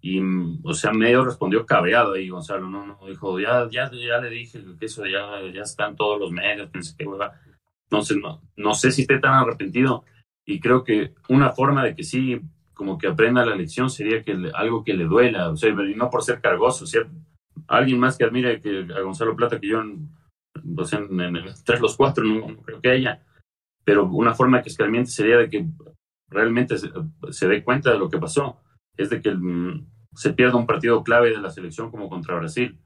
Y, 0.00 0.18
o 0.62 0.72
sea, 0.72 0.92
medio 0.92 1.24
respondió 1.24 1.66
cabreado 1.66 2.14
ahí, 2.14 2.28
Gonzalo, 2.28 2.68
no, 2.68 2.86
no, 2.86 2.98
dijo, 3.06 3.38
ya, 3.38 3.68
ya, 3.70 3.90
ya 3.90 4.18
le 4.18 4.30
dije 4.30 4.62
que 4.78 4.86
eso 4.86 5.04
ya, 5.06 5.40
ya 5.52 5.62
están 5.62 5.94
todos 5.94 6.18
los 6.18 6.30
medios, 6.30 6.70
pensé 6.70 6.94
que 6.96 7.04
Entonces, 7.84 8.16
no, 8.16 8.42
no 8.56 8.74
sé 8.74 8.92
si 8.92 9.02
esté 9.02 9.18
tan 9.18 9.34
arrepentido. 9.34 10.04
Y 10.46 10.60
creo 10.60 10.84
que 10.84 11.12
una 11.28 11.52
forma 11.52 11.84
de 11.84 11.94
que 11.94 12.02
sí, 12.02 12.40
como 12.72 12.96
que 12.96 13.08
aprenda 13.08 13.44
la 13.44 13.56
lección 13.56 13.90
sería 13.90 14.22
que 14.22 14.36
algo 14.54 14.82
que 14.84 14.94
le 14.94 15.04
duela, 15.04 15.50
o 15.50 15.56
sea, 15.56 15.70
y 15.70 15.94
no 15.94 16.08
por 16.08 16.22
ser 16.22 16.40
cargoso, 16.40 16.84
o 16.84 16.86
sea, 16.86 17.02
alguien 17.68 17.98
más 17.98 18.16
que 18.16 18.24
admire 18.24 18.60
a 18.96 19.00
Gonzalo 19.00 19.36
Plata 19.36 19.60
que 19.60 19.68
yo 19.68 19.80
en, 19.80 20.08
pues 20.74 20.92
en, 20.92 21.08
los 21.80 21.96
cuatro 21.96 22.24
no, 22.24 22.56
creo 22.62 22.80
que 22.80 22.90
haya 22.90 23.22
pero 23.86 24.04
una 24.06 24.34
forma 24.34 24.62
que 24.62 24.68
escalmiente 24.68 25.12
sería 25.12 25.36
de 25.36 25.48
que 25.48 25.64
realmente 26.28 26.76
se, 26.76 27.48
dé 27.48 27.62
cuenta 27.62 27.92
de 27.92 27.98
lo 28.00 28.10
que 28.10 28.18
pasó. 28.18 28.60
Es 28.96 29.10
de 29.10 29.22
que 29.22 29.32
mm, 29.32 29.86
se 30.12 30.32
pierda 30.32 30.56
un 30.56 30.66
partido 30.66 31.04
clave 31.04 31.30
de 31.30 31.40
la 31.40 31.50
selección 31.50 31.92
como 31.92 32.08
contra 32.08 32.34
Brasil. 32.34 32.80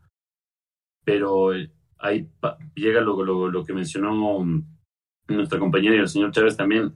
Pero 1.03 1.55
eh, 1.55 1.73
ahí 1.97 2.29
llega 2.75 3.01
lo, 3.01 3.25
lo, 3.25 3.51
lo 3.51 3.65
que 3.65 3.73
mencionó 3.73 4.41
mm, 4.41 4.63
nuestra 5.29 5.59
compañera 5.59 5.97
y 5.97 6.01
el 6.01 6.09
señor 6.09 6.33
Chávez 6.33 6.59
también. 6.59 6.95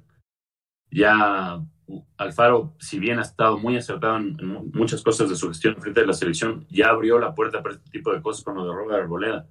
Ya 0.90 1.64
Alfaro, 2.16 2.74
si 2.78 2.98
bien 2.98 3.18
ha 3.18 3.22
estado 3.22 3.58
muy 3.58 3.76
acertado 3.76 4.16
en, 4.16 4.36
muchas 4.72 5.02
cosas 5.02 5.28
de 5.28 5.36
su 5.36 5.48
gestión 5.48 5.76
frente 5.76 6.00
a 6.00 6.06
la 6.06 6.12
selección, 6.12 6.66
ya 6.70 6.88
abrió 6.88 7.18
la 7.18 7.34
puerta 7.34 7.62
para 7.62 7.76
este 7.76 7.90
tipo 7.90 8.12
de 8.12 8.22
cosas 8.22 8.44
con 8.44 8.56
lo 8.56 8.64
de 8.64 8.72
Robert 8.72 9.02
Arboleda, 9.02 9.48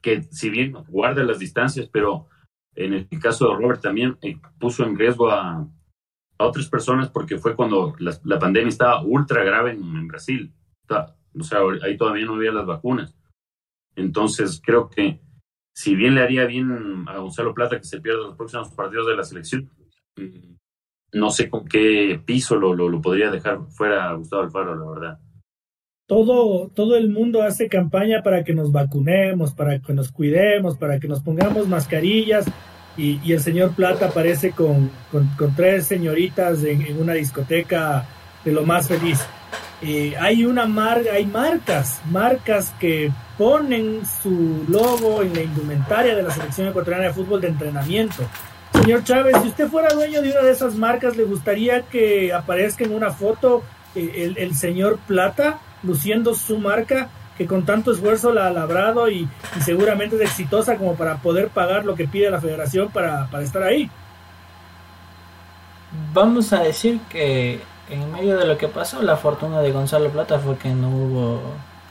que 0.00 0.22
si 0.24 0.50
bien 0.50 0.72
guarda 0.88 1.22
las 1.22 1.38
distancias, 1.38 1.88
pero 1.92 2.28
en 2.74 2.94
el 2.94 3.08
caso 3.20 3.48
de 3.48 3.56
Robert 3.56 3.80
también 3.80 4.16
eh, 4.22 4.38
puso 4.58 4.84
en 4.84 4.98
riesgo 4.98 5.30
a, 5.30 5.68
a, 6.38 6.46
otras 6.46 6.68
personas 6.68 7.10
porque 7.10 7.38
fue 7.38 7.54
cuando 7.54 7.94
la, 7.98 8.38
pandemia 8.38 8.68
estaba 8.68 9.02
ultra 9.02 9.44
grave 9.44 9.72
en, 9.72 10.08
Brasil. 10.08 10.52
o 10.88 11.44
sea, 11.44 11.60
ahí 11.82 11.96
todavía 11.96 12.26
no 12.26 12.34
había 12.34 12.52
las 12.52 12.66
vacunas. 12.66 13.14
Entonces 13.94 14.60
creo 14.64 14.88
que 14.88 15.20
si 15.74 15.94
bien 15.94 16.14
le 16.14 16.22
haría 16.22 16.46
bien 16.46 17.04
a 17.08 17.18
Gonzalo 17.18 17.54
Plata 17.54 17.78
que 17.78 17.84
se 17.84 18.00
pierda 18.00 18.22
los 18.22 18.36
próximos 18.36 18.70
partidos 18.70 19.06
de 19.06 19.16
la 19.16 19.24
selección, 19.24 19.70
mm, 20.16 20.51
no 21.12 21.30
sé 21.30 21.48
con 21.48 21.66
qué 21.66 22.20
piso 22.24 22.56
lo, 22.56 22.74
lo, 22.74 23.00
podría 23.00 23.30
dejar 23.30 23.60
fuera 23.70 24.12
Gustavo 24.14 24.42
Alfaro, 24.42 24.74
la 24.74 25.00
verdad. 25.00 25.18
Todo, 26.06 26.68
todo 26.74 26.96
el 26.96 27.10
mundo 27.10 27.42
hace 27.42 27.68
campaña 27.68 28.22
para 28.22 28.44
que 28.44 28.54
nos 28.54 28.72
vacunemos, 28.72 29.54
para 29.54 29.78
que 29.78 29.92
nos 29.92 30.10
cuidemos, 30.10 30.76
para 30.76 30.98
que 30.98 31.08
nos 31.08 31.22
pongamos 31.22 31.68
mascarillas 31.68 32.46
y, 32.96 33.32
el 33.32 33.40
señor 33.40 33.74
Plata 33.74 34.06
aparece 34.06 34.50
con, 34.50 34.90
con, 35.10 35.54
tres 35.54 35.86
señoritas 35.86 36.62
en, 36.64 36.98
una 36.98 37.14
discoteca 37.14 38.06
de 38.44 38.52
lo 38.52 38.64
más 38.64 38.88
feliz. 38.88 39.20
Hay 40.20 40.44
una 40.44 40.66
marca, 40.66 41.12
hay 41.12 41.26
marcas, 41.26 42.00
marcas 42.10 42.74
que 42.78 43.10
ponen 43.38 44.02
su 44.22 44.64
logo 44.68 45.22
en 45.22 45.34
la 45.34 45.42
indumentaria 45.42 46.14
de 46.14 46.22
la 46.22 46.30
selección 46.30 46.68
ecuatoriana 46.68 47.06
de 47.06 47.12
fútbol 47.12 47.40
de 47.40 47.48
entrenamiento. 47.48 48.22
Señor 48.82 49.04
Chávez, 49.04 49.36
si 49.40 49.48
usted 49.48 49.68
fuera 49.68 49.94
dueño 49.94 50.22
de 50.22 50.32
una 50.32 50.40
de 50.40 50.50
esas 50.50 50.74
marcas, 50.74 51.16
¿le 51.16 51.22
gustaría 51.22 51.82
que 51.82 52.32
aparezca 52.32 52.82
en 52.82 52.92
una 52.92 53.12
foto 53.12 53.62
eh, 53.94 54.34
el, 54.36 54.56
señor 54.56 54.98
Plata 55.06 55.60
luciendo 55.84 56.34
su 56.34 56.58
marca 56.58 57.08
que 57.38 57.46
con 57.46 57.64
tanto 57.64 57.92
esfuerzo 57.92 58.32
la 58.32 58.48
ha 58.48 58.50
labrado 58.50 59.08
y, 59.08 59.28
seguramente 59.64 60.16
es 60.16 60.22
exitosa 60.22 60.78
como 60.78 60.96
para 60.96 61.18
poder 61.18 61.50
pagar 61.50 61.84
lo 61.84 61.94
que 61.94 62.08
pide 62.08 62.28
la 62.28 62.40
federación 62.40 62.90
para, 62.90 63.28
para 63.30 63.44
estar 63.44 63.62
ahí? 63.62 63.88
Vamos 66.12 66.52
a 66.52 66.64
decir 66.64 66.98
que 67.08 67.60
en 67.88 68.10
medio 68.10 68.36
de 68.36 68.46
lo 68.46 68.58
que 68.58 68.66
pasó, 68.66 69.00
la 69.00 69.16
fortuna 69.16 69.60
de 69.60 69.70
Gonzalo 69.70 70.10
Plata 70.10 70.40
fue 70.40 70.56
que 70.56 70.70
no 70.70 70.88
hubo 70.88 71.40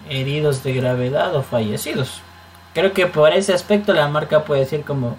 heridos 0.10 0.62
de 0.62 0.74
gravedad 0.74 1.34
o 1.38 1.42
fallecidos. 1.42 2.22
Creo 2.74 2.92
que 2.92 3.08
por 3.08 3.32
ese 3.32 3.54
aspecto 3.54 3.94
la 3.94 4.10
marca 4.10 4.44
puede 4.44 4.62
decir 4.62 4.84
como 4.84 5.16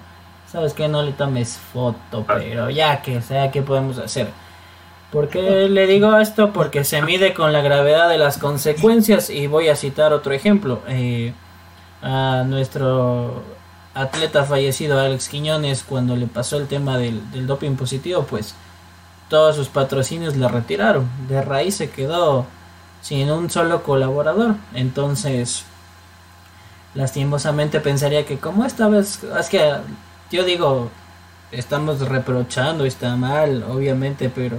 sabes 0.52 0.74
que 0.74 0.86
no 0.86 1.02
le 1.02 1.12
tomes 1.12 1.58
foto, 1.72 2.26
ah. 2.28 2.34
pero 2.36 2.68
ya 2.68 3.00
que 3.00 3.22
sea, 3.22 3.50
¿qué 3.50 3.62
podemos 3.62 3.98
hacer? 3.98 4.28
¿Por 5.10 5.28
qué 5.28 5.68
le 5.68 5.86
digo 5.86 6.16
esto? 6.18 6.52
Porque 6.52 6.84
se 6.84 7.02
mide 7.02 7.34
con 7.34 7.52
la 7.52 7.60
gravedad 7.60 8.08
de 8.08 8.18
las 8.18 8.38
consecuencias 8.38 9.30
y 9.30 9.46
voy 9.46 9.68
a 9.68 9.76
citar 9.76 10.12
otro 10.12 10.32
ejemplo. 10.32 10.80
Eh, 10.88 11.34
a 12.02 12.44
nuestro 12.46 13.42
atleta 13.94 14.44
fallecido 14.44 14.98
Alex 14.98 15.28
Quiñones 15.28 15.84
cuando 15.84 16.16
le 16.16 16.26
pasó 16.26 16.56
el 16.56 16.66
tema 16.66 16.96
del, 16.96 17.30
del 17.30 17.46
doping 17.46 17.76
positivo, 17.76 18.24
pues 18.28 18.54
todos 19.28 19.56
sus 19.56 19.68
patrocinios 19.68 20.36
le 20.36 20.48
retiraron. 20.48 21.08
De 21.28 21.42
raíz 21.42 21.76
se 21.76 21.90
quedó 21.90 22.46
sin 23.02 23.30
un 23.30 23.50
solo 23.50 23.82
colaborador. 23.82 24.56
Entonces, 24.74 25.64
lastimosamente 26.94 27.80
pensaría 27.80 28.24
que 28.24 28.38
como 28.38 28.64
esta 28.64 28.88
vez, 28.88 29.20
es 29.38 29.48
que 29.48 29.74
yo 30.32 30.44
digo, 30.44 30.90
estamos 31.52 32.00
reprochando, 32.00 32.86
está 32.86 33.14
mal, 33.16 33.62
obviamente, 33.64 34.30
pero 34.30 34.58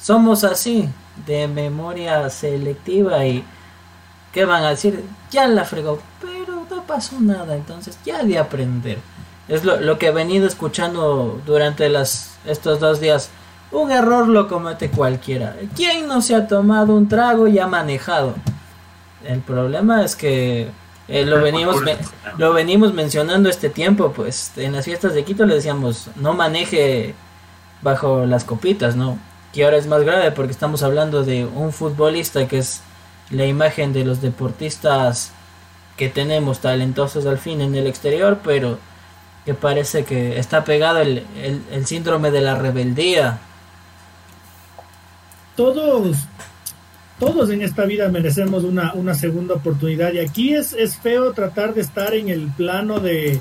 somos 0.00 0.44
así, 0.44 0.88
de 1.26 1.46
memoria 1.46 2.30
selectiva 2.30 3.26
y 3.26 3.44
¿qué 4.32 4.46
van 4.46 4.64
a 4.64 4.70
decir? 4.70 5.04
Ya 5.30 5.46
la 5.46 5.64
fregó, 5.64 6.00
pero 6.20 6.66
no 6.70 6.82
pasó 6.84 7.20
nada, 7.20 7.54
entonces 7.54 7.98
ya 8.04 8.24
de 8.24 8.38
aprender. 8.38 8.98
Es 9.46 9.64
lo, 9.64 9.78
lo 9.78 9.98
que 9.98 10.06
he 10.06 10.12
venido 10.12 10.46
escuchando 10.46 11.40
durante 11.44 11.88
las, 11.90 12.36
estos 12.46 12.80
dos 12.80 13.00
días. 13.00 13.28
Un 13.72 13.90
error 13.90 14.26
lo 14.26 14.48
comete 14.48 14.90
cualquiera. 14.90 15.54
¿Quién 15.76 16.08
no 16.08 16.22
se 16.22 16.34
ha 16.34 16.48
tomado 16.48 16.94
un 16.94 17.08
trago 17.08 17.46
y 17.46 17.58
ha 17.58 17.66
manejado? 17.66 18.34
El 19.24 19.40
problema 19.40 20.02
es 20.02 20.16
que 20.16 20.70
eh, 21.10 21.26
lo, 21.26 21.40
venimos, 21.42 21.76
lo 22.38 22.52
venimos 22.52 22.94
mencionando 22.94 23.48
este 23.48 23.68
tiempo, 23.68 24.12
pues 24.12 24.52
en 24.56 24.72
las 24.72 24.84
fiestas 24.84 25.12
de 25.12 25.24
Quito 25.24 25.44
le 25.44 25.56
decíamos, 25.56 26.08
no 26.14 26.34
maneje 26.34 27.14
bajo 27.82 28.26
las 28.26 28.44
copitas, 28.44 28.94
¿no? 28.94 29.18
Que 29.52 29.64
ahora 29.64 29.76
es 29.76 29.88
más 29.88 30.02
grave 30.02 30.30
porque 30.30 30.52
estamos 30.52 30.84
hablando 30.84 31.24
de 31.24 31.44
un 31.44 31.72
futbolista 31.72 32.46
que 32.46 32.58
es 32.58 32.82
la 33.30 33.44
imagen 33.44 33.92
de 33.92 34.04
los 34.04 34.20
deportistas 34.20 35.32
que 35.96 36.08
tenemos 36.08 36.60
talentosos 36.60 37.26
al 37.26 37.38
fin 37.38 37.60
en 37.60 37.74
el 37.74 37.88
exterior, 37.88 38.38
pero 38.44 38.78
que 39.44 39.54
parece 39.54 40.04
que 40.04 40.38
está 40.38 40.62
pegado 40.62 41.00
el, 41.00 41.26
el, 41.42 41.62
el 41.72 41.86
síndrome 41.86 42.30
de 42.30 42.40
la 42.40 42.54
rebeldía. 42.54 43.40
Todos 45.56 46.18
todos 47.20 47.50
en 47.50 47.60
esta 47.60 47.84
vida 47.84 48.08
merecemos 48.08 48.64
una, 48.64 48.94
una 48.94 49.14
segunda 49.14 49.54
oportunidad 49.54 50.12
y 50.14 50.18
aquí 50.18 50.54
es, 50.54 50.72
es 50.72 50.96
feo 50.96 51.32
tratar 51.32 51.74
de 51.74 51.82
estar 51.82 52.14
en 52.14 52.30
el 52.30 52.48
plano 52.56 52.98
de, 52.98 53.38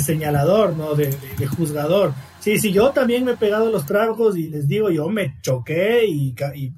señalador, 0.00 0.74
¿no? 0.74 0.94
De, 0.94 1.12
juzgador. 1.56 2.14
Sí, 2.40 2.58
sí, 2.58 2.72
yo 2.72 2.90
también 2.90 3.24
me 3.24 3.32
he 3.32 3.36
pegado 3.36 3.70
los 3.70 3.84
tragos 3.84 4.36
y 4.36 4.48
les 4.48 4.66
digo, 4.66 4.90
yo 4.90 5.08
me 5.08 5.36
choqué 5.42 6.06
y, 6.06 6.34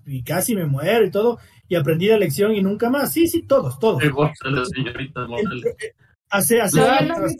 y, 0.06 0.22
casi 0.24 0.56
me 0.56 0.66
muero 0.66 1.06
y 1.06 1.10
todo, 1.10 1.38
y 1.68 1.76
aprendí 1.76 2.08
la 2.08 2.18
lección 2.18 2.54
y 2.54 2.62
nunca 2.62 2.90
más. 2.90 3.12
Sí, 3.12 3.28
sí, 3.28 3.42
todos, 3.42 3.78
todos. 3.78 4.02
Hace, 6.30 6.60
hace, 6.60 6.80
años. 6.80 7.32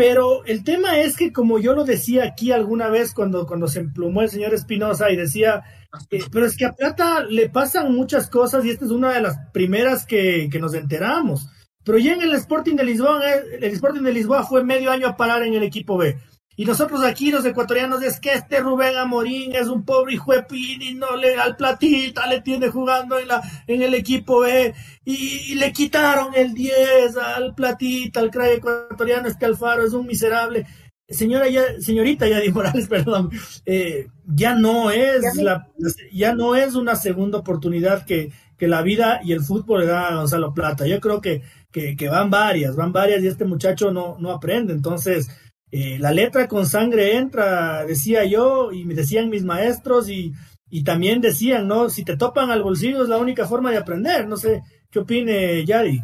Pero 0.00 0.46
el 0.46 0.64
tema 0.64 0.98
es 0.98 1.14
que, 1.14 1.30
como 1.30 1.58
yo 1.58 1.74
lo 1.74 1.84
decía 1.84 2.24
aquí 2.24 2.52
alguna 2.52 2.88
vez 2.88 3.12
cuando, 3.12 3.46
cuando 3.46 3.68
se 3.68 3.80
emplumó 3.80 4.22
el 4.22 4.30
señor 4.30 4.54
Espinosa 4.54 5.10
y 5.10 5.16
decía, 5.16 5.62
eh, 6.10 6.22
pero 6.32 6.46
es 6.46 6.56
que 6.56 6.64
a 6.64 6.72
Plata 6.72 7.22
le 7.24 7.50
pasan 7.50 7.94
muchas 7.94 8.30
cosas 8.30 8.64
y 8.64 8.70
esta 8.70 8.86
es 8.86 8.92
una 8.92 9.12
de 9.12 9.20
las 9.20 9.36
primeras 9.52 10.06
que, 10.06 10.48
que 10.50 10.58
nos 10.58 10.72
enteramos. 10.72 11.50
Pero 11.84 11.98
ya 11.98 12.14
en 12.14 12.22
el 12.22 12.32
Sporting 12.32 12.76
de 12.76 12.84
Lisboa, 12.84 13.20
eh, 13.30 13.58
el 13.60 13.72
Sporting 13.72 14.00
de 14.00 14.14
Lisboa 14.14 14.42
fue 14.42 14.64
medio 14.64 14.90
año 14.90 15.06
a 15.06 15.18
parar 15.18 15.42
en 15.42 15.52
el 15.52 15.64
equipo 15.64 15.98
B. 15.98 16.16
Y 16.60 16.66
nosotros 16.66 17.02
aquí, 17.04 17.30
los 17.30 17.46
ecuatorianos, 17.46 18.02
es 18.02 18.20
que 18.20 18.34
este 18.34 18.60
Rubén 18.60 18.94
Amorín 18.94 19.54
es 19.54 19.68
un 19.68 19.82
pobre 19.82 20.12
hijo 20.12 20.32
de 20.34 20.44
y 20.50 20.92
no 20.92 21.16
le 21.16 21.36
al 21.36 21.56
platita 21.56 22.26
le 22.26 22.42
tiene 22.42 22.68
jugando 22.68 23.18
en, 23.18 23.28
la, 23.28 23.40
en 23.66 23.80
el 23.80 23.94
equipo 23.94 24.40
B 24.40 24.74
y, 25.02 25.54
le 25.54 25.72
quitaron 25.72 26.34
el 26.34 26.52
10 26.52 27.16
al 27.16 27.54
platita, 27.54 28.20
al 28.20 28.30
crack 28.30 28.58
ecuatoriano, 28.58 29.26
este 29.26 29.46
Alfaro 29.46 29.86
es 29.86 29.94
un 29.94 30.06
miserable. 30.06 30.66
Señora 31.08 31.48
ya, 31.48 31.62
señorita 31.80 32.28
Yadi 32.28 32.52
Morales, 32.52 32.88
perdón, 32.90 33.30
eh, 33.64 34.08
ya 34.26 34.54
no 34.54 34.90
es 34.90 35.34
la, 35.36 35.66
ya 36.12 36.34
no 36.34 36.56
es 36.56 36.74
una 36.74 36.94
segunda 36.94 37.38
oportunidad 37.38 38.04
que, 38.04 38.32
que 38.58 38.68
la 38.68 38.82
vida 38.82 39.22
y 39.24 39.32
el 39.32 39.40
fútbol 39.40 39.80
le 39.80 39.86
da 39.86 40.08
a 40.08 40.16
Gonzalo 40.16 40.52
Plata. 40.52 40.86
Yo 40.86 41.00
creo 41.00 41.22
que, 41.22 41.40
que, 41.72 41.96
que 41.96 42.08
van 42.10 42.28
varias, 42.28 42.76
van 42.76 42.92
varias 42.92 43.22
y 43.22 43.28
este 43.28 43.46
muchacho 43.46 43.90
no, 43.90 44.18
no 44.20 44.30
aprende. 44.30 44.74
Entonces, 44.74 45.30
eh, 45.70 45.98
la 45.98 46.12
letra 46.12 46.48
con 46.48 46.66
sangre 46.66 47.16
entra, 47.16 47.84
decía 47.84 48.24
yo, 48.24 48.72
y 48.72 48.84
me 48.84 48.94
decían 48.94 49.30
mis 49.30 49.44
maestros, 49.44 50.08
y, 50.08 50.32
y 50.68 50.84
también 50.84 51.20
decían, 51.20 51.66
¿no? 51.68 51.90
Si 51.90 52.04
te 52.04 52.16
topan 52.16 52.50
al 52.50 52.62
bolsillo 52.62 53.02
es 53.02 53.08
la 53.08 53.18
única 53.18 53.46
forma 53.46 53.70
de 53.70 53.78
aprender. 53.78 54.26
No 54.26 54.36
sé, 54.36 54.62
¿qué 54.90 55.00
opine 55.00 55.64
Yari? 55.64 56.00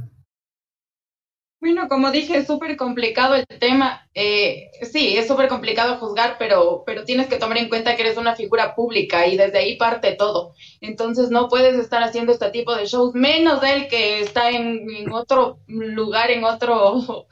Bueno, 1.59 1.89
como 1.89 2.13
dije, 2.13 2.37
es 2.37 2.47
súper 2.47 2.77
complicado 2.77 3.35
el 3.35 3.47
tema. 3.47 4.09
Eh, 4.15 4.71
sí, 4.83 5.17
es 5.17 5.27
súper 5.27 5.49
complicado 5.49 5.97
juzgar, 5.97 6.37
pero, 6.39 6.85
pero 6.87 7.05
tienes 7.05 7.29
que 7.29 7.39
tomar 7.39 7.59
en 7.59 7.69
cuenta 7.69 7.97
que 7.97 8.03
eres 8.03 8.19
una 8.19 8.37
figura 8.37 8.75
pública 8.75 9.27
y 9.27 9.37
desde 9.37 9.59
ahí 9.59 9.77
parte 9.77 10.13
todo. 10.13 10.55
Entonces 10.81 11.31
no 11.31 11.49
puedes 11.49 11.77
estar 11.77 12.03
haciendo 12.03 12.31
este 12.33 12.51
tipo 12.51 12.77
de 12.77 12.87
shows, 12.87 13.15
menos 13.15 13.65
él 13.65 13.89
que 13.89 14.21
está 14.21 14.51
en, 14.51 14.89
en 14.91 15.11
otro 15.11 15.61
lugar, 15.67 16.31
en 16.31 16.45
otro 16.45 17.27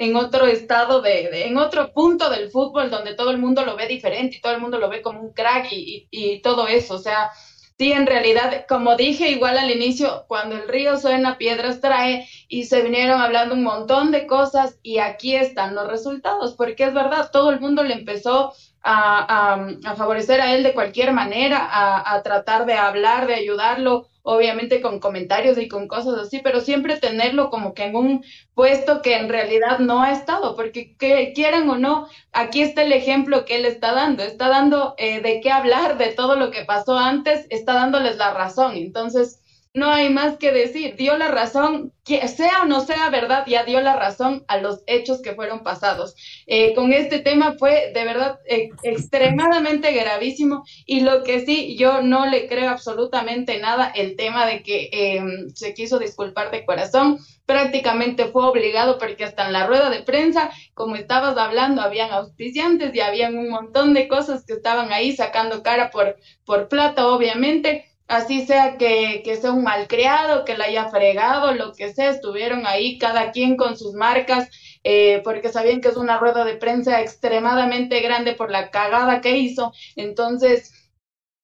en 0.00 0.16
otro 0.16 0.46
estado 0.46 1.02
de, 1.02 1.46
en 1.46 1.58
otro 1.58 1.92
punto 1.92 2.30
del 2.30 2.50
fútbol 2.50 2.88
donde 2.88 3.14
todo 3.14 3.30
el 3.30 3.36
mundo 3.36 3.66
lo 3.66 3.76
ve 3.76 3.86
diferente 3.86 4.38
y 4.38 4.40
todo 4.40 4.54
el 4.54 4.60
mundo 4.60 4.78
lo 4.78 4.88
ve 4.88 5.02
como 5.02 5.20
un 5.20 5.34
crack 5.34 5.70
y, 5.72 6.08
y, 6.10 6.40
todo 6.40 6.66
eso. 6.68 6.94
O 6.94 6.98
sea, 6.98 7.30
Sí, 7.78 7.92
en 7.92 8.06
realidad, 8.06 8.66
como 8.68 8.94
dije 8.94 9.30
igual 9.30 9.56
al 9.56 9.70
inicio, 9.70 10.26
cuando 10.28 10.54
el 10.54 10.68
río 10.68 10.98
suena, 10.98 11.38
piedras 11.38 11.80
trae 11.80 12.28
y 12.46 12.64
se 12.64 12.82
vinieron 12.82 13.22
hablando 13.22 13.54
un 13.54 13.62
montón 13.62 14.10
de 14.10 14.26
cosas 14.26 14.78
y 14.82 14.98
aquí 14.98 15.34
están 15.34 15.74
los 15.74 15.88
resultados, 15.88 16.52
porque 16.56 16.84
es 16.84 16.92
verdad, 16.92 17.30
todo 17.32 17.48
el 17.48 17.58
mundo 17.58 17.82
le 17.82 17.94
empezó 17.94 18.52
a, 18.82 19.54
a, 19.84 19.96
favorecer 19.96 20.40
a 20.40 20.54
él 20.54 20.62
de 20.62 20.74
cualquier 20.74 21.12
manera, 21.12 21.58
a, 21.58 22.14
a, 22.14 22.22
tratar 22.22 22.66
de 22.66 22.74
hablar, 22.74 23.26
de 23.26 23.34
ayudarlo, 23.34 24.08
obviamente 24.22 24.80
con 24.80 25.00
comentarios 25.00 25.58
y 25.58 25.68
con 25.68 25.88
cosas 25.88 26.18
así, 26.18 26.40
pero 26.42 26.60
siempre 26.60 26.96
tenerlo 26.96 27.50
como 27.50 27.74
que 27.74 27.84
en 27.84 27.96
un 27.96 28.24
puesto 28.54 29.02
que 29.02 29.16
en 29.16 29.28
realidad 29.28 29.78
no 29.78 30.02
ha 30.02 30.12
estado, 30.12 30.56
porque 30.56 30.96
que 30.96 31.32
quieran 31.34 31.68
o 31.68 31.76
no, 31.76 32.06
aquí 32.32 32.62
está 32.62 32.82
el 32.82 32.92
ejemplo 32.92 33.44
que 33.44 33.56
él 33.56 33.64
está 33.64 33.92
dando, 33.92 34.22
está 34.22 34.48
dando 34.48 34.94
eh, 34.98 35.20
de 35.20 35.40
qué 35.40 35.50
hablar 35.50 35.98
de 35.98 36.08
todo 36.08 36.36
lo 36.36 36.50
que 36.50 36.64
pasó 36.64 36.98
antes, 36.98 37.46
está 37.50 37.74
dándoles 37.74 38.16
la 38.16 38.32
razón, 38.32 38.76
entonces 38.76 39.40
no 39.72 39.88
hay 39.90 40.10
más 40.10 40.36
que 40.36 40.50
decir, 40.50 40.96
dio 40.96 41.16
la 41.16 41.28
razón, 41.28 41.92
que 42.04 42.26
sea 42.26 42.62
o 42.62 42.64
no 42.64 42.80
sea 42.80 43.08
verdad, 43.08 43.44
ya 43.46 43.64
dio 43.64 43.80
la 43.80 43.94
razón 43.94 44.44
a 44.48 44.58
los 44.58 44.82
hechos 44.86 45.22
que 45.22 45.34
fueron 45.34 45.62
pasados. 45.62 46.16
Eh, 46.46 46.74
con 46.74 46.92
este 46.92 47.20
tema 47.20 47.54
fue 47.56 47.92
de 47.94 48.04
verdad 48.04 48.40
eh, 48.48 48.70
extremadamente 48.82 49.92
gravísimo. 49.92 50.64
Y 50.86 51.02
lo 51.02 51.22
que 51.22 51.46
sí, 51.46 51.76
yo 51.76 52.02
no 52.02 52.26
le 52.26 52.48
creo 52.48 52.68
absolutamente 52.68 53.60
nada 53.60 53.92
el 53.94 54.16
tema 54.16 54.44
de 54.44 54.64
que 54.64 54.88
em, 54.92 55.50
se 55.54 55.72
quiso 55.72 56.00
disculpar 56.00 56.50
de 56.50 56.64
corazón, 56.64 57.18
prácticamente 57.46 58.26
fue 58.26 58.46
obligado 58.46 58.98
porque 58.98 59.24
hasta 59.24 59.46
en 59.46 59.52
la 59.52 59.66
rueda 59.68 59.88
de 59.88 60.02
prensa, 60.02 60.50
como 60.74 60.96
estabas 60.96 61.36
hablando, 61.36 61.80
habían 61.80 62.10
auspiciantes 62.10 62.92
y 62.94 63.00
habían 63.00 63.38
un 63.38 63.50
montón 63.50 63.94
de 63.94 64.08
cosas 64.08 64.44
que 64.44 64.54
estaban 64.54 64.92
ahí 64.92 65.14
sacando 65.14 65.62
cara 65.62 65.90
por, 65.90 66.16
por 66.44 66.68
plata, 66.68 67.06
obviamente 67.06 67.89
así 68.10 68.44
sea 68.44 68.76
que, 68.76 69.22
que, 69.24 69.36
sea 69.36 69.52
un 69.52 69.62
malcriado, 69.62 70.44
que 70.44 70.58
la 70.58 70.64
haya 70.64 70.88
fregado, 70.88 71.54
lo 71.54 71.72
que 71.72 71.94
sea, 71.94 72.10
estuvieron 72.10 72.66
ahí 72.66 72.98
cada 72.98 73.30
quien 73.30 73.56
con 73.56 73.76
sus 73.78 73.94
marcas, 73.94 74.48
eh, 74.82 75.22
porque 75.22 75.50
sabían 75.50 75.80
que 75.80 75.88
es 75.88 75.96
una 75.96 76.18
rueda 76.18 76.44
de 76.44 76.56
prensa 76.56 77.00
extremadamente 77.00 78.00
grande 78.00 78.34
por 78.34 78.50
la 78.50 78.70
cagada 78.70 79.20
que 79.20 79.38
hizo. 79.38 79.72
Entonces, 79.94 80.72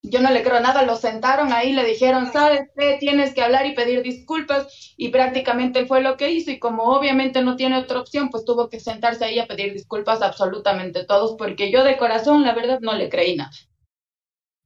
yo 0.03 0.21
no 0.21 0.31
le 0.31 0.43
creo 0.43 0.59
nada, 0.59 0.83
lo 0.83 0.97
sentaron 0.97 1.53
ahí, 1.53 1.73
le 1.73 1.85
dijeron, 1.85 2.33
sabes 2.33 2.69
qué, 2.77 2.97
tienes 2.99 3.33
que 3.33 3.43
hablar 3.43 3.65
y 3.67 3.75
pedir 3.75 4.03
disculpas, 4.03 4.95
y 4.97 5.11
prácticamente 5.11 5.87
fue 5.87 6.03
lo 6.03 6.17
que 6.17 6.33
hizo, 6.33 6.51
y 6.51 6.59
como 6.59 6.83
obviamente 6.97 7.43
no 7.43 7.55
tiene 7.55 7.79
otra 7.79 8.01
opción, 8.01 8.29
pues 8.29 8.45
tuvo 8.45 8.69
que 8.69 8.81
sentarse 8.81 9.25
ahí 9.25 9.39
a 9.39 9.47
pedir 9.47 9.73
disculpas 9.73 10.21
a 10.21 10.27
absolutamente 10.27 11.05
todos, 11.05 11.37
porque 11.39 11.71
yo 11.71 11.85
de 11.85 11.97
corazón, 11.97 12.43
la 12.43 12.55
verdad, 12.55 12.81
no 12.81 12.95
le 12.95 13.09
creí 13.09 13.37
nada. 13.37 13.53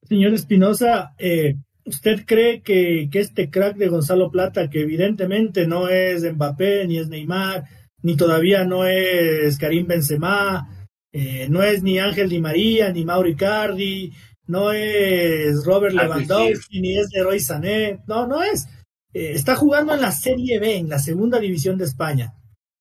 Señor 0.02 0.32
Espinosa, 0.32 1.14
eh, 1.18 1.56
¿Usted 1.90 2.24
cree 2.24 2.62
que, 2.62 3.09
este 3.12 3.50
crack 3.50 3.76
de 3.76 3.88
Gonzalo 3.88 4.31
Plata, 4.31 4.70
que 4.70 4.83
evidentemente 4.83 5.66
no 5.66 5.88
es 5.88 6.22
Mbappé, 6.22 6.87
ni 6.87 6.98
es 6.98 7.09
Neymar, 7.09 7.64
ni 8.03 8.16
todavía 8.16 8.64
no 8.64 8.87
es 8.87 9.59
Karim 9.59 9.88
Benzema, 9.88 10.87
eh, 11.12 11.48
no 11.50 11.64
es 11.64 11.83
ni 11.83 11.98
Ángel 11.98 12.29
Di 12.29 12.40
María, 12.40 12.92
ni 12.92 13.05
Mauro 13.05 13.29
Icardi, 13.29 14.12
no 14.46 14.70
es 14.70 15.64
Robert 15.64 15.92
Lewandowski, 15.92 16.81
ni 16.81 16.96
es 16.96 17.09
Leroy 17.12 17.40
Sané, 17.40 17.98
no, 18.07 18.24
no 18.29 18.40
es. 18.40 18.68
Eh, 19.12 19.33
está 19.35 19.57
jugando 19.57 19.92
en 19.92 20.00
la 20.00 20.12
Serie 20.12 20.61
B, 20.61 20.76
en 20.76 20.88
la 20.88 21.00
segunda 21.00 21.40
división 21.40 21.76
de 21.76 21.87
España. 21.87 22.35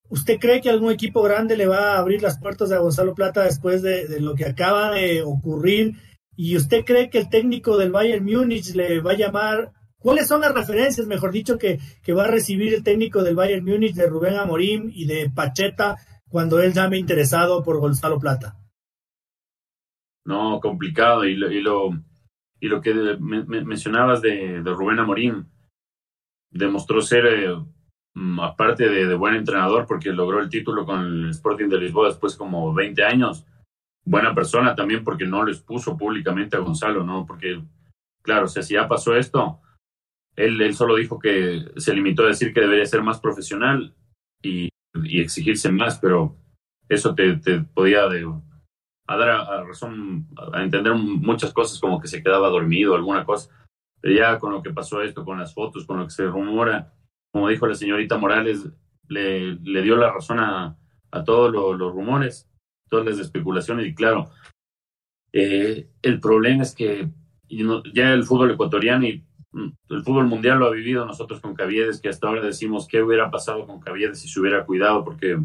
¿Usted 0.08 0.38
cree 0.38 0.62
que 0.62 0.70
algún 0.70 0.92
equipo 0.92 1.24
grande 1.24 1.58
le 1.58 1.66
va 1.66 1.94
a 1.94 1.98
abrir 1.98 2.22
las 2.22 2.38
puertas 2.40 2.72
a 2.72 2.78
Gonzalo 2.78 3.16
Plata 3.16 3.44
después 3.44 3.82
de, 3.82 4.08
de 4.08 4.20
lo 4.20 4.36
que 4.36 4.46
acaba 4.46 4.92
de 4.92 5.24
ocurrir 5.24 5.96
¿Y 6.42 6.56
usted 6.56 6.86
cree 6.86 7.10
que 7.10 7.18
el 7.18 7.30
técnico 7.30 7.76
del 7.76 7.92
Bayern 7.92 8.24
Múnich 8.24 8.74
le 8.74 9.02
va 9.02 9.12
a 9.12 9.18
llamar? 9.18 9.74
¿Cuáles 9.98 10.26
son 10.26 10.40
las 10.40 10.54
referencias, 10.54 11.06
mejor 11.06 11.34
dicho, 11.34 11.58
que, 11.58 11.80
que 12.02 12.14
va 12.14 12.24
a 12.24 12.32
recibir 12.32 12.74
el 12.74 12.82
técnico 12.82 13.22
del 13.24 13.36
Bayern 13.36 13.66
Múnich 13.66 13.94
de 13.94 14.08
Rubén 14.08 14.36
Amorim 14.36 14.90
y 14.90 15.04
de 15.04 15.30
Pacheta 15.36 15.98
cuando 16.30 16.62
él 16.62 16.72
llame 16.72 16.98
interesado 16.98 17.62
por 17.62 17.78
Gonzalo 17.82 18.18
Plata? 18.20 18.56
No, 20.24 20.62
complicado. 20.62 21.26
Y 21.26 21.36
lo, 21.36 21.52
y 21.52 21.60
lo, 21.60 21.90
y 22.62 22.70
lo 22.70 22.80
que 22.80 22.94
mencionabas 23.20 24.22
de, 24.22 24.62
de, 24.64 24.74
Rubén 24.74 25.00
Amorim 25.00 25.46
demostró 26.50 27.02
ser, 27.02 27.26
eh, 27.26 27.54
mm, 28.14 28.40
aparte 28.40 28.88
de, 28.88 29.08
de, 29.08 29.16
buen 29.16 29.36
entrenador, 29.36 29.86
porque 29.86 30.14
logró 30.14 30.40
el 30.40 30.48
título 30.48 30.86
con 30.86 31.02
el 31.02 31.30
Sporting 31.32 31.68
de 31.68 31.82
Lisboa 31.82 32.08
después 32.08 32.38
como 32.38 32.74
20 32.74 33.04
años, 33.04 33.46
buena 34.06 34.34
persona 34.34 34.76
también 34.76 35.04
porque 35.04 35.26
no 35.26 35.44
les 35.44 35.62
puso 35.62 35.98
públicamente 35.98 36.58
a 36.58 36.60
Gonzalo, 36.60 37.04
¿no? 37.04 37.26
Porque, 37.26 37.62
claro, 38.22 38.46
o 38.46 38.48
sea, 38.48 38.64
si 38.64 38.74
ya 38.74 38.88
pasó 38.88 39.16
esto, 39.16 39.62
él, 40.36 40.62
él 40.62 40.74
solo 40.74 40.96
dijo 40.96 41.20
que 41.20 41.66
se 41.78 41.94
limitó 41.94 42.24
a 42.24 42.28
decir 42.28 42.54
que 42.54 42.62
debería 42.62 42.86
ser 42.86 43.04
más 43.04 43.20
profesional 43.20 43.94
y, 44.42 44.70
y 45.04 45.22
exigirse 45.22 45.72
más, 45.72 46.00
pero 46.00 46.38
eso 46.88 47.14
te, 47.14 47.38
te 47.38 47.60
podía 47.62 48.08
dar 49.08 49.30
a, 49.30 49.64
razón, 49.64 50.28
a 50.54 50.64
entender 50.64 50.94
muchas 50.96 51.54
cosas 51.54 51.80
como 51.80 52.00
que 52.00 52.08
se 52.08 52.24
quedaba 52.24 52.50
dormido, 52.50 52.96
alguna 52.96 53.26
cosa. 53.26 53.50
Pero 54.02 54.16
ya 54.16 54.40
con 54.40 54.54
lo 54.54 54.64
que 54.64 54.72
pasó 54.72 55.02
esto, 55.02 55.26
con 55.26 55.40
las 55.40 55.54
fotos, 55.54 55.86
con 55.86 56.00
lo 56.00 56.06
que 56.06 56.12
se 56.12 56.26
rumora, 56.26 56.94
como 57.32 57.50
dijo 57.50 57.68
la 57.68 57.76
señorita 57.76 58.18
Morales, 58.18 58.68
le, 59.08 59.56
le 59.56 59.82
dio 59.82 59.96
la 59.98 60.12
razón 60.12 60.40
a, 60.40 60.78
a 61.12 61.24
todos 61.24 61.52
los 61.52 61.94
rumores 61.94 62.49
todas 62.90 63.06
las 63.06 63.20
especulaciones 63.20 63.88
y 63.88 63.96
claro, 63.96 64.32
eh, 65.32 65.90
el 66.02 66.20
problema 66.20 66.64
es 66.64 66.74
que 66.74 67.10
ya 67.94 68.14
el 68.14 68.24
fútbol 68.24 68.52
ecuatoriano 68.52 69.08
y 69.08 69.24
mm, 69.52 69.70
el 69.90 70.04
fútbol 70.04 70.28
mundial 70.28 70.60
lo 70.60 70.68
ha 70.68 70.72
vivido 70.72 71.06
nosotros 71.06 71.40
con 71.42 71.56
Caviedes, 71.56 72.02
que 72.02 72.10
hasta 72.10 72.28
ahora 72.28 72.42
decimos 72.42 72.88
qué 72.88 73.02
hubiera 73.02 73.30
pasado 73.32 73.66
con 73.66 73.80
Caviedes 73.80 74.20
si 74.20 74.30
se 74.30 74.40
hubiera 74.40 74.66
cuidado, 74.66 75.04
porque 75.04 75.38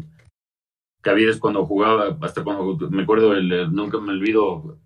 Caviedes 1.01 1.37
cuando 1.37 1.65
jugaba, 1.65 2.17
hasta 2.21 2.43
cuando 2.43 2.77
me 2.89 3.03
acuerdo, 3.03 3.33
el, 3.33 3.71
nunca 3.73 3.99
me 3.99 4.11
olvido, 4.11 4.79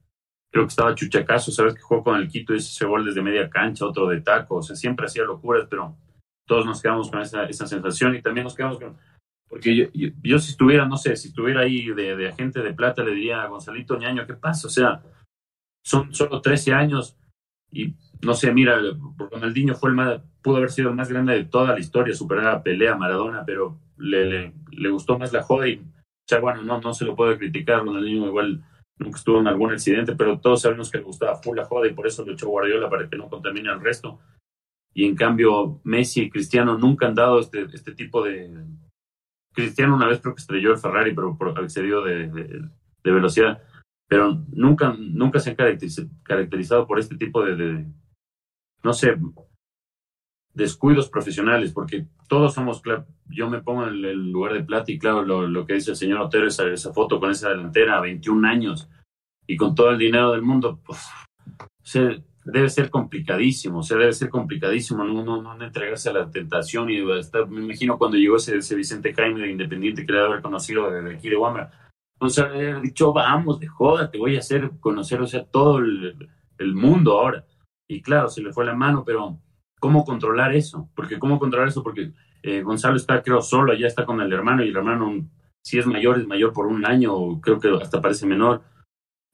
creo 0.52 0.66
que 0.66 0.70
estaba 0.70 0.96
Chuchacazo, 0.96 1.52
sabes 1.52 1.76
que 1.76 1.82
jugó 1.82 2.04
con 2.04 2.18
el 2.18 2.28
Quito 2.28 2.54
y 2.54 2.58
ese 2.58 2.86
gol 2.86 3.06
desde 3.06 3.22
media 3.22 3.50
cancha, 3.50 3.86
otro 3.86 4.08
de 4.08 4.22
taco, 4.22 4.58
o 4.58 4.62
sea, 4.62 4.76
siempre 4.76 5.06
hacía 5.06 5.24
locuras, 5.24 5.68
pero 5.70 5.96
todos 6.46 6.66
nos 6.66 6.82
quedamos 6.82 7.10
con 7.10 7.22
esa, 7.22 7.46
esa 7.46 7.68
sensación 7.68 8.16
y 8.16 8.22
también 8.22 8.44
nos 8.44 8.56
quedamos 8.56 8.80
con 8.80 8.98
porque 9.50 9.76
yo, 9.76 9.86
yo, 10.22 10.40
si 10.40 10.52
estuviera, 10.52 10.86
no 10.86 10.96
sé, 10.96 11.16
si 11.18 11.30
estuviera 11.30 11.62
ahí 11.62 11.88
de, 11.88 12.16
de, 12.16 12.30
agente 12.30 12.62
de 12.62 12.74
plata, 12.74 13.04
le 13.04 13.16
diría 13.16 13.42
a 13.42 13.48
Gonzalito 13.48 13.98
Ñaño, 13.98 14.28
¿qué 14.28 14.36
pasa? 14.36 14.68
O 14.68 14.70
sea, 14.70 15.02
son 15.84 16.14
solo 16.14 16.40
13 16.40 16.74
años 16.74 17.18
y 17.72 17.96
no 18.22 18.34
sé, 18.36 18.54
mira, 18.54 18.80
Ronaldinho 19.18 19.76
fue 19.76 19.90
el 19.90 19.96
más, 19.96 20.22
pudo 20.44 20.58
haber 20.58 20.70
sido 20.70 20.90
el 20.90 20.96
más 20.96 21.10
grande 21.10 21.34
de 21.34 21.46
toda 21.46 21.74
la 21.74 21.80
historia, 21.80 22.14
superar 22.14 22.48
a 22.48 22.64
Pelea, 22.64 22.96
Maradona, 22.96 23.44
pero 23.44 23.80
le, 23.98 24.26
le, 24.26 24.54
le, 24.72 24.90
gustó 24.90 25.18
más 25.18 25.34
la 25.34 25.42
joda 25.42 25.68
y, 25.68 25.82
o 26.32 26.42
bueno, 26.42 26.62
no, 26.62 26.80
no 26.80 26.94
se 26.94 27.06
lo 27.06 27.16
puede 27.16 27.38
criticar, 27.38 27.84
Ronaldinho 27.84 28.28
igual 28.28 28.64
nunca 29.00 29.18
estuvo 29.18 29.40
en 29.40 29.48
algún 29.48 29.72
accidente, 29.72 30.16
pero 30.16 30.40
todos 30.40 30.62
sabemos 30.62 30.92
que 30.92 31.00
le 31.00 31.06
gustaba 31.06 31.38
full 31.38 31.58
la 31.58 31.66
joda 31.66 31.88
y 31.88 31.94
por 31.94 32.06
eso 32.06 32.24
lo 32.24 32.34
echó 32.34 32.50
Guardiola 32.50 32.90
para 32.90 33.10
que 33.10 33.18
no 33.18 33.30
contamine 33.30 33.70
al 33.70 33.82
resto. 33.82 34.20
Y 34.94 35.06
en 35.06 35.16
cambio, 35.16 35.80
Messi 35.84 36.24
y 36.24 36.30
Cristiano 36.30 36.78
nunca 36.78 37.08
han 37.08 37.16
dado 37.16 37.40
este, 37.40 37.66
este 37.74 37.94
tipo 37.94 38.24
de, 38.24 38.50
Cristiano 39.64 39.96
una 39.96 40.08
vez 40.08 40.20
creo 40.22 40.36
que 40.36 40.42
estrelló 40.42 40.72
el 40.72 40.78
Ferrari, 40.78 41.14
pero 41.14 41.38
por, 41.38 41.58
excedió 41.64 42.02
de, 42.02 42.28
de, 42.28 43.12
velocidad. 43.12 43.62
Pero 44.08 44.44
nunca, 44.52 44.96
nunca 44.98 45.40
se 45.40 45.52
han 45.52 45.56
caracterizado 46.24 46.88
por 46.88 47.00
este 47.00 47.16
tipo 47.16 47.44
de, 47.44 47.86
no 48.84 48.94
sé, 48.94 49.16
descuidos 50.54 51.10
profesionales, 51.10 51.72
porque 51.72 52.08
todos 52.28 52.54
somos, 52.54 52.82
yo 53.28 53.50
me 53.50 53.62
pongo 53.62 53.88
en 53.88 54.04
el 54.06 54.32
lugar 54.32 54.54
de 54.54 54.64
plata 54.64 54.92
y 54.92 55.00
claro, 55.00 55.24
lo, 55.24 55.48
lo 55.48 55.66
que 55.66 55.76
dice 55.76 55.92
el 55.92 55.98
señor 55.98 56.22
Otero, 56.22 56.48
esa, 56.48 56.68
esa 56.68 56.92
foto 56.92 57.20
con 57.20 57.30
esa 57.30 57.50
delantera, 57.50 58.02
21 58.02 58.48
años, 58.48 58.90
y 59.46 59.58
con 59.58 59.76
todo 59.76 59.92
el 59.92 59.98
dinero 59.98 60.32
del 60.32 60.42
mundo, 60.42 60.80
pues, 60.84 61.00
se, 61.84 62.24
debe 62.52 62.70
ser 62.70 62.90
complicadísimo, 62.90 63.80
o 63.80 63.84
sea, 63.84 63.98
debe 63.98 64.14
ser 64.14 64.30
complicadísimo 64.30 65.04
no, 65.04 65.24
no, 65.24 65.42
no 65.42 65.64
entregarse 65.64 66.10
a 66.10 66.14
la 66.14 66.30
tentación 66.30 66.90
y 66.90 67.00
estar, 67.18 67.48
me 67.48 67.62
imagino 67.62 67.98
cuando 67.98 68.18
llegó 68.18 68.38
ese, 68.38 68.76
Vicente 68.76 69.14
Jaime 69.14 69.42
de 69.42 69.52
Independiente 69.52 70.06
que 70.06 70.12
le 70.12 70.20
haber 70.20 70.42
conocido 70.42 70.90
desde 70.92 71.16
aquí 71.16 71.30
de 71.30 71.36
Guamra, 71.36 71.72
o 72.20 72.30
sea, 72.30 72.50
le 72.50 72.82
dicho, 72.82 73.14
vamos, 73.14 73.60
de 73.60 73.68
joda, 73.68 74.12
te 74.12 74.18
voy 74.18 74.36
a 74.36 74.40
hacer 74.40 74.72
conocer, 74.80 75.22
o 75.22 75.28
sea, 75.28 75.46
todo 75.46 75.78
el, 75.80 76.76
mundo 76.76 77.18
ahora. 77.18 77.46
Y 77.88 78.02
claro, 78.02 78.28
se 78.28 78.42
le 78.42 78.52
fue 78.52 78.66
la 78.66 78.76
mano, 78.76 79.04
pero 79.06 79.40
¿cómo 79.80 80.04
controlar 80.04 80.54
eso? 80.54 80.90
Porque 80.96 81.18
¿cómo 81.18 81.40
controlar 81.40 81.70
eso? 81.70 81.82
Porque 81.82 82.12
eh, 82.44 82.62
Gonzalo 82.62 82.98
está, 82.98 83.24
creo, 83.24 83.42
solo, 83.42 83.74
ya 83.74 83.88
está 83.88 84.06
con 84.06 84.20
el 84.20 84.34
hermano 84.34 84.64
y 84.64 84.68
el 84.68 84.76
hermano, 84.76 85.26
si 85.64 85.80
es 85.80 85.88
mayor, 85.88 86.20
es 86.20 86.28
mayor 86.28 86.52
por 86.52 86.68
un 86.68 86.86
año, 86.86 87.40
creo 87.40 87.60
que 87.60 87.70
hasta 87.82 88.02
parece 88.02 88.26
menor 88.26 88.62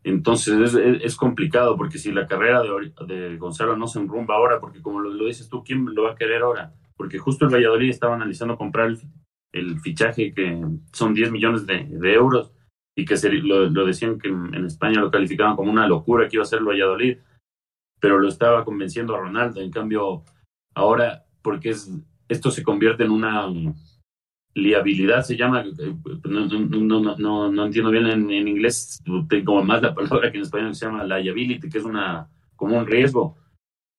entonces 0.05 0.75
es, 0.75 1.15
complicado 1.15 1.75
porque 1.75 1.97
si 1.97 2.11
la 2.11 2.27
carrera 2.27 2.61
de, 3.07 3.37
Gonzalo 3.37 3.75
no 3.75 3.87
se 3.87 3.99
enrumba 3.99 4.35
ahora, 4.35 4.59
porque 4.59 4.79
como 4.79 4.99
lo, 4.99 5.25
dices 5.25 5.49
tú, 5.49 5.63
¿quién 5.63 5.83
lo 5.95 6.03
va 6.03 6.11
a 6.11 6.15
querer 6.15 6.43
ahora? 6.43 6.73
Porque 6.95 7.17
justo 7.17 7.45
el 7.45 7.53
Valladolid 7.53 7.89
estaba 7.89 8.13
analizando 8.13 8.55
comprar 8.55 8.89
el, 8.89 8.99
el 9.51 9.79
fichaje 9.79 10.31
que 10.31 10.63
son 10.93 11.15
10 11.15 11.31
millones 11.31 11.65
de, 11.65 11.85
de 11.85 12.13
euros 12.13 12.51
y 12.95 13.03
que 13.03 13.17
se, 13.17 13.31
lo, 13.31 13.69
decían 13.83 14.19
que 14.19 14.29
en 14.29 14.65
España 14.65 15.01
lo 15.01 15.09
calificaban 15.09 15.55
como 15.55 15.71
una 15.71 15.87
locura 15.87 16.27
que 16.27 16.37
iba 16.37 16.43
a 16.43 16.47
ser 16.47 16.59
el 16.59 16.65
Valladolid. 16.65 17.17
pero 17.99 18.19
lo 18.19 18.27
estaba 18.27 18.63
convenciendo 18.63 19.15
a 19.15 19.19
Ronaldo. 19.19 19.59
En 19.59 19.71
cambio, 19.71 20.23
ahora, 20.75 21.25
porque 21.41 21.71
es, 21.71 21.91
esto 22.29 22.51
se 22.51 22.61
convierte 22.61 23.03
en 23.03 23.11
una 23.11 23.47
liabilidad, 24.55 25.21
se 25.21 25.37
llama, 25.37 25.61
eh, 25.61 25.95
no, 26.23 26.47
no, 26.47 27.15
no, 27.17 27.51
no 27.51 27.65
entiendo 27.65 27.91
bien 27.91 28.07
en, 28.07 28.47
inglés, 28.47 29.03
tengo 29.29 29.63
más 29.63 29.81
la 29.81 29.93
palabra 29.95 30.31
que 30.31 30.37
en 30.37 30.43
español 30.43 30.73
se 30.73 30.85
llama 30.85 31.03
liability, 31.03 31.69
que 31.69 31.77
es 31.77 31.83
una 31.83 32.29
como 32.55 32.77
un 32.77 32.87
riesgo. 32.87 33.37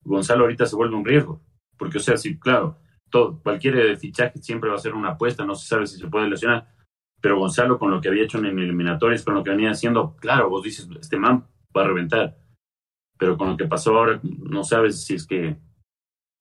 Gonzalo 0.02 0.44
ahorita 0.44 0.66
se 0.66 0.76
vuelve 0.76 0.96
un 0.96 1.04
riesgo, 1.04 1.42
porque 1.76 1.98
o 1.98 2.00
sea, 2.00 2.16
sí, 2.16 2.38
claro, 2.38 2.78
todo, 3.10 3.40
cualquier 3.42 3.96
fichaje 3.98 4.38
siempre 4.40 4.70
va 4.70 4.76
a 4.76 4.80
ser 4.80 4.94
una 4.94 5.10
apuesta, 5.10 5.44
no 5.44 5.54
se 5.54 5.68
sabe 5.68 5.86
si 5.86 5.98
se 5.98 6.08
puede 6.08 6.28
lesionar, 6.28 6.68
pero 7.20 7.38
Gonzalo 7.38 7.78
con 7.78 7.90
lo 7.90 8.00
que 8.00 8.08
había 8.08 8.24
hecho 8.24 8.38
en 8.38 8.46
eliminatorios, 8.46 9.24
con 9.24 9.34
lo 9.34 9.44
que 9.44 9.50
venía 9.50 9.70
haciendo, 9.70 10.16
claro, 10.16 10.48
vos 10.48 10.62
dices, 10.62 10.88
este 11.00 11.18
man 11.18 11.46
va 11.76 11.82
a 11.82 11.88
reventar 11.88 12.36
pero 13.18 13.36
con 13.36 13.50
lo 13.50 13.56
que 13.56 13.66
pasó 13.66 13.96
ahora 13.96 14.20
no 14.22 14.64
sabes 14.64 15.04
si 15.04 15.14
es 15.14 15.26
que 15.26 15.56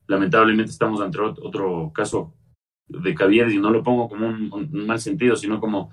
lamentablemente 0.07 0.71
estamos 0.71 1.01
ante 1.01 1.19
otro 1.19 1.91
caso 1.93 2.33
de 2.87 3.15
Cavier 3.15 3.49
y 3.49 3.57
no 3.57 3.71
lo 3.71 3.83
pongo 3.83 4.07
como 4.07 4.27
un, 4.27 4.85
mal 4.85 4.99
sentido, 4.99 5.35
sino 5.35 5.59
como 5.59 5.91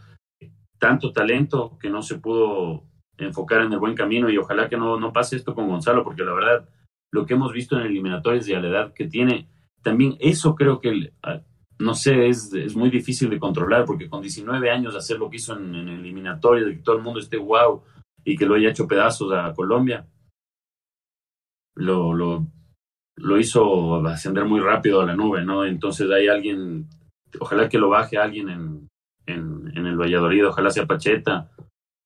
tanto 0.79 1.13
talento 1.13 1.79
que 1.81 1.91
no 1.91 2.03
se 2.03 2.19
pudo 2.19 2.85
enfocar 3.17 3.63
en 3.63 3.73
el 3.73 3.79
buen 3.79 3.95
camino 3.95 4.29
y 4.29 4.39
ojalá 4.39 4.69
que 4.69 4.77
no, 4.77 4.99
no 4.99 5.13
pase 5.13 5.37
esto 5.37 5.55
con 5.55 5.69
Gonzalo, 5.69 6.03
porque 6.03 6.25
la 6.25 6.35
verdad 6.35 6.69
lo 7.13 7.27
que 7.27 7.35
hemos 7.35 7.53
visto 7.53 7.77
en 7.77 7.87
eliminatorios 7.87 8.49
y 8.49 8.55
a 8.55 8.61
la 8.61 8.69
edad 8.69 8.93
que 8.95 9.07
tiene, 9.07 9.49
también 9.83 10.17
eso 10.19 10.55
creo 10.55 10.81
que, 10.81 11.13
no 11.79 11.95
sé, 11.95 12.29
es, 12.29 12.53
es 12.55 12.75
muy 12.75 12.91
difícil 12.91 13.29
de 13.31 13.39
controlar, 13.39 13.85
porque 13.85 14.09
con 14.09 14.23
19 14.23 14.71
años 14.71 14.97
hacer 14.97 15.19
lo 15.19 15.29
que 15.29 15.37
hizo 15.37 15.57
en, 15.57 15.75
en 15.75 15.89
eliminatorios, 15.89 16.69
de 16.69 16.77
que 16.77 16.83
todo 16.83 16.97
el 16.97 17.03
mundo 17.03 17.21
esté 17.21 17.37
wow 17.37 17.83
y 18.25 18.37
que 18.37 18.47
lo 18.47 18.55
haya 18.55 18.71
hecho 18.71 18.89
pedazos 18.89 19.33
a 19.33 19.53
Colombia, 19.53 20.07
lo, 21.75 22.13
lo, 22.15 22.47
lo 23.17 23.39
hizo 23.39 24.05
ascender 24.07 24.45
muy 24.45 24.61
rápido 24.61 25.01
a 25.01 25.07
la 25.07 25.15
nube, 25.15 25.45
¿no? 25.45 25.65
Entonces 25.65 26.11
hay 26.11 26.29
alguien, 26.29 26.89
ojalá 27.39 27.69
que 27.69 27.79
lo 27.79 27.89
baje 27.89 28.19
alguien 28.19 28.49
en, 28.49 28.89
en, 29.27 29.73
en 29.77 29.87
el 29.87 29.97
Valladolid, 29.97 30.49
ojalá 30.49 30.71
sea 30.71 30.87
Pacheta, 30.87 31.51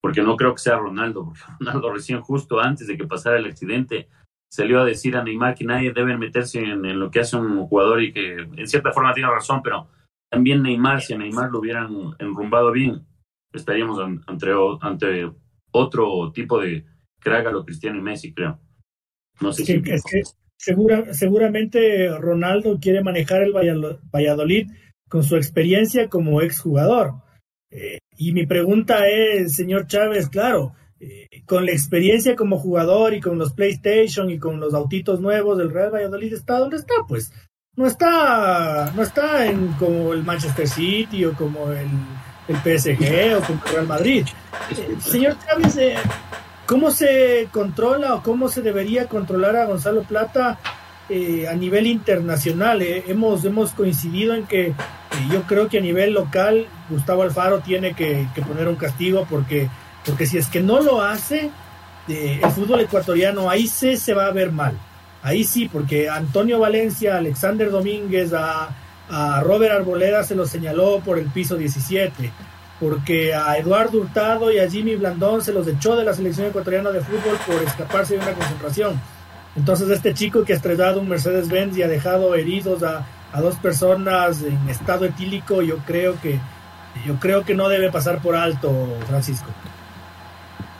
porque 0.02 0.22
no 0.22 0.36
creo 0.36 0.54
que 0.54 0.62
sea 0.62 0.78
Ronaldo, 0.78 1.24
porque 1.24 1.40
Ronaldo 1.60 1.92
recién 1.92 2.20
justo 2.20 2.60
antes 2.60 2.86
de 2.86 2.96
que 2.96 3.06
pasara 3.06 3.38
el 3.38 3.46
accidente 3.46 4.08
salió 4.48 4.80
a 4.80 4.84
decir 4.84 5.16
a 5.16 5.24
Neymar 5.24 5.54
que 5.54 5.64
nadie 5.64 5.92
debe 5.92 6.16
meterse 6.16 6.60
en, 6.60 6.84
en, 6.84 6.98
lo 7.00 7.10
que 7.10 7.20
hace 7.20 7.36
un 7.36 7.66
jugador 7.66 8.02
y 8.02 8.12
que 8.12 8.36
en 8.36 8.68
cierta 8.68 8.92
forma 8.92 9.12
tiene 9.12 9.30
razón, 9.30 9.60
pero 9.62 9.88
también 10.30 10.62
Neymar, 10.62 11.02
si 11.02 11.14
a 11.14 11.18
Neymar 11.18 11.50
lo 11.50 11.58
hubieran 11.58 12.14
enrumbado 12.18 12.72
bien, 12.72 13.06
estaríamos 13.52 13.98
ante, 14.26 14.52
ante 14.80 15.32
otro 15.72 16.32
tipo 16.32 16.60
de 16.60 16.84
crack 17.20 17.46
a 17.46 17.50
lo 17.50 17.64
Cristiano 17.64 17.98
y 17.98 18.02
Messi, 18.02 18.32
creo. 18.32 18.60
No 19.40 19.52
sé 19.52 19.64
si... 19.64 19.82
es 19.84 20.04
que 20.04 20.22
segura, 20.56 21.14
seguramente 21.14 22.08
Ronaldo 22.18 22.78
quiere 22.80 23.02
manejar 23.02 23.42
el 23.42 23.52
Valladolid 23.52 24.70
con 25.08 25.22
su 25.22 25.36
experiencia 25.36 26.08
como 26.08 26.40
exjugador. 26.40 27.14
Eh, 27.70 27.98
y 28.16 28.32
mi 28.32 28.46
pregunta 28.46 29.08
es, 29.08 29.54
señor 29.54 29.86
Chávez, 29.86 30.28
claro, 30.28 30.74
eh, 30.98 31.28
con 31.44 31.66
la 31.66 31.72
experiencia 31.72 32.34
como 32.34 32.58
jugador 32.58 33.14
y 33.14 33.20
con 33.20 33.38
los 33.38 33.52
PlayStation 33.52 34.30
y 34.30 34.38
con 34.38 34.60
los 34.60 34.74
autitos 34.74 35.20
nuevos 35.20 35.58
del 35.58 35.70
Real 35.70 35.92
Valladolid 35.92 36.32
está 36.32 36.58
donde 36.58 36.76
está, 36.76 36.94
pues. 37.06 37.32
No 37.76 37.86
está, 37.86 38.90
no 38.96 39.02
está 39.02 39.46
en 39.46 39.68
como 39.74 40.14
el 40.14 40.24
Manchester 40.24 40.66
City 40.66 41.26
o 41.26 41.34
como 41.34 41.70
el, 41.72 41.88
el 42.48 42.56
PSG 42.56 43.36
o 43.36 43.46
como 43.46 43.62
el 43.66 43.72
Real 43.72 43.86
Madrid. 43.86 44.26
Eh, 44.70 44.96
señor 44.98 45.36
Chávez, 45.44 45.78
¿Cómo 46.66 46.90
se 46.90 47.48
controla 47.52 48.16
o 48.16 48.22
cómo 48.24 48.48
se 48.48 48.60
debería 48.60 49.06
controlar 49.06 49.54
a 49.54 49.66
Gonzalo 49.66 50.02
Plata 50.02 50.58
eh, 51.08 51.46
a 51.48 51.54
nivel 51.54 51.86
internacional? 51.86 52.82
Eh, 52.82 53.04
hemos, 53.06 53.44
hemos 53.44 53.70
coincidido 53.70 54.34
en 54.34 54.48
que 54.48 54.66
eh, 54.66 54.74
yo 55.30 55.42
creo 55.42 55.68
que 55.68 55.78
a 55.78 55.80
nivel 55.80 56.12
local 56.12 56.66
Gustavo 56.90 57.22
Alfaro 57.22 57.60
tiene 57.60 57.94
que, 57.94 58.26
poner 58.44 58.66
un 58.66 58.74
castigo 58.74 59.28
porque, 59.30 59.70
porque 60.04 60.26
si 60.26 60.38
es 60.38 60.48
que 60.48 60.60
no 60.60 60.80
lo 60.80 61.02
hace, 61.02 61.50
el 62.08 62.50
fútbol 62.50 62.80
ecuatoriano 62.80 63.48
ahí 63.48 63.68
sí 63.68 63.96
se 63.96 64.12
va 64.12 64.26
a 64.26 64.32
ver 64.32 64.50
mal. 64.50 64.76
Ahí 65.22 65.44
sí, 65.44 65.68
porque 65.72 66.08
Antonio 66.08 66.58
Valencia, 66.58 67.16
Alexander 67.16 67.70
Domínguez, 67.70 68.32
a, 68.32 68.70
a 69.08 69.40
Robert 69.40 69.72
Arboleda 69.72 70.24
se 70.24 70.34
lo 70.34 70.46
señaló 70.46 70.98
por 70.98 71.20
el 71.20 71.26
piso 71.26 71.56
17 71.56 72.32
porque 72.80 73.34
a 73.34 73.56
Eduardo 73.56 73.98
Hurtado 73.98 74.52
y 74.52 74.58
a 74.58 74.68
Jimmy 74.68 74.96
Blandón 74.96 75.42
se 75.42 75.52
los 75.52 75.66
echó 75.66 75.96
de 75.96 76.04
la 76.04 76.12
selección 76.12 76.48
ecuatoriana 76.48 76.90
de 76.90 77.00
fútbol 77.00 77.36
por 77.46 77.62
escaparse 77.62 78.14
de 78.14 78.20
una 78.20 78.32
concentración. 78.32 79.00
Entonces 79.56 79.88
este 79.88 80.12
chico 80.12 80.44
que 80.44 80.52
ha 80.52 80.56
estrellado 80.56 81.00
un 81.00 81.08
Mercedes-Benz 81.08 81.76
y 81.78 81.82
ha 81.82 81.88
dejado 81.88 82.34
heridos 82.34 82.82
a, 82.82 83.06
dos 83.40 83.56
personas 83.56 84.40
en 84.42 84.66
estado 84.70 85.04
etílico, 85.04 85.60
yo 85.60 85.76
creo 85.78 86.18
que 86.22 86.40
yo 87.04 87.16
creo 87.16 87.44
que 87.44 87.54
no 87.54 87.68
debe 87.68 87.92
pasar 87.92 88.22
por 88.22 88.34
alto, 88.34 88.96
Francisco. 89.06 89.48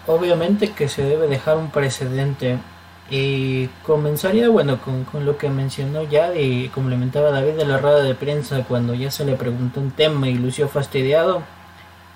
Obviamente 0.07 0.71
que 0.71 0.89
se 0.89 1.03
debe 1.03 1.27
dejar 1.27 1.59
un 1.59 1.71
precedente 1.71 2.57
y 3.11 3.67
comenzaría, 3.83 4.49
bueno, 4.49 4.81
con, 4.81 5.05
con, 5.05 5.27
lo 5.27 5.37
que 5.37 5.51
mencionó 5.51 6.05
ya 6.05 6.35
y 6.35 6.69
complementaba 6.69 7.31
David 7.31 7.53
de 7.53 7.67
la 7.67 7.77
rueda 7.77 8.03
de 8.03 8.15
prensa 8.15 8.65
cuando 8.67 8.95
ya 8.95 9.11
se 9.11 9.27
le 9.27 9.35
preguntó 9.35 9.81
un 9.81 9.91
tema 9.91 10.29
y 10.29 10.35
lució 10.35 10.67
fastidiado 10.67 11.43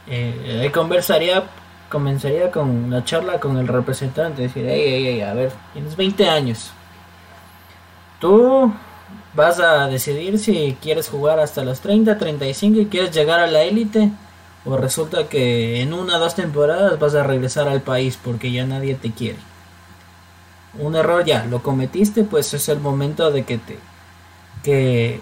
eh, 0.07 0.71
conversaría, 0.73 1.45
comenzaría 1.89 2.51
con 2.51 2.91
la 2.91 3.05
charla 3.05 3.41
con 3.41 3.57
el 3.59 3.69
representante, 3.69 4.43
decir, 4.43 4.67
hey, 4.69 5.21
a 5.23 5.35
ver, 5.35 5.53
tienes 5.73 5.97
20 5.97 6.29
años. 6.29 6.71
Tú 8.21 8.73
vas 9.35 9.61
a 9.61 9.87
decidir 9.87 10.39
si 10.39 10.77
quieres 10.81 11.09
jugar 11.09 11.41
hasta 11.41 11.65
los 11.65 11.81
30, 11.81 12.19
35 12.19 12.81
y 12.81 12.87
quieres 12.87 13.13
llegar 13.15 13.41
a 13.41 13.47
la 13.47 13.63
élite. 13.63 14.11
O 14.65 14.77
resulta 14.77 15.27
que 15.29 15.81
en 15.81 15.95
una 15.95 16.17
o 16.17 16.21
dos 16.21 16.35
temporadas 16.35 16.99
vas 16.99 17.15
a 17.15 17.23
regresar 17.23 17.67
al 17.69 17.81
país 17.81 18.19
porque 18.23 18.53
ya 18.53 18.67
nadie 18.67 18.95
te 18.95 19.11
quiere. 19.11 19.39
Un 20.79 20.97
error 20.97 21.25
ya, 21.25 21.47
lo 21.47 21.63
cometiste, 21.63 22.25
pues 22.25 22.53
es 22.55 22.69
el 22.69 22.79
momento 22.79 23.31
de 23.31 23.45
que 23.45 23.59
te 23.59 23.79
que 24.63 25.21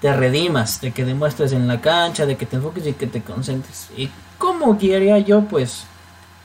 te 0.00 0.12
redimas, 0.12 0.80
de 0.80 0.92
que 0.92 1.04
demuestres 1.04 1.52
en 1.52 1.66
la 1.66 1.80
cancha, 1.80 2.26
de 2.26 2.36
que 2.36 2.46
te 2.46 2.56
enfoques 2.56 2.86
y 2.86 2.92
que 2.92 3.06
te 3.06 3.22
concentres. 3.22 3.88
¿Y 3.96 4.10
cómo 4.38 4.76
guiaría 4.76 5.18
yo? 5.18 5.42
Pues 5.42 5.84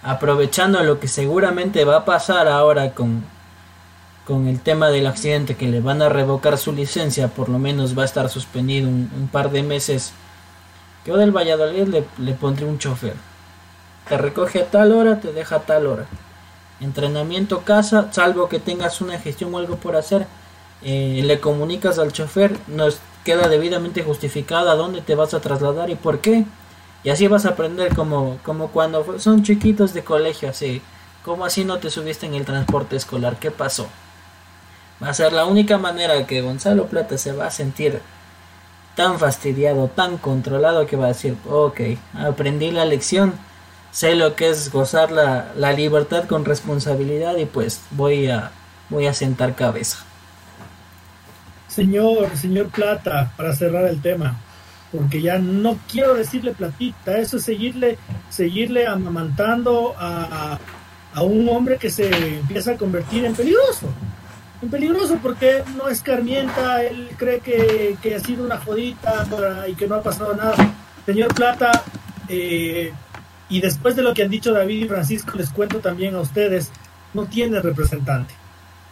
aprovechando 0.03 0.83
lo 0.83 0.99
que 0.99 1.07
seguramente 1.07 1.85
va 1.85 1.97
a 1.97 2.05
pasar 2.05 2.47
ahora 2.47 2.93
con, 2.93 3.23
con 4.25 4.47
el 4.47 4.59
tema 4.59 4.89
del 4.89 5.07
accidente, 5.07 5.55
que 5.55 5.67
le 5.67 5.81
van 5.81 6.01
a 6.01 6.09
revocar 6.09 6.57
su 6.57 6.71
licencia, 6.71 7.27
por 7.27 7.49
lo 7.49 7.59
menos 7.59 7.97
va 7.97 8.03
a 8.03 8.05
estar 8.05 8.29
suspendido 8.29 8.87
un, 8.87 9.29
par 9.31 9.51
de 9.51 9.63
meses. 9.63 10.13
Yo 11.05 11.17
del 11.17 11.35
Valladolid 11.35 11.87
le, 11.87 12.05
le 12.17 12.33
pondré 12.33 12.65
un 12.65 12.79
chofer. 12.79 13.15
Te 14.07 14.17
recoge 14.17 14.61
a 14.61 14.65
tal 14.71 14.91
hora, 14.91 15.19
te 15.19 15.33
deja 15.33 15.57
a 15.57 15.61
tal 15.61 15.87
hora. 15.87 16.05
Entrenamiento 16.79 17.61
casa, 17.61 18.07
salvo 18.11 18.49
que 18.49 18.59
tengas 18.59 19.01
una 19.01 19.19
gestión 19.19 19.53
o 19.53 19.59
algo 19.59 19.75
por 19.75 19.95
hacer, 19.95 20.25
eh, 20.83 21.21
le 21.23 21.39
comunicas 21.39 21.99
al 21.99 22.11
chofer, 22.11 22.57
nos 22.67 22.97
queda 23.23 23.47
debidamente 23.47 24.03
justificada 24.03 24.75
dónde 24.75 25.01
te 25.01 25.15
vas 25.15 25.33
a 25.33 25.41
trasladar 25.41 25.89
y 25.89 25.95
por 25.95 26.19
qué. 26.19 26.45
Y 27.03 27.09
así 27.09 27.27
vas 27.27 27.45
a 27.45 27.49
aprender 27.49 27.95
como, 27.95 28.37
como 28.43 28.69
cuando 28.69 29.19
son 29.19 29.43
chiquitos 29.43 29.93
de 29.93 30.03
colegio, 30.03 30.49
así. 30.49 30.81
Como 31.23 31.45
así 31.45 31.65
no 31.65 31.77
te 31.79 31.89
subiste 31.89 32.25
en 32.25 32.35
el 32.35 32.45
transporte 32.45 32.95
escolar? 32.95 33.37
¿Qué 33.37 33.51
pasó? 33.51 33.87
Va 35.01 35.09
a 35.09 35.13
ser 35.13 35.33
la 35.33 35.45
única 35.45 35.77
manera 35.77 36.27
que 36.27 36.41
Gonzalo 36.41 36.85
Plata 36.85 37.17
se 37.17 37.31
va 37.31 37.47
a 37.47 37.51
sentir 37.51 38.01
tan 38.95 39.17
fastidiado, 39.19 39.87
tan 39.87 40.17
controlado 40.17 40.85
que 40.85 40.95
va 40.95 41.05
a 41.05 41.09
decir, 41.09 41.35
ok, 41.49 41.79
aprendí 42.13 42.71
la 42.71 42.85
lección, 42.85 43.33
sé 43.91 44.15
lo 44.15 44.35
que 44.35 44.49
es 44.49 44.71
gozar 44.71 45.11
la, 45.11 45.53
la 45.55 45.73
libertad 45.73 46.25
con 46.25 46.45
responsabilidad 46.45 47.37
y 47.37 47.45
pues 47.45 47.81
voy 47.91 48.29
a, 48.29 48.51
voy 48.89 49.07
a 49.07 49.13
sentar 49.13 49.55
cabeza. 49.55 50.05
Señor, 51.73 52.35
señor 52.35 52.67
Plata, 52.67 53.31
para 53.37 53.55
cerrar 53.55 53.85
el 53.85 54.01
tema, 54.01 54.37
porque 54.91 55.21
ya 55.21 55.39
no 55.39 55.79
quiero 55.89 56.15
decirle 56.15 56.51
platita, 56.51 57.17
eso 57.17 57.37
es 57.37 57.43
seguirle, 57.43 57.97
seguirle 58.29 58.87
amamantando 58.87 59.95
a, 59.97 60.59
a, 61.13 61.23
un 61.23 61.47
hombre 61.47 61.77
que 61.77 61.89
se 61.89 62.09
empieza 62.39 62.71
a 62.71 62.77
convertir 62.77 63.23
en 63.23 63.33
peligroso. 63.33 63.87
En 64.61 64.69
peligroso 64.69 65.17
porque 65.23 65.63
no 65.77 65.87
escarmienta, 65.87 66.83
él 66.83 67.09
cree 67.15 67.39
que, 67.39 67.95
que 68.01 68.15
ha 68.15 68.19
sido 68.19 68.43
una 68.43 68.57
jodita 68.57 69.25
y 69.69 69.73
que 69.75 69.87
no 69.87 69.95
ha 69.95 70.03
pasado 70.03 70.35
nada. 70.35 70.55
Señor 71.05 71.33
Plata, 71.33 71.71
eh, 72.27 72.91
y 73.47 73.61
después 73.61 73.95
de 73.95 74.03
lo 74.03 74.13
que 74.13 74.23
han 74.23 74.29
dicho 74.29 74.51
David 74.51 74.83
y 74.83 74.87
Francisco, 74.89 75.37
les 75.37 75.49
cuento 75.51 75.79
también 75.79 76.15
a 76.15 76.19
ustedes, 76.19 76.69
no 77.13 77.27
tiene 77.27 77.61
representante. 77.61 78.33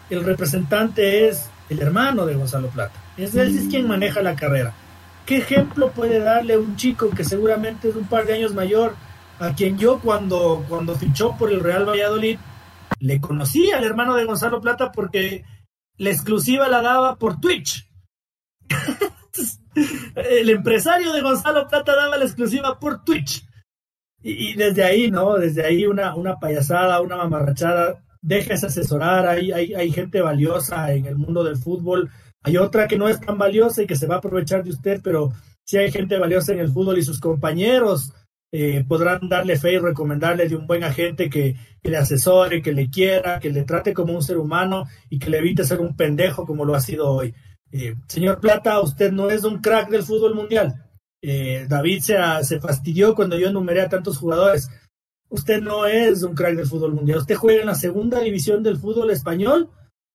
El 0.09 0.23
representante 0.23 1.27
es 1.27 1.49
el 1.69 1.81
hermano 1.81 2.25
de 2.25 2.35
Gonzalo 2.35 2.67
Plata. 2.69 2.99
Es 3.17 3.35
él 3.35 3.57
es 3.57 3.67
quien 3.67 3.87
maneja 3.87 4.21
la 4.21 4.35
carrera. 4.35 4.73
¿Qué 5.25 5.37
ejemplo 5.37 5.91
puede 5.91 6.19
darle 6.19 6.57
un 6.57 6.75
chico 6.75 7.09
que 7.11 7.23
seguramente 7.23 7.89
es 7.89 7.95
un 7.95 8.07
par 8.07 8.25
de 8.25 8.33
años 8.33 8.53
mayor, 8.53 8.95
a 9.39 9.53
quien 9.53 9.77
yo 9.77 9.99
cuando, 9.99 10.65
cuando 10.67 10.95
fichó 10.95 11.37
por 11.37 11.51
el 11.51 11.61
Real 11.61 11.87
Valladolid, 11.87 12.39
le 12.99 13.21
conocí 13.21 13.71
al 13.71 13.83
hermano 13.83 14.15
de 14.15 14.25
Gonzalo 14.25 14.59
Plata 14.59 14.91
porque 14.91 15.45
la 15.97 16.09
exclusiva 16.09 16.67
la 16.67 16.81
daba 16.81 17.17
por 17.17 17.39
Twitch. 17.39 17.87
el 20.15 20.49
empresario 20.49 21.13
de 21.13 21.21
Gonzalo 21.21 21.67
Plata 21.67 21.95
daba 21.95 22.17
la 22.17 22.25
exclusiva 22.25 22.79
por 22.79 23.03
Twitch. 23.03 23.45
Y, 24.21 24.55
desde 24.55 24.83
ahí, 24.83 25.09
¿no? 25.09 25.35
Desde 25.35 25.65
ahí 25.65 25.85
una, 25.85 26.15
una 26.15 26.39
payasada, 26.39 27.01
una 27.01 27.17
mamarrachada. 27.17 28.03
Déjese 28.21 28.67
asesorar, 28.67 29.27
hay, 29.27 29.51
hay, 29.51 29.73
hay 29.73 29.91
gente 29.91 30.21
valiosa 30.21 30.93
en 30.93 31.05
el 31.05 31.15
mundo 31.15 31.43
del 31.43 31.57
fútbol. 31.57 32.09
Hay 32.43 32.57
otra 32.57 32.87
que 32.87 32.97
no 32.97 33.07
es 33.07 33.19
tan 33.19 33.37
valiosa 33.37 33.83
y 33.83 33.87
que 33.87 33.95
se 33.95 34.07
va 34.07 34.15
a 34.15 34.17
aprovechar 34.19 34.63
de 34.63 34.71
usted, 34.71 35.01
pero 35.03 35.31
sí 35.63 35.77
hay 35.77 35.91
gente 35.91 36.17
valiosa 36.17 36.53
en 36.53 36.59
el 36.59 36.71
fútbol 36.71 36.97
y 36.97 37.03
sus 37.03 37.19
compañeros 37.19 38.13
eh, 38.51 38.83
podrán 38.87 39.29
darle 39.29 39.59
fe 39.59 39.73
y 39.73 39.77
recomendarle 39.77 40.49
de 40.49 40.55
un 40.55 40.65
buen 40.65 40.83
agente 40.83 41.29
que, 41.29 41.55
que, 41.83 41.89
le 41.91 41.97
asesore, 41.97 42.63
que 42.63 42.71
le 42.71 42.89
quiera, 42.89 43.39
que 43.39 43.51
le 43.51 43.63
trate 43.63 43.93
como 43.93 44.13
un 44.13 44.23
ser 44.23 44.37
humano 44.37 44.85
y 45.07 45.19
que 45.19 45.29
le 45.29 45.37
evite 45.37 45.63
ser 45.63 45.79
un 45.79 45.95
pendejo 45.95 46.47
como 46.47 46.65
lo 46.65 46.73
ha 46.73 46.81
sido 46.81 47.11
hoy. 47.11 47.35
Eh, 47.71 47.93
señor 48.07 48.39
Plata, 48.39 48.81
usted 48.81 49.11
no 49.11 49.29
es 49.29 49.43
un 49.43 49.61
crack 49.61 49.89
del 49.89 50.01
fútbol 50.01 50.33
mundial. 50.33 50.83
Eh, 51.21 51.67
David 51.69 52.01
se, 52.01 52.17
se 52.41 52.59
fastidió 52.59 53.13
cuando 53.13 53.37
yo 53.37 53.49
enumeré 53.49 53.81
a 53.81 53.89
tantos 53.89 54.17
jugadores. 54.17 54.69
Usted 55.29 55.61
no 55.61 55.85
es 55.85 56.23
un 56.23 56.33
crack 56.33 56.55
del 56.55 56.67
fútbol 56.67 56.93
mundial. 56.93 57.19
Usted 57.19 57.35
juega 57.35 57.61
en 57.61 57.67
la 57.67 57.75
segunda 57.75 58.19
división 58.19 58.63
del 58.63 58.77
fútbol 58.77 59.11
español, 59.11 59.69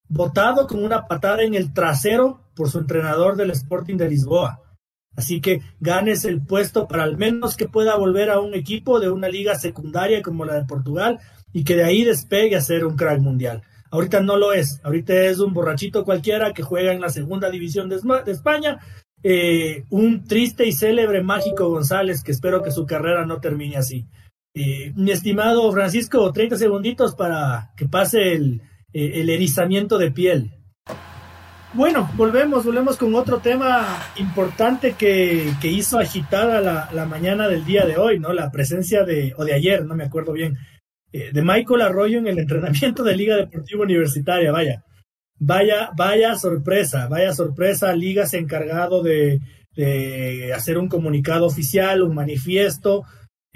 votado 0.08 0.66
con 0.66 0.84
una 0.84 1.06
patada 1.06 1.42
en 1.42 1.54
el 1.54 1.72
trasero 1.72 2.40
por 2.54 2.68
su 2.68 2.78
entrenador 2.78 3.36
del 3.36 3.50
Sporting 3.50 3.96
de 3.96 4.08
Lisboa. 4.08 4.60
Así 5.16 5.40
que 5.40 5.60
ganes 5.78 6.24
el 6.24 6.44
puesto 6.44 6.88
para 6.88 7.04
al 7.04 7.16
menos 7.16 7.56
que 7.56 7.68
pueda 7.68 7.96
volver 7.96 8.30
a 8.30 8.40
un 8.40 8.54
equipo 8.54 8.98
de 8.98 9.10
una 9.10 9.28
liga 9.28 9.54
secundaria 9.54 10.22
como 10.22 10.44
la 10.44 10.54
de 10.54 10.64
Portugal 10.64 11.20
y 11.52 11.62
que 11.62 11.76
de 11.76 11.84
ahí 11.84 12.02
despegue 12.02 12.56
a 12.56 12.60
ser 12.60 12.84
un 12.84 12.96
crack 12.96 13.20
mundial. 13.20 13.62
Ahorita 13.90 14.18
no 14.20 14.36
lo 14.36 14.52
es, 14.52 14.80
ahorita 14.82 15.14
es 15.14 15.38
un 15.38 15.52
borrachito 15.52 16.04
cualquiera 16.04 16.52
que 16.52 16.64
juega 16.64 16.92
en 16.92 17.00
la 17.00 17.10
segunda 17.10 17.48
división 17.48 17.88
de, 17.88 18.00
España, 18.26 18.80
eh, 19.22 19.84
un 19.90 20.24
triste 20.24 20.66
y 20.66 20.72
célebre 20.72 21.22
mágico 21.22 21.68
González 21.68 22.24
que 22.24 22.32
espero 22.32 22.60
que 22.60 22.72
su 22.72 22.86
carrera 22.86 23.24
no 23.24 23.38
termine 23.38 23.76
así. 23.76 24.08
Eh, 24.56 24.92
mi 24.94 25.10
estimado 25.10 25.72
Francisco, 25.72 26.32
30 26.32 26.56
segunditos 26.56 27.16
para 27.16 27.72
que 27.76 27.88
pase 27.88 28.34
el, 28.34 28.62
eh, 28.92 29.20
el 29.20 29.28
erizamiento 29.28 29.98
de 29.98 30.12
piel. 30.12 30.52
Bueno, 31.72 32.08
volvemos, 32.14 32.64
volvemos 32.64 32.96
con 32.96 33.16
otro 33.16 33.38
tema 33.40 34.00
importante 34.14 34.92
que, 34.92 35.52
hizo 35.64 35.98
agitada 35.98 36.60
la, 36.60 37.04
mañana 37.04 37.48
del 37.48 37.64
día 37.64 37.84
de 37.84 37.96
hoy, 37.96 38.20
¿no? 38.20 38.32
La 38.32 38.52
presencia 38.52 39.02
de, 39.02 39.34
o 39.36 39.44
de 39.44 39.54
ayer, 39.54 39.84
no 39.84 39.96
me 39.96 40.04
acuerdo 40.04 40.32
bien, 40.32 40.56
eh, 41.10 41.30
de 41.32 41.42
Michael 41.42 41.82
Arroyo 41.82 42.18
en 42.18 42.28
el 42.28 42.38
entrenamiento 42.38 43.02
de 43.02 43.16
Liga 43.16 43.36
Deportiva 43.36 43.82
Universitaria, 43.82 44.52
vaya. 44.52 44.84
Vaya, 45.36 45.90
vaya 45.96 46.36
sorpresa, 46.36 47.08
vaya 47.08 47.34
sorpresa. 47.34 47.92
Liga 47.92 48.24
se 48.24 48.36
ha 48.36 48.40
encargado 48.40 49.02
de 49.02 49.40
hacer 50.54 50.78
un 50.78 50.88
comunicado 50.88 51.44
oficial, 51.44 52.04
un 52.04 52.14
manifiesto, 52.14 53.02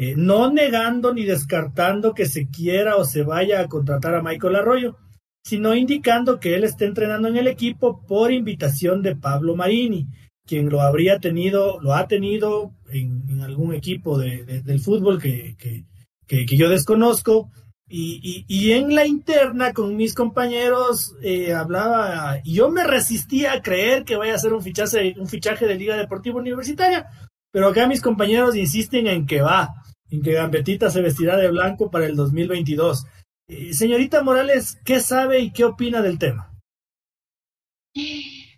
eh, 0.01 0.15
no 0.17 0.51
negando 0.53 1.13
ni 1.13 1.25
descartando 1.25 2.15
que 2.15 2.27
se 2.27 2.49
quiera 2.49 2.97
o 2.97 3.05
se 3.05 3.25
vaya 3.25 3.61
a 3.61 3.67
contratar 3.67 4.15
a 4.15 4.23
Michael 4.23 4.55
Arroyo, 4.55 4.97
sino 5.45 5.75
indicando 5.75 6.39
que 6.39 6.55
él 6.55 6.63
está 6.63 6.85
entrenando 6.85 7.27
en 7.27 7.37
el 7.37 7.49
equipo 7.49 8.07
por 8.07 8.33
invitación 8.33 9.03
de 9.03 9.17
Pablo 9.17 9.57
Marini, 9.57 10.07
quien 10.47 10.69
lo 10.69 10.83
habría 10.83 11.19
tenido, 11.19 11.81
lo 11.81 11.95
ha 11.95 12.07
tenido 12.07 12.73
en, 12.91 13.41
algún 13.43 13.75
equipo 13.75 14.17
de, 14.19 14.63
del 14.63 14.79
fútbol 14.79 15.21
que, 15.21 15.57
que, 15.59 15.85
que, 16.27 16.57
yo 16.57 16.69
desconozco. 16.69 17.51
Y, 17.91 18.45
y, 18.47 18.73
en 18.73 18.95
la 18.95 19.07
interna 19.07 19.73
con 19.73 19.97
mis 19.97 20.15
compañeros 20.15 21.15
eh, 21.23 21.55
hablaba, 21.55 22.39
y 22.45 22.55
yo 22.55 22.71
me 22.71 22.85
resistía 22.85 23.55
a 23.55 23.63
creer 23.63 24.05
que 24.05 24.17
vaya 24.17 24.35
a 24.35 24.39
ser 24.39 24.53
un 24.53 24.63
fichaje, 24.63 25.15
un 25.19 25.27
fichaje 25.27 25.67
de 25.67 25.75
Liga 25.75 25.97
Deportiva 25.97 26.39
Universitaria, 26.39 27.07
pero 27.51 27.69
acá 27.69 27.87
mis 27.87 28.03
compañeros 28.03 28.57
insisten 28.57 29.07
en 29.07 29.27
que 29.27 29.41
va, 29.41 29.71
en 30.11 30.23
que 30.23 30.33
Gambetita 30.33 30.91
se 30.91 31.03
vestirá 31.03 31.37
de 31.37 31.51
blanco 31.51 31.91
para 31.91 32.07
el 32.07 32.17
2022. 32.17 33.07
Eh, 33.49 33.73
señorita 33.73 34.23
Morales, 34.23 34.79
¿qué 34.85 35.01
sabe 35.01 35.41
y 35.41 35.53
qué 35.53 35.65
opina 35.65 36.03
del 36.03 36.19
tema? 36.19 36.53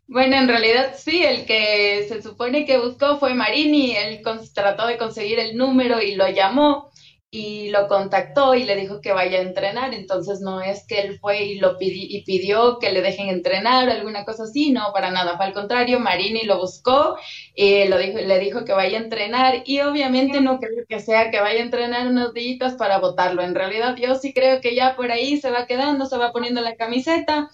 Bueno, 0.07 0.36
en 0.36 0.48
realidad 0.48 0.94
sí, 0.98 1.22
el 1.22 1.46
que 1.46 2.05
se 2.09 2.20
supone 2.20 2.66
que 2.66 2.78
buscó 2.78 3.18
fue 3.18 3.34
Marini, 3.34 3.92
él 3.92 4.22
trató 4.53 4.88
de 4.88 4.98
conseguir 4.98 5.38
el 5.38 5.57
número 5.57 6.03
y 6.03 6.16
lo 6.16 6.28
llamó 6.28 6.89
y 7.32 7.70
lo 7.70 7.86
contactó 7.86 8.56
y 8.56 8.64
le 8.64 8.74
dijo 8.74 9.00
que 9.00 9.12
vaya 9.12 9.38
a 9.38 9.42
entrenar, 9.42 9.94
entonces 9.94 10.40
no 10.40 10.60
es 10.60 10.84
que 10.86 11.00
él 11.00 11.18
fue 11.20 11.44
y 11.44 11.60
lo 11.60 11.78
pidió, 11.78 12.02
y 12.08 12.24
pidió 12.24 12.78
que 12.80 12.90
le 12.90 13.02
dejen 13.02 13.28
entrenar 13.28 13.88
o 13.88 13.92
alguna 13.92 14.24
cosa 14.24 14.44
así, 14.44 14.72
no, 14.72 14.92
para 14.92 15.12
nada, 15.12 15.36
fue 15.36 15.46
al 15.46 15.52
contrario, 15.52 16.00
Marini 16.00 16.42
lo 16.42 16.58
buscó, 16.58 17.16
y 17.54 17.86
lo 17.86 17.98
dijo, 17.98 18.18
le 18.18 18.38
dijo 18.40 18.64
que 18.64 18.72
vaya 18.72 18.98
a 18.98 19.02
entrenar 19.02 19.62
y 19.64 19.80
obviamente 19.80 20.40
no 20.40 20.58
creo 20.58 20.84
que 20.88 20.98
sea 20.98 21.30
que 21.30 21.40
vaya 21.40 21.60
a 21.60 21.64
entrenar 21.64 22.08
unos 22.08 22.34
días 22.34 22.74
para 22.74 22.98
votarlo, 22.98 23.42
en 23.42 23.54
realidad 23.54 23.96
yo 23.96 24.16
sí 24.16 24.34
creo 24.34 24.60
que 24.60 24.74
ya 24.74 24.96
por 24.96 25.12
ahí 25.12 25.36
se 25.36 25.50
va 25.50 25.66
quedando, 25.66 26.06
se 26.06 26.18
va 26.18 26.32
poniendo 26.32 26.60
la 26.62 26.74
camiseta. 26.74 27.48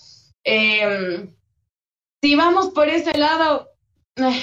Eh, 0.45 1.29
si 2.23 2.35
vamos 2.35 2.71
por 2.71 2.89
ese 2.89 3.17
lado, 3.19 3.69
eh, 4.17 4.41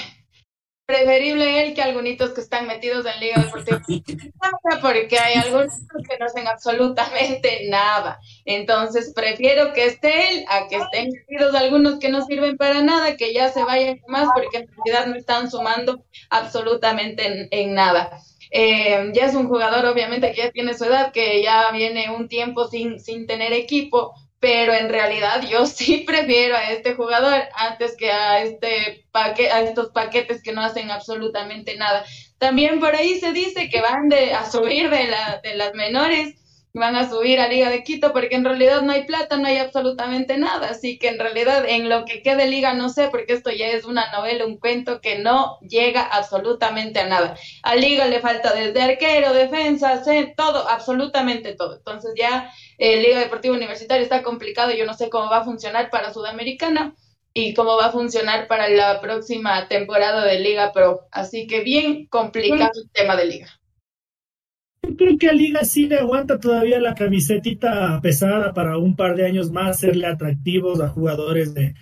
preferible 0.85 1.63
él 1.63 1.73
que 1.73 1.81
algunos 1.81 2.31
que 2.33 2.41
están 2.41 2.67
metidos 2.67 3.05
en 3.05 3.19
Liga 3.19 3.41
Deportiva 3.41 3.81
porque 4.81 5.17
hay 5.17 5.35
algunos 5.35 5.71
que 6.09 6.17
no 6.19 6.25
hacen 6.25 6.47
absolutamente 6.47 7.67
nada. 7.69 8.19
Entonces 8.45 9.13
prefiero 9.15 9.73
que 9.73 9.85
esté 9.85 10.31
él 10.31 10.45
a 10.49 10.67
que 10.67 10.77
estén 10.77 11.09
metidos 11.09 11.55
algunos 11.55 11.99
que 11.99 12.09
no 12.09 12.25
sirven 12.25 12.57
para 12.57 12.81
nada, 12.81 13.15
que 13.15 13.33
ya 13.33 13.49
se 13.49 13.63
vayan 13.63 14.01
más 14.07 14.27
porque 14.33 14.57
en 14.57 14.67
realidad 14.67 15.07
no 15.07 15.15
están 15.15 15.49
sumando 15.49 16.03
absolutamente 16.29 17.47
en, 17.49 17.73
nada. 17.73 18.19
Eh, 18.51 19.11
ya 19.13 19.25
es 19.25 19.35
un 19.35 19.47
jugador 19.47 19.85
obviamente 19.85 20.31
que 20.31 20.43
ya 20.43 20.51
tiene 20.51 20.73
su 20.73 20.83
edad, 20.83 21.11
que 21.11 21.41
ya 21.41 21.71
viene 21.71 22.11
un 22.11 22.27
tiempo 22.27 22.67
sin, 22.67 22.99
sin 22.99 23.25
tener 23.25 23.53
equipo, 23.53 24.13
pero 24.43 24.73
en 24.73 24.89
realidad 24.89 25.41
yo 25.49 25.65
sí 25.77 26.03
prefiero 26.05 26.57
a 26.57 26.69
este 26.69 26.95
jugador 26.95 27.43
antes 27.55 27.95
que 27.95 28.11
a 28.11 28.43
este 28.43 29.05
paque 29.11 29.49
a 29.49 29.61
estos 29.61 29.91
paquetes 29.91 30.43
que 30.43 30.51
no 30.51 30.61
hacen 30.61 30.91
absolutamente 30.91 31.77
nada. 31.77 32.03
También 32.39 32.81
por 32.81 32.93
ahí 32.93 33.21
se 33.21 33.31
dice 33.31 33.69
que 33.69 33.79
van 33.79 34.09
de, 34.09 34.33
a 34.33 34.51
subir 34.51 34.89
de, 34.89 35.05
la, 35.05 35.39
de 35.41 35.55
las 35.55 35.73
menores, 35.75 36.35
van 36.73 36.95
a 36.95 37.07
subir 37.07 37.39
a 37.39 37.47
Liga 37.47 37.69
de 37.69 37.83
Quito, 37.83 38.13
porque 38.13 38.35
en 38.35 38.43
realidad 38.43 38.81
no 38.81 38.91
hay 38.91 39.05
plata, 39.05 39.37
no 39.37 39.47
hay 39.47 39.57
absolutamente 39.57 40.37
nada. 40.37 40.69
Así 40.69 40.97
que 40.97 41.07
en 41.09 41.19
realidad 41.19 41.65
en 41.67 41.87
lo 41.87 42.03
que 42.05 42.23
quede 42.23 42.47
Liga 42.47 42.73
no 42.73 42.89
sé, 42.89 43.09
porque 43.09 43.33
esto 43.33 43.51
ya 43.51 43.67
es 43.67 43.85
una 43.85 44.11
novela, 44.11 44.45
un 44.45 44.57
cuento 44.57 44.99
que 44.99 45.19
no 45.19 45.59
llega 45.61 46.01
absolutamente 46.01 46.99
a 46.99 47.07
nada. 47.07 47.37
A 47.61 47.75
Liga 47.75 48.07
le 48.07 48.19
falta 48.21 48.53
desde 48.53 48.81
arquero, 48.81 49.33
defensa, 49.33 50.01
todo, 50.35 50.67
absolutamente 50.67 51.53
todo. 51.53 51.77
Entonces 51.77 52.13
ya 52.17 52.51
eh, 52.79 53.01
Liga 53.01 53.19
Deportiva 53.19 53.55
Universitaria 53.55 54.03
está 54.03 54.23
complicado, 54.23 54.71
yo 54.71 54.85
no 54.85 54.95
sé 54.95 55.09
cómo 55.09 55.29
va 55.29 55.37
a 55.37 55.45
funcionar 55.45 55.91
para 55.91 56.11
Sudamericana 56.11 56.95
y 57.35 57.53
cómo 57.53 57.77
va 57.77 57.87
a 57.87 57.91
funcionar 57.91 58.47
para 58.47 58.67
la 58.69 58.99
próxima 58.99 59.67
temporada 59.67 60.25
de 60.25 60.39
Liga 60.39 60.71
Pro. 60.73 61.07
Así 61.11 61.45
que 61.45 61.61
bien 61.61 62.07
complicado 62.07 62.71
el 62.75 62.89
tema 62.91 63.15
de 63.15 63.25
Liga. 63.25 63.62
Creo 64.97 65.17
que 65.17 65.29
a 65.29 65.33
Liga 65.33 65.63
sí 65.63 65.87
le 65.87 65.97
aguanta 65.97 66.39
todavía 66.39 66.79
la 66.79 66.93
camisetita 66.93 67.99
pesada 68.01 68.53
para 68.53 68.77
un 68.77 68.95
par 68.95 69.15
de 69.15 69.25
años 69.25 69.51
más, 69.51 69.79
serle 69.79 70.07
atractivos 70.07 70.81
a 70.81 70.89
jugadores 70.89 71.53
de, 71.53 71.73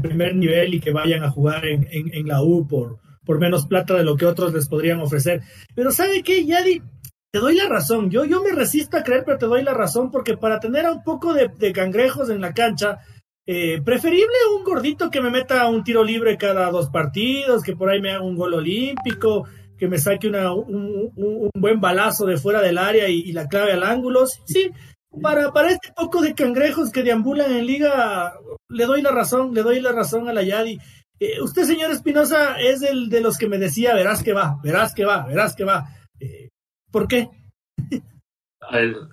primer 0.00 0.36
nivel 0.36 0.74
y 0.74 0.80
que 0.80 0.92
vayan 0.92 1.24
a 1.24 1.30
jugar 1.30 1.66
en, 1.66 1.88
en, 1.90 2.28
la 2.28 2.44
U 2.44 2.68
por, 2.68 2.98
por 3.24 3.40
menos 3.40 3.66
plata 3.66 3.94
de 3.94 4.04
lo 4.04 4.16
que 4.16 4.24
otros 4.24 4.54
les 4.54 4.68
podrían 4.68 5.00
ofrecer. 5.00 5.42
Pero 5.74 5.90
¿sabe 5.90 6.22
qué, 6.22 6.44
Yadi? 6.44 6.80
te 7.30 7.38
doy 7.38 7.54
la 7.54 7.68
razón. 7.68 8.10
Yo, 8.10 8.24
yo 8.24 8.42
me 8.42 8.52
resisto 8.52 8.96
a 8.96 9.02
creer, 9.02 9.22
pero 9.24 9.38
te 9.38 9.46
doy 9.46 9.62
la 9.62 9.74
razón 9.74 10.10
porque 10.10 10.36
para 10.36 10.58
tener 10.58 10.86
a 10.86 10.92
un 10.92 11.02
poco 11.02 11.32
de, 11.32 11.72
cangrejos 11.72 12.28
en 12.30 12.40
la 12.40 12.52
cancha, 12.52 12.98
eh, 13.46 13.80
preferible 13.82 14.34
un 14.56 14.64
gordito 14.64 15.10
que 15.10 15.20
me 15.20 15.30
meta 15.30 15.68
un 15.68 15.84
tiro 15.84 16.02
libre 16.02 16.36
cada 16.36 16.70
dos 16.70 16.90
partidos, 16.90 17.62
que 17.62 17.76
por 17.76 17.90
ahí 17.90 18.00
me 18.00 18.10
haga 18.10 18.24
un 18.24 18.36
gol 18.36 18.54
olímpico, 18.54 19.46
que 19.80 19.88
me 19.88 19.98
saque 19.98 20.28
una, 20.28 20.52
un, 20.52 21.50
buen 21.54 21.80
balazo 21.80 22.26
de 22.26 22.36
fuera 22.36 22.60
del 22.60 22.76
área 22.76 23.08
y, 23.08 23.32
la 23.32 23.48
clave 23.48 23.72
al 23.72 23.82
ángulo. 23.82 24.26
Sí, 24.26 24.70
para, 25.22 25.52
para 25.52 25.70
este 25.70 25.90
poco 25.96 26.20
de 26.20 26.34
cangrejos 26.34 26.92
que 26.92 27.02
deambulan 27.02 27.50
en 27.50 27.64
liga, 27.64 28.34
le 28.68 28.84
doy 28.84 29.00
la 29.00 29.10
razón, 29.10 29.54
le 29.54 29.62
doy 29.62 29.80
la 29.80 29.92
razón 29.92 30.28
a 30.28 30.34
la 30.34 30.42
Yadi. 30.42 30.78
Eh, 31.18 31.40
usted, 31.40 31.64
señor 31.64 31.90
Espinosa, 31.90 32.60
es 32.60 32.82
el 32.82 33.08
de 33.08 33.22
los 33.22 33.38
que 33.38 33.48
me 33.48 33.56
decía, 33.56 33.94
verás 33.94 34.22
que 34.22 34.34
va, 34.34 34.60
verás 34.62 34.94
que 34.94 35.06
va, 35.06 35.26
verás 35.26 35.56
que 35.56 35.64
va. 35.64 35.88
Eh, 36.20 36.50
¿Por 36.92 37.08
qué? 37.08 37.30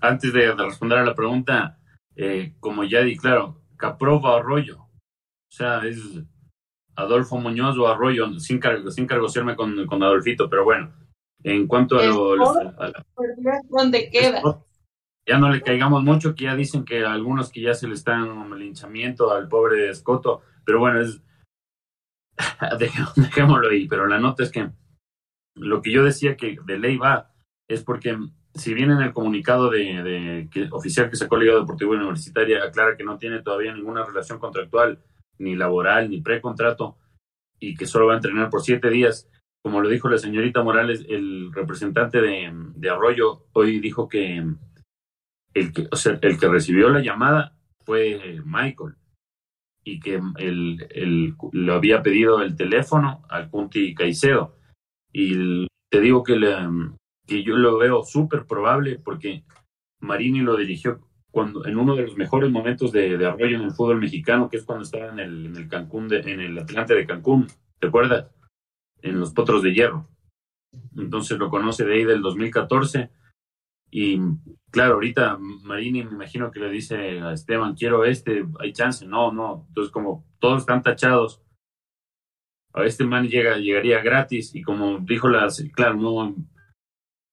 Antes 0.01 0.33
de, 0.33 0.53
responder 0.53 0.99
a 0.99 1.05
la 1.05 1.15
pregunta, 1.15 1.79
eh, 2.17 2.55
como 2.59 2.83
ya 2.83 3.01
di, 3.01 3.15
claro, 3.15 3.63
Caprova 3.77 4.37
Arroyo. 4.37 4.81
O 4.81 5.49
sea, 5.49 5.79
es 5.85 5.97
Adolfo 6.97 7.37
Muñoz 7.37 7.77
o 7.77 7.87
Arroyo, 7.87 8.39
sin, 8.39 8.59
cargo, 8.59 8.91
sin 8.91 9.07
cargociarme 9.07 9.55
con, 9.55 9.85
con 9.85 10.03
Adolfito, 10.03 10.49
pero 10.49 10.65
bueno, 10.65 10.91
en 11.43 11.67
cuanto 11.67 11.97
a 11.99 12.05
lo... 12.05 12.35
¿Dónde 13.69 14.09
queda? 14.09 14.41
ya 15.27 15.37
no 15.37 15.49
le 15.49 15.61
caigamos 15.61 16.03
mucho, 16.03 16.33
que 16.33 16.45
ya 16.45 16.55
dicen 16.55 16.85
que 16.85 17.03
algunos 17.03 17.51
que 17.51 17.61
ya 17.61 17.73
se 17.73 17.87
le 17.87 17.95
están 17.95 18.57
linchamiento 18.57 19.31
al 19.31 19.49
pobre 19.49 19.89
Escoto, 19.89 20.41
pero 20.65 20.79
bueno, 20.79 21.01
es 21.01 21.21
dejémoslo 23.17 23.69
ahí, 23.69 23.87
pero 23.87 24.07
la 24.07 24.19
nota 24.19 24.43
es 24.43 24.51
que 24.51 24.69
lo 25.55 25.81
que 25.81 25.91
yo 25.91 26.03
decía 26.03 26.37
que 26.37 26.57
de 26.65 26.79
ley 26.79 26.97
va 26.97 27.33
es 27.67 27.83
porque 27.83 28.17
si 28.53 28.73
bien 28.73 28.91
en 28.91 29.01
el 29.01 29.13
comunicado 29.13 29.69
de, 29.69 30.47
que, 30.51 30.69
oficial 30.71 31.09
que 31.09 31.17
sacó 31.17 31.35
la 31.35 31.43
Liga 31.43 31.55
Deportiva 31.57 31.95
Universitaria 31.95 32.63
aclara 32.63 32.95
que 32.95 33.03
no 33.03 33.17
tiene 33.17 33.41
todavía 33.41 33.73
ninguna 33.73 34.05
relación 34.05 34.39
contractual, 34.39 35.03
ni 35.39 35.55
laboral, 35.55 36.09
ni 36.09 36.21
precontrato, 36.21 36.97
y 37.59 37.75
que 37.75 37.85
solo 37.85 38.07
va 38.07 38.13
a 38.13 38.17
entrenar 38.17 38.49
por 38.49 38.61
siete 38.61 38.89
días, 38.89 39.29
como 39.63 39.81
lo 39.81 39.89
dijo 39.89 40.09
la 40.09 40.17
señorita 40.17 40.63
Morales, 40.63 41.05
el 41.09 41.51
representante 41.53 42.21
de, 42.21 42.51
de 42.75 42.89
Arroyo 42.89 43.45
hoy 43.53 43.79
dijo 43.79 44.07
que 44.07 44.43
el 45.53 45.73
que, 45.73 45.87
el 46.21 46.39
que 46.39 46.47
recibió 46.47 46.89
la 46.89 47.01
llamada 47.01 47.53
fue 47.83 48.41
Michael 48.45 48.95
y 49.83 49.99
que 49.99 50.21
el, 50.37 50.85
el, 50.91 51.35
lo 51.53 51.73
había 51.73 52.03
pedido 52.03 52.41
el 52.41 52.55
teléfono 52.55 53.23
al 53.29 53.49
Punti 53.49 53.95
Caicedo. 53.95 54.57
Y 55.13 55.65
te 55.89 56.01
digo 56.01 56.23
que, 56.23 56.35
le, 56.35 56.53
que 57.25 57.43
yo 57.43 57.55
lo 57.55 57.77
veo 57.77 58.03
súper 58.03 58.45
probable 58.45 58.99
porque 58.99 59.43
Marini 60.01 60.41
lo 60.41 60.57
dirigió 60.57 61.06
en 61.41 61.77
uno 61.77 61.95
de 61.95 62.03
los 62.03 62.17
mejores 62.17 62.49
momentos 62.51 62.91
de, 62.91 63.17
de 63.17 63.25
Arroyo 63.25 63.57
en 63.57 63.63
el 63.63 63.71
fútbol 63.71 63.99
mexicano, 63.99 64.49
que 64.49 64.57
es 64.57 64.63
cuando 64.63 64.83
estaba 64.83 65.11
en 65.11 65.19
el, 65.19 65.45
en 65.47 65.55
el 65.55 65.67
Cancún, 65.67 66.07
de, 66.07 66.19
en 66.19 66.39
el 66.39 66.57
Atlante 66.57 66.95
de 66.95 67.05
Cancún, 67.05 67.47
¿te 67.79 67.87
acuerdas? 67.87 68.29
En 69.01 69.19
los 69.19 69.33
Potros 69.33 69.63
de 69.63 69.73
Hierro. 69.73 70.07
Entonces 70.95 71.37
lo 71.37 71.49
conoce 71.49 71.85
de 71.85 71.93
ahí 71.93 72.03
del 72.03 72.21
2014 72.21 73.09
y 73.89 74.19
claro, 74.69 74.95
ahorita 74.95 75.37
Marini 75.37 76.03
me 76.03 76.11
imagino 76.11 76.51
que 76.51 76.59
le 76.59 76.69
dice 76.69 77.21
a 77.21 77.33
Esteban, 77.33 77.75
quiero 77.75 78.05
este, 78.05 78.45
hay 78.59 78.73
chance, 78.73 79.05
no, 79.05 79.31
no. 79.31 79.65
Entonces 79.69 79.91
como 79.91 80.25
todos 80.39 80.61
están 80.61 80.83
tachados, 80.83 81.41
a 82.73 82.83
este 82.83 83.05
man 83.05 83.27
llega, 83.27 83.57
llegaría 83.57 84.01
gratis 84.01 84.53
y 84.53 84.61
como 84.61 84.99
dijo 84.99 85.29
la, 85.29 85.47
claro, 85.73 85.95
no, 85.95 86.35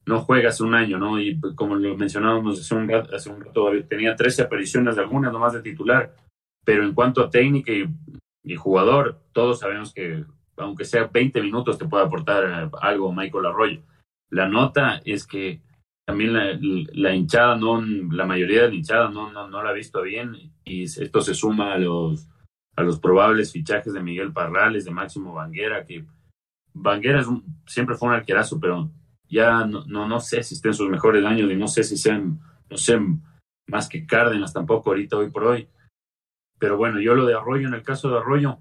no 0.06 0.20
juega 0.20 0.50
hace 0.50 0.62
un 0.62 0.74
año, 0.74 0.98
¿no? 0.98 1.20
Y 1.20 1.38
como 1.54 1.76
lo 1.76 1.96
mencionábamos 1.96 2.60
hace 2.60 2.74
un 2.74 2.88
rato, 2.88 3.14
hace 3.14 3.30
un 3.30 3.42
rato 3.42 3.70
tenía 3.88 4.14
13 4.14 4.42
apariciones, 4.42 4.98
algunas 4.98 5.32
nomás 5.32 5.54
de 5.54 5.62
titular, 5.62 6.14
pero 6.64 6.84
en 6.84 6.94
cuanto 6.94 7.22
a 7.22 7.30
técnica 7.30 7.72
y, 7.72 8.56
jugador, 8.56 9.20
todos 9.32 9.60
sabemos 9.60 9.92
que 9.92 10.24
aunque 10.56 10.84
sea 10.84 11.10
20 11.12 11.42
minutos 11.42 11.78
te 11.78 11.86
puede 11.86 12.04
aportar 12.04 12.70
algo 12.80 13.12
Michael 13.12 13.46
Arroyo. 13.46 13.82
La 14.30 14.48
nota 14.48 15.00
es 15.04 15.26
que 15.26 15.60
también 16.06 16.34
la, 16.34 16.58
la, 16.92 17.14
hinchada, 17.14 17.56
no, 17.56 17.80
la 17.80 18.26
mayoría 18.26 18.62
de 18.62 18.68
la 18.68 18.74
hinchada 18.74 19.08
no, 19.08 19.32
no, 19.32 19.48
no 19.48 19.62
la 19.62 19.70
ha 19.70 19.72
visto 19.72 20.02
bien 20.02 20.52
y 20.64 20.84
esto 20.84 21.20
se 21.22 21.34
suma 21.34 21.72
a 21.72 21.78
los, 21.78 22.28
a 22.76 22.82
los 22.82 23.00
probables 23.00 23.52
fichajes 23.52 23.92
de 23.92 24.02
Miguel 24.02 24.32
Parrales, 24.32 24.84
de 24.84 24.90
Máximo 24.90 25.32
Banguera, 25.32 25.84
que 25.84 26.04
Banguera 26.74 27.20
es 27.20 27.26
siempre 27.66 27.96
fue 27.96 28.08
un 28.08 28.14
arquerazo, 28.14 28.60
pero 28.60 28.90
ya 29.34 29.66
no, 29.66 29.84
no, 29.86 30.08
no 30.08 30.20
sé 30.20 30.42
si 30.42 30.54
esté 30.54 30.68
en 30.68 30.74
sus 30.74 30.88
mejores 30.88 31.24
años 31.24 31.50
y 31.50 31.56
no 31.56 31.68
sé 31.68 31.82
si 31.82 31.96
sean, 31.96 32.40
no 32.70 32.76
sé, 32.76 32.98
más 33.66 33.88
que 33.88 34.06
Cárdenas 34.06 34.52
tampoco 34.52 34.90
ahorita, 34.90 35.16
hoy 35.16 35.30
por 35.30 35.44
hoy. 35.44 35.68
Pero 36.58 36.76
bueno, 36.76 37.00
yo 37.00 37.14
lo 37.14 37.26
de 37.26 37.34
Arroyo, 37.34 37.68
en 37.68 37.74
el 37.74 37.82
caso 37.82 38.10
de 38.10 38.18
Arroyo, 38.18 38.58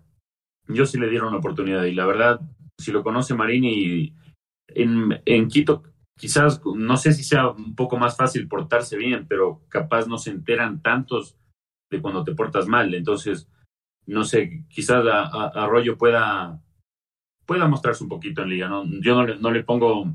yo 0.67 0.85
sí 0.85 0.97
le 0.97 1.09
dieron 1.09 1.29
una 1.29 1.37
oportunidad 1.37 1.83
y 1.83 1.93
la 1.93 2.05
verdad, 2.05 2.41
si 2.79 2.91
lo 2.91 3.03
conoce 3.03 3.35
Marini, 3.35 4.15
en, 4.67 5.21
en 5.25 5.47
Quito 5.47 5.83
quizás, 6.17 6.61
no 6.65 6.97
sé 6.97 7.13
si 7.13 7.23
sea 7.23 7.49
un 7.49 7.75
poco 7.75 7.97
más 7.97 8.15
fácil 8.15 8.47
portarse 8.47 8.97
bien, 8.97 9.25
pero 9.27 9.61
capaz 9.69 10.07
no 10.07 10.17
se 10.17 10.31
enteran 10.31 10.81
tantos 10.81 11.37
de 11.91 12.01
cuando 12.01 12.23
te 12.23 12.33
portas 12.33 12.67
mal. 12.67 12.93
Entonces, 12.93 13.49
no 14.05 14.23
sé, 14.23 14.65
quizás 14.69 15.03
Arroyo 15.05 15.97
pueda, 15.97 16.61
pueda 17.45 17.67
mostrarse 17.67 18.03
un 18.03 18.09
poquito 18.09 18.41
en 18.41 18.49
liga. 18.49 18.69
Yo 19.01 19.15
no 19.15 19.25
le, 19.25 19.37
no 19.37 19.51
le 19.51 19.63
pongo, 19.63 20.13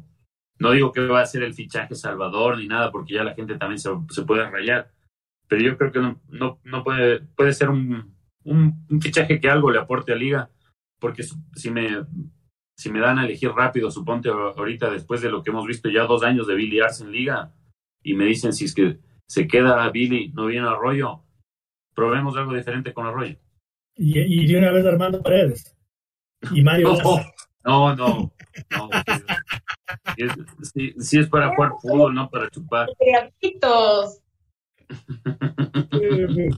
no 0.58 0.72
digo 0.72 0.92
que 0.92 1.06
va 1.06 1.20
a 1.20 1.26
ser 1.26 1.42
el 1.42 1.54
fichaje 1.54 1.94
salvador 1.94 2.58
ni 2.58 2.66
nada, 2.66 2.90
porque 2.90 3.14
ya 3.14 3.24
la 3.24 3.34
gente 3.34 3.56
también 3.56 3.78
se, 3.78 3.90
se 4.10 4.22
puede 4.22 4.48
rayar. 4.48 4.90
Pero 5.46 5.62
yo 5.62 5.78
creo 5.78 5.92
que 5.92 6.00
no, 6.00 6.20
no, 6.28 6.60
no 6.64 6.84
puede, 6.84 7.20
puede 7.20 7.52
ser 7.52 7.70
un, 7.70 8.14
un, 8.44 8.86
un 8.88 9.00
fichaje 9.00 9.40
que 9.40 9.48
algo 9.48 9.70
le 9.70 9.78
aporte 9.78 10.12
a 10.12 10.16
liga, 10.16 10.50
porque 10.98 11.22
si 11.22 11.70
me 11.70 12.04
si 12.78 12.92
me 12.92 13.00
dan 13.00 13.18
a 13.18 13.24
elegir 13.24 13.50
rápido, 13.50 13.90
suponte 13.90 14.28
ahorita 14.28 14.88
después 14.88 15.20
de 15.20 15.30
lo 15.30 15.42
que 15.42 15.50
hemos 15.50 15.66
visto 15.66 15.88
ya 15.88 16.04
dos 16.04 16.22
años 16.22 16.46
de 16.46 16.54
Billy 16.54 16.78
Arce 16.78 17.02
en 17.02 17.10
liga, 17.10 17.52
y 18.04 18.14
me 18.14 18.24
dicen 18.24 18.52
si 18.52 18.66
es 18.66 18.74
que 18.74 19.00
se 19.26 19.48
queda 19.48 19.90
Billy, 19.90 20.30
no 20.32 20.46
viene 20.46 20.68
Arroyo, 20.68 21.24
probemos 21.92 22.36
algo 22.36 22.54
diferente 22.54 22.94
con 22.94 23.06
Arroyo. 23.06 23.36
Y, 23.96 24.20
y 24.20 24.46
de 24.46 24.58
una 24.58 24.70
vez 24.70 24.86
Armando 24.86 25.20
Paredes. 25.20 25.76
Y 26.52 26.62
Mario. 26.62 26.96
no, 27.64 27.96
no, 27.96 28.32
no. 28.70 28.90
Si 29.04 29.22
es, 30.16 31.28
para 31.28 31.54
jugar 31.54 31.72
fútbol, 31.80 32.14
no 32.14 32.28
para 32.30 32.48
chupar. 32.50 32.88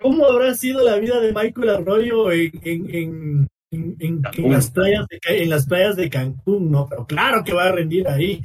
¿Cómo 0.00 0.26
habrá 0.26 0.54
sido 0.54 0.84
la 0.84 0.96
vida 0.96 1.20
de 1.20 1.32
Michael 1.32 1.70
Arroyo 1.70 2.32
en, 2.32 2.50
en 2.64 3.48
en, 3.72 4.22
las 4.50 4.70
playas 4.70 5.06
de, 5.08 5.18
en 5.42 5.50
las 5.50 5.66
playas 5.66 5.96
de 5.96 6.10
Cancún, 6.10 6.70
¿no? 6.70 6.86
Pero 6.88 7.06
claro 7.06 7.42
que 7.42 7.52
va 7.52 7.64
a 7.64 7.72
rendir 7.72 8.06
ahí. 8.08 8.42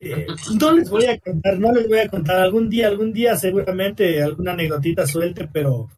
Eh, 0.00 0.26
no 0.60 0.72
les 0.72 0.90
voy 0.90 1.06
a 1.06 1.18
contar, 1.18 1.58
no 1.58 1.72
les 1.72 1.88
voy 1.88 1.98
a 1.98 2.08
contar. 2.08 2.40
Algún 2.40 2.68
día, 2.68 2.88
algún 2.88 3.12
día 3.12 3.36
seguramente 3.36 4.22
alguna 4.22 4.52
anécdotita 4.52 5.06
suelte, 5.06 5.48
pero 5.52 5.88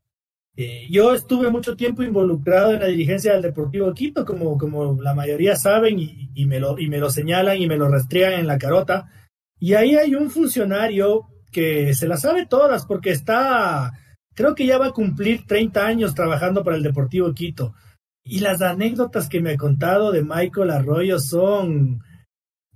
eh, 0.56 0.86
yo 0.90 1.14
estuve 1.14 1.50
mucho 1.50 1.76
tiempo 1.76 2.02
involucrado 2.02 2.74
en 2.74 2.80
la 2.80 2.86
dirigencia 2.86 3.32
del 3.32 3.42
Deportivo 3.42 3.92
Quito, 3.94 4.24
como, 4.24 4.58
como 4.58 5.00
la 5.00 5.14
mayoría 5.14 5.54
saben, 5.56 5.98
y, 5.98 6.46
me 6.46 6.60
lo, 6.60 6.78
y 6.78 6.88
me 6.88 6.98
lo 6.98 7.10
señalan 7.10 7.58
y 7.58 7.66
me 7.66 7.76
lo 7.76 7.88
rastrean 7.88 8.34
en 8.34 8.46
la 8.46 8.58
carota. 8.58 9.10
Y 9.58 9.74
ahí 9.74 9.96
hay 9.96 10.14
un 10.14 10.30
funcionario 10.30 11.26
que 11.50 11.94
se 11.94 12.08
la 12.08 12.16
sabe 12.16 12.46
todas 12.46 12.86
porque 12.86 13.10
está, 13.10 13.92
creo 14.34 14.54
que 14.54 14.64
ya 14.66 14.78
va 14.78 14.86
a 14.86 14.92
cumplir 14.92 15.46
30 15.46 15.86
años 15.86 16.14
trabajando 16.14 16.64
para 16.64 16.76
el 16.76 16.82
Deportivo 16.82 17.34
Quito. 17.34 17.74
Y 18.24 18.40
las 18.40 18.62
anécdotas 18.62 19.28
que 19.28 19.40
me 19.40 19.52
ha 19.52 19.56
contado 19.56 20.10
de 20.12 20.22
Michael 20.22 20.70
Arroyo 20.70 21.18
son 21.18 22.02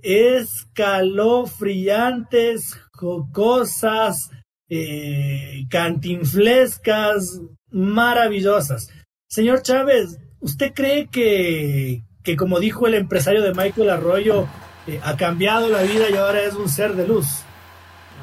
escalofriantes, 0.00 2.74
jocosas, 2.92 4.30
eh, 4.68 5.66
cantinflescas, 5.68 7.40
maravillosas. 7.74 8.88
Señor 9.28 9.62
Chávez, 9.62 10.18
¿usted 10.40 10.72
cree 10.72 11.08
que, 11.08 12.04
que 12.22 12.36
como 12.36 12.60
dijo 12.60 12.86
el 12.86 12.94
empresario 12.94 13.42
de 13.42 13.52
Michael 13.52 13.90
Arroyo, 13.90 14.46
eh, 14.86 15.00
ha 15.02 15.16
cambiado 15.16 15.68
la 15.68 15.82
vida 15.82 16.08
y 16.08 16.16
ahora 16.16 16.42
es 16.42 16.54
un 16.54 16.68
ser 16.68 16.94
de 16.94 17.06
luz? 17.06 17.26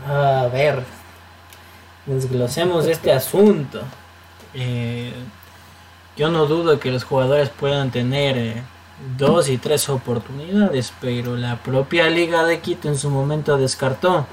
A 0.08 0.48
ver, 0.52 0.82
desglosemos 2.06 2.88
este 2.88 3.12
asunto. 3.12 3.82
Eh, 4.54 5.12
yo 6.16 6.30
no 6.30 6.46
dudo 6.46 6.80
que 6.80 6.92
los 6.92 7.04
jugadores 7.04 7.50
puedan 7.50 7.92
tener 7.92 8.38
eh, 8.38 8.64
dos 9.18 9.50
y 9.50 9.58
tres 9.58 9.90
oportunidades, 9.90 10.94
pero 11.02 11.36
la 11.36 11.58
propia 11.58 12.10
Liga 12.10 12.46
de 12.46 12.60
Quito 12.60 12.88
en 12.88 12.98
su 12.98 13.10
momento 13.10 13.58
descartó 13.58 14.26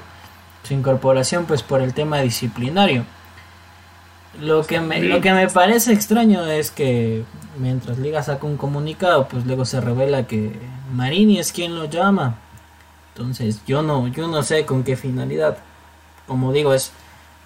su 0.63 0.73
incorporación 0.73 1.45
pues 1.45 1.61
por 1.61 1.81
el 1.81 1.93
tema 1.93 2.21
disciplinario. 2.21 3.05
Lo 4.39 4.65
que 4.65 4.79
me, 4.79 5.01
lo 5.01 5.21
que 5.21 5.33
me 5.33 5.49
parece 5.49 5.91
extraño 5.91 6.45
es 6.45 6.71
que 6.71 7.23
mientras 7.57 7.97
Liga 7.97 8.23
saca 8.23 8.45
un 8.45 8.57
comunicado, 8.57 9.27
pues 9.27 9.45
luego 9.45 9.65
se 9.65 9.81
revela 9.81 10.27
que 10.27 10.57
Marini 10.93 11.39
es 11.39 11.51
quien 11.51 11.75
lo 11.75 11.85
llama. 11.85 12.37
Entonces, 13.15 13.61
yo 13.65 13.81
no 13.81 14.07
yo 14.07 14.27
no 14.27 14.43
sé 14.43 14.65
con 14.65 14.83
qué 14.83 14.95
finalidad. 14.95 15.57
Como 16.27 16.53
digo, 16.53 16.73
es 16.73 16.91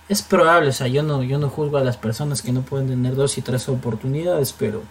es 0.09 0.21
probable, 0.21 0.69
o 0.69 0.73
sea, 0.73 0.87
yo 0.87 1.01
no, 1.01 1.23
yo 1.23 1.39
no 1.39 1.49
juzgo 1.49 1.77
a 1.77 1.83
las 1.83 1.97
personas 1.97 2.41
que 2.41 2.51
no 2.51 2.61
pueden 2.61 2.87
tener 2.87 3.15
dos 3.15 3.37
y 3.37 3.41
tres 3.41 3.69
oportunidades, 3.69 4.53
pero 4.53 4.83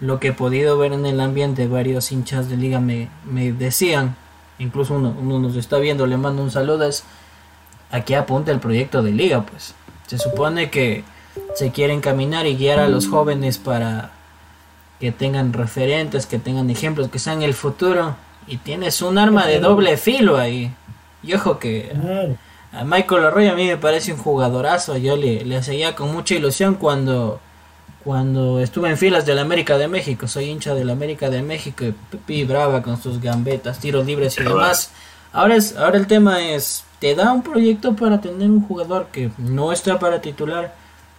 lo 0.00 0.18
que 0.18 0.28
he 0.28 0.32
podido 0.32 0.76
ver 0.78 0.92
en 0.92 1.06
el 1.06 1.20
ambiente, 1.20 1.68
varios 1.68 2.10
hinchas 2.10 2.48
de 2.48 2.56
liga 2.56 2.80
me, 2.80 3.08
me 3.24 3.52
decían, 3.52 4.16
incluso 4.58 4.94
uno, 4.94 5.14
uno 5.18 5.38
nos 5.38 5.56
está 5.56 5.78
viendo, 5.78 6.06
le 6.06 6.16
mando 6.16 6.42
un 6.42 6.50
saludo, 6.50 6.84
es 6.84 7.04
aquí 7.90 8.14
apunta 8.14 8.50
el 8.50 8.58
proyecto 8.58 9.02
de 9.02 9.12
liga, 9.12 9.42
pues. 9.42 9.74
Se 10.06 10.18
supone 10.18 10.70
que 10.70 11.04
se 11.54 11.70
quiere 11.70 11.92
encaminar 11.92 12.46
y 12.46 12.56
guiar 12.56 12.80
a 12.80 12.88
los 12.88 13.08
jóvenes 13.08 13.58
para 13.58 14.10
que 15.00 15.12
tengan 15.12 15.52
referentes, 15.52 16.26
que 16.26 16.38
tengan 16.38 16.70
ejemplos, 16.70 17.08
que 17.08 17.18
sean 17.18 17.42
el 17.42 17.54
futuro. 17.54 18.16
Y 18.46 18.58
tienes 18.58 19.02
un 19.02 19.18
arma 19.18 19.46
de 19.46 19.60
doble 19.60 19.96
filo 19.96 20.36
ahí. 20.38 20.72
Y 21.22 21.34
ojo 21.34 21.58
que 21.58 21.92
a 22.72 22.84
Michael 22.84 23.24
Arroyo 23.26 23.52
a 23.52 23.54
mí 23.54 23.66
me 23.66 23.76
parece 23.76 24.12
un 24.12 24.18
jugadorazo. 24.18 24.96
Yo 24.96 25.16
le, 25.16 25.44
le 25.44 25.62
seguía 25.62 25.94
con 25.94 26.12
mucha 26.12 26.34
ilusión 26.34 26.74
cuando, 26.74 27.40
cuando 28.04 28.60
estuve 28.60 28.90
en 28.90 28.98
filas 28.98 29.26
del 29.26 29.38
América 29.38 29.78
de 29.78 29.88
México. 29.88 30.26
Soy 30.26 30.46
hincha 30.46 30.74
del 30.74 30.90
América 30.90 31.30
de 31.30 31.42
México 31.42 31.84
y 32.26 32.44
brava 32.44 32.82
con 32.82 33.00
sus 33.00 33.20
gambetas, 33.20 33.78
tiros 33.78 34.06
libres 34.06 34.38
y 34.38 34.42
demás. 34.42 34.90
Ahora, 35.32 35.56
es, 35.56 35.76
ahora 35.76 35.98
el 35.98 36.06
tema 36.06 36.42
es 36.42 36.84
te 37.02 37.16
da 37.16 37.32
un 37.32 37.42
proyecto 37.42 37.96
para 37.96 38.20
tener 38.20 38.48
un 38.48 38.64
jugador 38.64 39.08
que 39.10 39.32
no 39.36 39.72
está 39.72 39.98
para 39.98 40.20
titular 40.20 40.72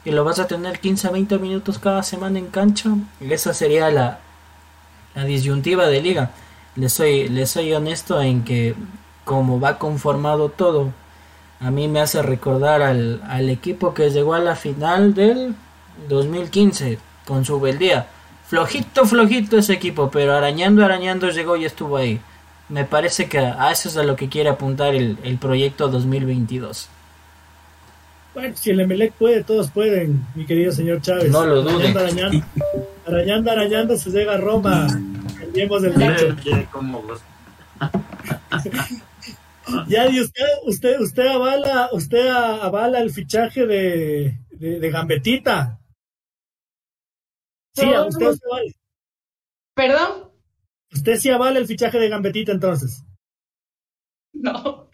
y 0.05 0.11
lo 0.11 0.23
vas 0.23 0.39
a 0.39 0.47
tener 0.47 0.79
15 0.79 1.09
a 1.09 1.11
20 1.11 1.37
minutos 1.39 1.77
cada 1.77 2.03
semana 2.03 2.39
en 2.39 2.47
cancha, 2.47 2.91
esa 3.19 3.53
sería 3.53 3.89
la, 3.89 4.19
la 5.13 5.25
disyuntiva 5.25 5.87
de 5.87 6.01
liga. 6.01 6.31
Le 6.77 6.87
soy, 6.87 7.45
soy 7.47 7.73
honesto 7.73 8.21
en 8.21 8.45
que 8.45 8.75
como 9.25 9.59
va 9.59 9.77
conformado 9.77 10.47
todo, 10.47 10.93
a 11.59 11.69
mí 11.69 11.89
me 11.89 11.99
hace 11.99 12.21
recordar 12.21 12.81
al, 12.81 13.21
al 13.27 13.49
equipo 13.49 13.93
que 13.93 14.09
llegó 14.09 14.35
a 14.35 14.39
la 14.39 14.55
final 14.55 15.13
del 15.13 15.53
2015 16.07 16.97
con 17.27 17.43
su 17.43 17.59
beldía. 17.59 18.07
Flojito, 18.47 19.05
flojito 19.05 19.57
ese 19.57 19.73
equipo, 19.73 20.09
pero 20.09 20.33
arañando, 20.33 20.85
arañando 20.85 21.29
llegó 21.29 21.57
y 21.57 21.65
estuvo 21.65 21.97
ahí. 21.97 22.21
Me 22.69 22.85
parece 22.85 23.27
que 23.29 23.39
a 23.39 23.71
eso 23.71 23.89
es 23.89 23.97
a 23.97 24.03
lo 24.03 24.15
que 24.15 24.29
quiere 24.29 24.49
apuntar 24.49 24.95
el, 24.95 25.17
el 25.23 25.37
proyecto 25.37 25.89
2022. 25.89 26.89
Bueno, 28.33 28.55
si 28.55 28.71
el 28.71 28.79
Emelec 28.79 29.13
puede, 29.13 29.43
todos 29.43 29.69
pueden, 29.69 30.25
mi 30.33 30.45
querido 30.45 30.71
señor 30.71 31.01
Chávez. 31.01 31.29
No 31.29 31.45
lo 31.45 31.61
dude. 31.61 31.89
Arañando, 31.89 31.99
arañando, 31.99 32.45
arañando, 33.05 33.51
arañando 33.51 33.97
se 33.97 34.09
llega 34.09 34.33
a 34.33 34.37
Roma. 34.37 34.87
Cambiemos 35.39 35.81
del 35.81 35.93
dicho. 35.93 36.35
Ya, 39.87 40.09
y 40.09 40.19
usted, 40.19 40.45
usted, 40.65 40.99
usted 40.99 41.25
avala, 41.25 41.89
usted 41.93 42.27
avala 42.27 42.99
el 42.99 43.11
fichaje 43.11 43.65
de, 43.65 44.37
de, 44.51 44.79
de 44.79 44.89
Gambetita. 44.91 45.79
Sí, 47.73 47.85
No, 47.85 48.07
usted, 48.07 48.27
usted 48.27 48.47
avala. 48.51 48.71
¿Perdón? 49.73 50.32
Usted 50.93 51.17
sí 51.17 51.29
avala 51.29 51.59
el 51.59 51.67
fichaje 51.67 51.99
de 51.99 52.09
Gambetita 52.09 52.51
entonces. 52.51 53.03
No, 54.33 54.89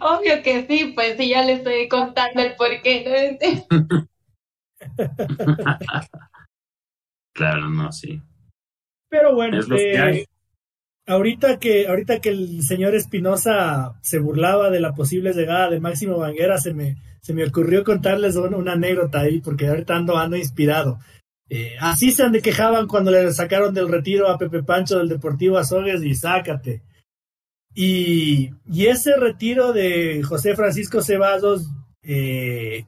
obvio 0.00 0.42
que 0.42 0.66
sí, 0.66 0.92
pues 0.94 1.16
sí, 1.18 1.28
ya 1.28 1.44
le 1.44 1.54
estoy 1.54 1.88
contando 1.88 2.40
el 2.40 2.56
porqué. 2.56 3.38
¿no? 3.70 4.08
claro, 7.34 7.68
no, 7.68 7.92
sí. 7.92 8.20
Pero 9.10 9.34
bueno, 9.34 9.58
Es 9.58 9.68
lo 9.68 9.76
que 9.76 9.92
eh, 9.92 10.26
ahorita 11.06 11.58
que 11.58 11.86
ahorita 11.86 12.20
que 12.20 12.30
el 12.30 12.62
señor 12.62 12.94
Espinosa 12.94 13.98
se 14.02 14.18
burlaba 14.18 14.70
de 14.70 14.80
la 14.80 14.94
posible 14.94 15.32
llegada 15.32 15.70
de 15.70 15.80
Máximo 15.80 16.18
Vanguera, 16.18 16.58
se 16.58 16.74
me, 16.74 16.96
se 17.20 17.34
me 17.34 17.44
ocurrió 17.44 17.84
contarles 17.84 18.36
una, 18.36 18.56
una 18.56 18.72
anécdota 18.72 19.20
ahí, 19.20 19.40
porque 19.40 19.68
ahorita 19.68 19.96
ando, 19.96 20.16
ando 20.16 20.36
inspirado. 20.36 20.98
Eh, 21.50 21.76
así 21.80 22.12
se 22.12 22.28
de 22.28 22.42
quejaban 22.42 22.86
cuando 22.86 23.10
le 23.10 23.32
sacaron 23.32 23.72
del 23.72 23.88
retiro 23.88 24.28
a 24.28 24.36
Pepe 24.36 24.62
Pancho 24.62 24.98
del 24.98 25.08
Deportivo 25.08 25.56
Azogues 25.58 26.02
y 26.02 26.14
sácate. 26.14 26.82
Y, 27.74 28.50
y 28.70 28.86
ese 28.86 29.16
retiro 29.16 29.72
de 29.72 30.22
José 30.22 30.54
Francisco 30.56 31.00
Ceballos 31.02 31.68
eh, 32.02 32.84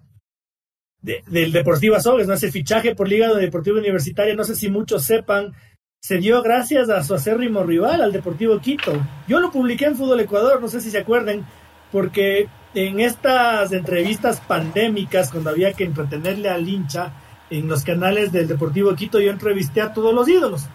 de- 1.00 1.22
del 1.26 1.52
Deportivo 1.52 1.96
Azogues, 1.96 2.26
¿no? 2.26 2.34
ese 2.34 2.50
fichaje 2.50 2.94
por 2.94 3.08
Liga 3.08 3.32
Deportiva 3.34 3.78
Universitaria, 3.78 4.34
no 4.34 4.44
sé 4.44 4.54
si 4.54 4.68
muchos 4.68 5.04
sepan, 5.04 5.54
se 6.02 6.18
dio 6.18 6.42
gracias 6.42 6.90
a 6.90 7.02
su 7.04 7.14
acérrimo 7.14 7.62
rival, 7.62 8.02
al 8.02 8.12
Deportivo 8.12 8.58
Quito. 8.60 8.92
Yo 9.28 9.40
lo 9.40 9.50
publiqué 9.50 9.86
en 9.86 9.96
Fútbol 9.96 10.20
Ecuador, 10.20 10.60
no 10.60 10.68
sé 10.68 10.80
si 10.80 10.90
se 10.90 10.98
acuerden, 10.98 11.44
porque 11.92 12.48
en 12.74 13.00
estas 13.00 13.72
entrevistas 13.72 14.40
pandémicas, 14.40 15.30
cuando 15.30 15.50
había 15.50 15.72
que 15.72 15.84
entretenerle 15.84 16.48
al 16.48 16.68
hincha 16.68 17.12
en 17.50 17.68
los 17.68 17.84
canales 17.84 18.32
del 18.32 18.48
Deportivo 18.48 18.94
Quito, 18.94 19.20
yo 19.20 19.30
entrevisté 19.30 19.80
a 19.80 19.92
todos 19.92 20.14
los 20.14 20.28
ídolos. 20.28 20.66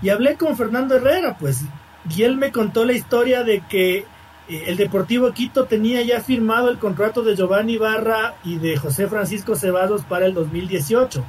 Y 0.00 0.10
hablé 0.10 0.36
con 0.36 0.56
Fernando 0.56 0.96
Herrera, 0.96 1.36
pues, 1.38 1.62
y 2.14 2.22
él 2.22 2.36
me 2.36 2.52
contó 2.52 2.84
la 2.84 2.92
historia 2.92 3.42
de 3.44 3.60
que 3.68 3.98
eh, 4.48 4.64
el 4.66 4.76
Deportivo 4.76 5.32
Quito 5.32 5.64
tenía 5.64 6.02
ya 6.02 6.20
firmado 6.20 6.68
el 6.68 6.78
contrato 6.78 7.22
de 7.22 7.36
Giovanni 7.36 7.78
Barra 7.78 8.34
y 8.44 8.58
de 8.58 8.76
José 8.76 9.06
Francisco 9.06 9.56
Ceballos 9.56 10.04
para 10.04 10.26
el 10.26 10.34
2018 10.34 11.24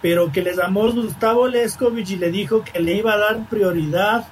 pero 0.00 0.30
que 0.30 0.42
le 0.42 0.54
llamó 0.54 0.90
Gustavo 0.92 1.48
Leskovich 1.48 2.10
y 2.10 2.16
le 2.16 2.30
dijo 2.30 2.62
que 2.62 2.80
le 2.80 2.94
iba 2.94 3.12
a 3.12 3.18
dar 3.18 3.44
prioridad 3.48 4.26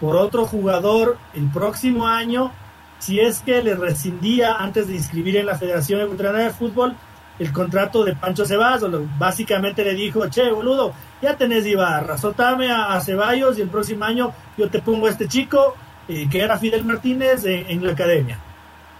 por 0.00 0.16
otro 0.16 0.46
jugador 0.46 1.16
el 1.34 1.48
próximo 1.50 2.06
año 2.06 2.52
si 2.98 3.20
es 3.20 3.40
que 3.40 3.62
le 3.62 3.74
rescindía 3.74 4.56
antes 4.56 4.88
de 4.88 4.94
inscribir 4.94 5.36
en 5.36 5.46
la 5.46 5.58
Federación 5.58 6.00
Ecuatoriana 6.00 6.40
de 6.40 6.50
Fútbol 6.50 6.96
el 7.38 7.52
contrato 7.52 8.04
de 8.04 8.14
Pancho 8.14 8.44
Ceballos. 8.44 8.90
Lo- 8.90 9.02
Básicamente 9.18 9.84
le 9.84 9.94
dijo, 9.94 10.28
che, 10.28 10.50
boludo, 10.50 10.92
ya 11.22 11.36
tenés 11.36 11.66
Ibarra, 11.66 12.16
soltame 12.18 12.70
a, 12.70 12.94
a 12.94 13.00
Ceballos 13.00 13.58
y 13.58 13.62
el 13.62 13.68
próximo 13.68 14.04
año 14.04 14.32
yo 14.56 14.68
te 14.68 14.80
pongo 14.80 15.06
a 15.06 15.10
este 15.10 15.26
chico 15.28 15.74
eh, 16.08 16.28
que 16.30 16.40
era 16.42 16.58
Fidel 16.58 16.84
Martínez 16.84 17.44
en, 17.44 17.66
en 17.70 17.84
la 17.86 17.92
academia. 17.92 18.38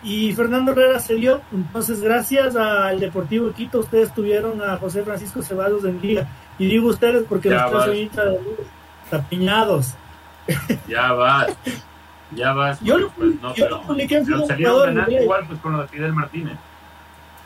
Y 0.03 0.33
Fernando 0.35 0.73
Herrera 0.73 0.99
se 0.99 1.15
dio, 1.15 1.41
entonces 1.53 2.01
gracias 2.03 2.57
al 2.57 3.01
Deportivo 3.01 3.51
Quito 3.53 3.81
ustedes 3.81 4.13
tuvieron 4.13 4.61
a 4.63 4.77
José 4.77 5.03
Francisco 5.03 5.43
Ceballos 5.43 5.85
en 5.85 6.01
liga. 6.01 6.27
Y 6.59 6.67
digo 6.67 6.89
ustedes 6.89 7.25
porque 7.29 7.49
Ya 7.49 7.69
los 7.69 7.85
tres 7.85 7.97
hinchas 7.99 8.27
tapiñados. 9.11 9.95
Ya 10.89 11.13
vas. 11.13 11.57
Ya 12.33 12.53
vas. 12.53 12.81
Yo 12.83 12.99
lo- 12.99 13.11
pues, 13.11 13.31
no, 13.41 13.55
yo 13.55 13.65
pero- 13.65 13.77
lo 13.77 13.83
publiqué 13.83 14.17
en 14.19 14.27
pero 14.27 14.47
salieron 14.47 15.13
igual 15.13 15.45
pues 15.47 15.61
con 15.61 15.73
lo 15.73 15.83
de 15.83 15.89
Fidel 15.89 16.13
Martínez. 16.13 16.57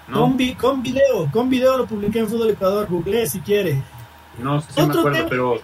¿No? 0.09 0.21
Con, 0.21 0.37
vi- 0.37 0.55
con 0.55 0.83
video, 0.83 1.29
con 1.33 1.49
video 1.51 1.77
lo 1.79 1.87
publiqué 1.87 2.21
en 2.21 2.29
Fútbol 2.29 2.51
Ecuador, 2.51 2.87
googleé 2.89 3.27
si 3.27 3.41
quiere. 3.41 3.83
No 4.39 4.61
sé 4.61 4.73
si 4.73 4.83
me 4.83 4.93
acuerdo, 4.93 5.13
tema. 5.19 5.29
pero 5.29 5.61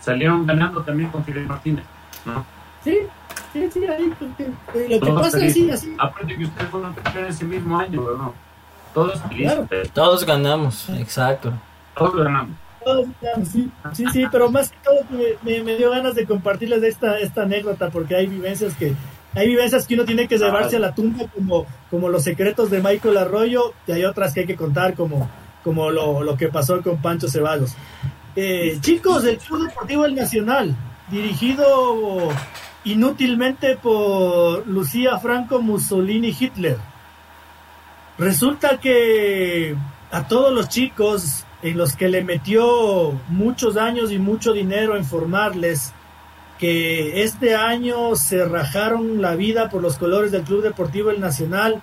salieron 0.00 0.46
ganando 0.46 0.82
también 0.82 1.10
con 1.10 1.24
Fidel 1.24 1.46
Martínez. 1.46 1.84
¿no? 2.24 2.44
Sí, 2.84 2.98
sí, 3.52 3.68
sí, 3.72 3.84
ahí. 3.86 4.12
porque, 4.18 4.44
eh, 4.74 4.98
lo 5.00 5.06
que 5.06 5.12
pasa 5.12 5.44
es 5.44 5.52
sí, 5.52 5.70
así. 5.70 5.94
Aparte 5.98 6.36
que 6.36 6.44
ustedes 6.44 6.70
fueron 6.70 6.92
campeones 6.94 7.34
ese 7.36 7.44
mismo 7.44 7.78
año, 7.78 8.00
¿no? 8.16 8.34
Todos 8.94 9.20
Claro. 9.36 9.68
Todos 9.92 10.24
ganamos, 10.26 10.88
exacto. 10.90 11.52
todos 11.96 12.16
ganamos. 12.16 12.56
todos, 12.84 13.06
claro, 13.20 13.44
Sí, 13.44 13.70
sí, 13.92 14.04
sí, 14.12 14.24
pero 14.32 14.50
más 14.50 14.70
que 14.70 14.76
todo 14.82 14.96
me, 15.10 15.24
me- 15.42 15.62
me 15.62 15.76
dio 15.76 15.90
ganas 15.90 16.14
de 16.14 16.26
compartirles 16.26 16.82
esta, 16.82 17.18
esta 17.18 17.42
anécdota 17.42 17.90
porque 17.90 18.16
hay 18.16 18.26
vivencias 18.26 18.74
que 18.74 18.94
hay 19.34 19.48
vivencias 19.48 19.86
que 19.86 19.94
uno 19.94 20.04
tiene 20.04 20.26
que 20.26 20.38
llevarse 20.38 20.76
a 20.76 20.80
la 20.80 20.94
tumba 20.94 21.26
como, 21.28 21.66
como 21.90 22.08
los 22.08 22.24
secretos 22.24 22.70
de 22.70 22.80
Michael 22.80 23.16
Arroyo 23.16 23.72
y 23.86 23.92
hay 23.92 24.04
otras 24.04 24.34
que 24.34 24.40
hay 24.40 24.46
que 24.46 24.56
contar 24.56 24.94
como, 24.94 25.30
como 25.62 25.90
lo, 25.90 26.22
lo 26.22 26.36
que 26.36 26.48
pasó 26.48 26.82
con 26.82 27.00
Pancho 27.00 27.28
Ceballos. 27.28 27.74
Eh, 28.36 28.78
chicos, 28.80 29.24
el 29.24 29.38
Club 29.38 29.68
Deportivo 29.68 30.04
El 30.04 30.14
Nacional, 30.14 30.74
dirigido 31.10 32.28
inútilmente 32.84 33.76
por 33.76 34.66
Lucía 34.66 35.18
Franco 35.18 35.60
Mussolini 35.60 36.34
Hitler. 36.38 36.78
Resulta 38.18 38.78
que 38.78 39.76
a 40.10 40.26
todos 40.26 40.52
los 40.52 40.68
chicos 40.68 41.44
en 41.62 41.76
los 41.76 41.94
que 41.94 42.08
le 42.08 42.24
metió 42.24 43.12
muchos 43.28 43.76
años 43.76 44.10
y 44.10 44.18
mucho 44.18 44.52
dinero 44.52 44.96
en 44.96 45.04
formarles 45.04 45.92
que 46.60 47.22
este 47.22 47.54
año 47.54 48.14
se 48.16 48.44
rajaron 48.44 49.22
la 49.22 49.34
vida 49.34 49.70
por 49.70 49.80
los 49.80 49.96
colores 49.96 50.30
del 50.30 50.42
Club 50.42 50.62
Deportivo 50.62 51.10
El 51.10 51.18
Nacional, 51.18 51.80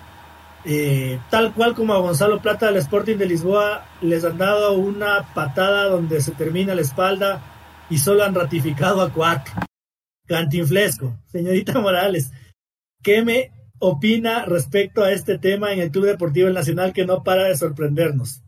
eh, 0.64 1.18
tal 1.30 1.52
cual 1.52 1.74
como 1.74 1.94
a 1.94 1.98
Gonzalo 1.98 2.40
Plata 2.40 2.66
del 2.66 2.76
Sporting 2.76 3.16
de 3.16 3.26
Lisboa 3.26 3.88
les 4.00 4.24
han 4.24 4.38
dado 4.38 4.74
una 4.74 5.34
patada 5.34 5.88
donde 5.88 6.20
se 6.20 6.30
termina 6.30 6.76
la 6.76 6.82
espalda 6.82 7.42
y 7.90 7.98
solo 7.98 8.22
han 8.22 8.36
ratificado 8.36 9.02
a 9.02 9.12
cuatro. 9.12 9.52
Cantinflesco, 10.26 11.18
señorita 11.26 11.80
Morales, 11.80 12.30
¿qué 13.02 13.24
me 13.24 13.50
opina 13.80 14.44
respecto 14.44 15.02
a 15.02 15.10
este 15.10 15.38
tema 15.38 15.72
en 15.72 15.80
el 15.80 15.90
Club 15.90 16.06
Deportivo 16.06 16.46
El 16.46 16.54
Nacional 16.54 16.92
que 16.92 17.04
no 17.04 17.24
para 17.24 17.44
de 17.44 17.56
sorprendernos? 17.56 18.42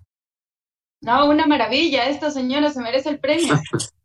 No, 1.01 1.29
una 1.29 1.47
maravilla, 1.47 2.09
esta 2.09 2.31
señora 2.31 2.71
se 2.71 2.81
merece 2.81 3.09
el 3.09 3.19
premio. 3.19 3.61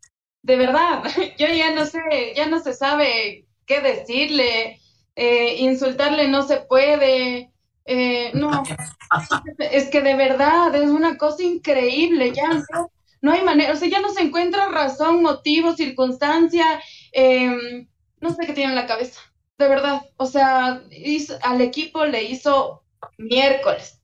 De 0.45 0.55
verdad, 0.57 1.03
yo 1.39 1.47
ya 1.47 1.71
no 1.73 1.85
sé, 1.85 1.99
ya 2.35 2.45
no 2.47 2.59
se 2.59 2.73
sabe 2.73 3.47
qué 3.65 3.81
decirle, 3.81 4.79
eh, 5.15 5.55
insultarle 5.59 6.27
no 6.27 6.43
se 6.43 6.57
puede, 6.57 7.51
eh, 7.85 8.31
no, 8.35 8.63
es 9.59 9.89
que 9.89 10.01
de 10.01 10.15
verdad 10.15 10.75
es 10.75 10.89
una 10.89 11.17
cosa 11.17 11.43
increíble, 11.43 12.31
ya 12.33 12.47
no, 12.49 12.91
no 13.21 13.31
hay 13.31 13.43
manera, 13.43 13.73
o 13.73 13.75
sea, 13.75 13.89
ya 13.89 14.01
no 14.01 14.09
se 14.13 14.21
encuentra 14.21 14.69
razón, 14.69 15.23
motivo, 15.23 15.75
circunstancia, 15.75 16.79
eh, 17.11 17.87
no 18.21 18.29
sé 18.29 18.45
qué 18.45 18.53
tiene 18.53 18.71
en 18.71 18.75
la 18.75 18.85
cabeza, 18.87 19.21
de 19.57 19.67
verdad, 19.67 20.01
o 20.17 20.27
sea, 20.27 20.83
hizo- 20.91 21.39
al 21.41 21.61
equipo 21.61 22.05
le 22.05 22.23
hizo 22.23 22.83
miércoles, 23.17 23.99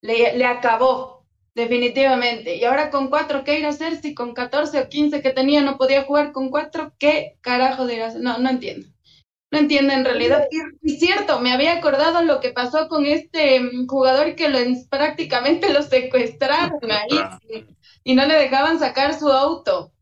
le, 0.00 0.36
le 0.36 0.44
acabó, 0.46 1.13
definitivamente. 1.54 2.56
Y 2.56 2.64
ahora 2.64 2.90
con 2.90 3.08
cuatro, 3.08 3.44
¿qué 3.44 3.58
ir 3.58 3.66
a 3.66 3.70
hacer? 3.70 4.00
Si 4.00 4.14
con 4.14 4.34
14 4.34 4.80
o 4.80 4.88
15 4.88 5.22
que 5.22 5.30
tenía 5.30 5.62
no 5.62 5.76
podía 5.78 6.04
jugar 6.04 6.32
con 6.32 6.50
cuatro, 6.50 6.94
¿qué 6.98 7.38
carajo 7.40 7.86
de 7.86 7.94
ir 7.96 8.02
a 8.02 8.06
hacer? 8.08 8.20
No, 8.22 8.38
no 8.38 8.50
entiendo. 8.50 8.88
No 9.52 9.58
entiendo 9.60 9.94
en 9.94 10.04
realidad. 10.04 10.46
Y, 10.82 10.98
cierto, 10.98 11.40
me 11.40 11.52
había 11.52 11.74
acordado 11.74 12.22
lo 12.22 12.40
que 12.40 12.52
pasó 12.52 12.88
con 12.88 13.06
este 13.06 13.60
mm, 13.60 13.86
jugador 13.88 14.36
que 14.36 14.48
lo, 14.48 14.58
en- 14.58 14.88
prácticamente 14.88 15.72
lo 15.72 15.82
secuestraron 15.82 16.72
ahí 16.90 17.30
y, 18.04 18.12
y 18.12 18.14
no 18.16 18.26
le 18.26 18.34
dejaban 18.34 18.78
sacar 18.80 19.18
su 19.18 19.30
auto. 19.32 19.92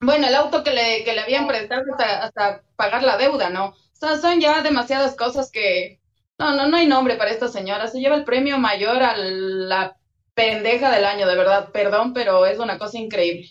Bueno, 0.00 0.26
el 0.28 0.34
auto 0.34 0.64
que 0.64 0.70
le, 0.72 1.04
que 1.04 1.12
le 1.12 1.20
habían 1.20 1.46
prestado 1.46 1.82
hasta, 1.92 2.24
hasta 2.24 2.62
pagar 2.76 3.02
la 3.02 3.18
deuda, 3.18 3.50
¿no? 3.50 3.66
O 3.68 3.74
sea, 3.92 4.16
son 4.18 4.40
ya 4.40 4.62
demasiadas 4.62 5.14
cosas 5.16 5.50
que, 5.50 6.00
No, 6.38 6.54
no, 6.54 6.68
no 6.68 6.76
hay 6.78 6.86
nombre 6.86 7.16
para 7.16 7.30
esta 7.30 7.48
señora. 7.48 7.86
Se 7.88 8.00
lleva 8.00 8.16
el 8.16 8.24
premio 8.24 8.58
mayor 8.58 9.02
a 9.02 9.16
la 9.16 9.96
pendeja 10.40 10.90
del 10.94 11.04
año, 11.04 11.26
de 11.26 11.36
verdad. 11.36 11.70
Perdón, 11.72 12.12
pero 12.14 12.46
es 12.46 12.58
una 12.58 12.78
cosa 12.78 12.98
increíble. 12.98 13.48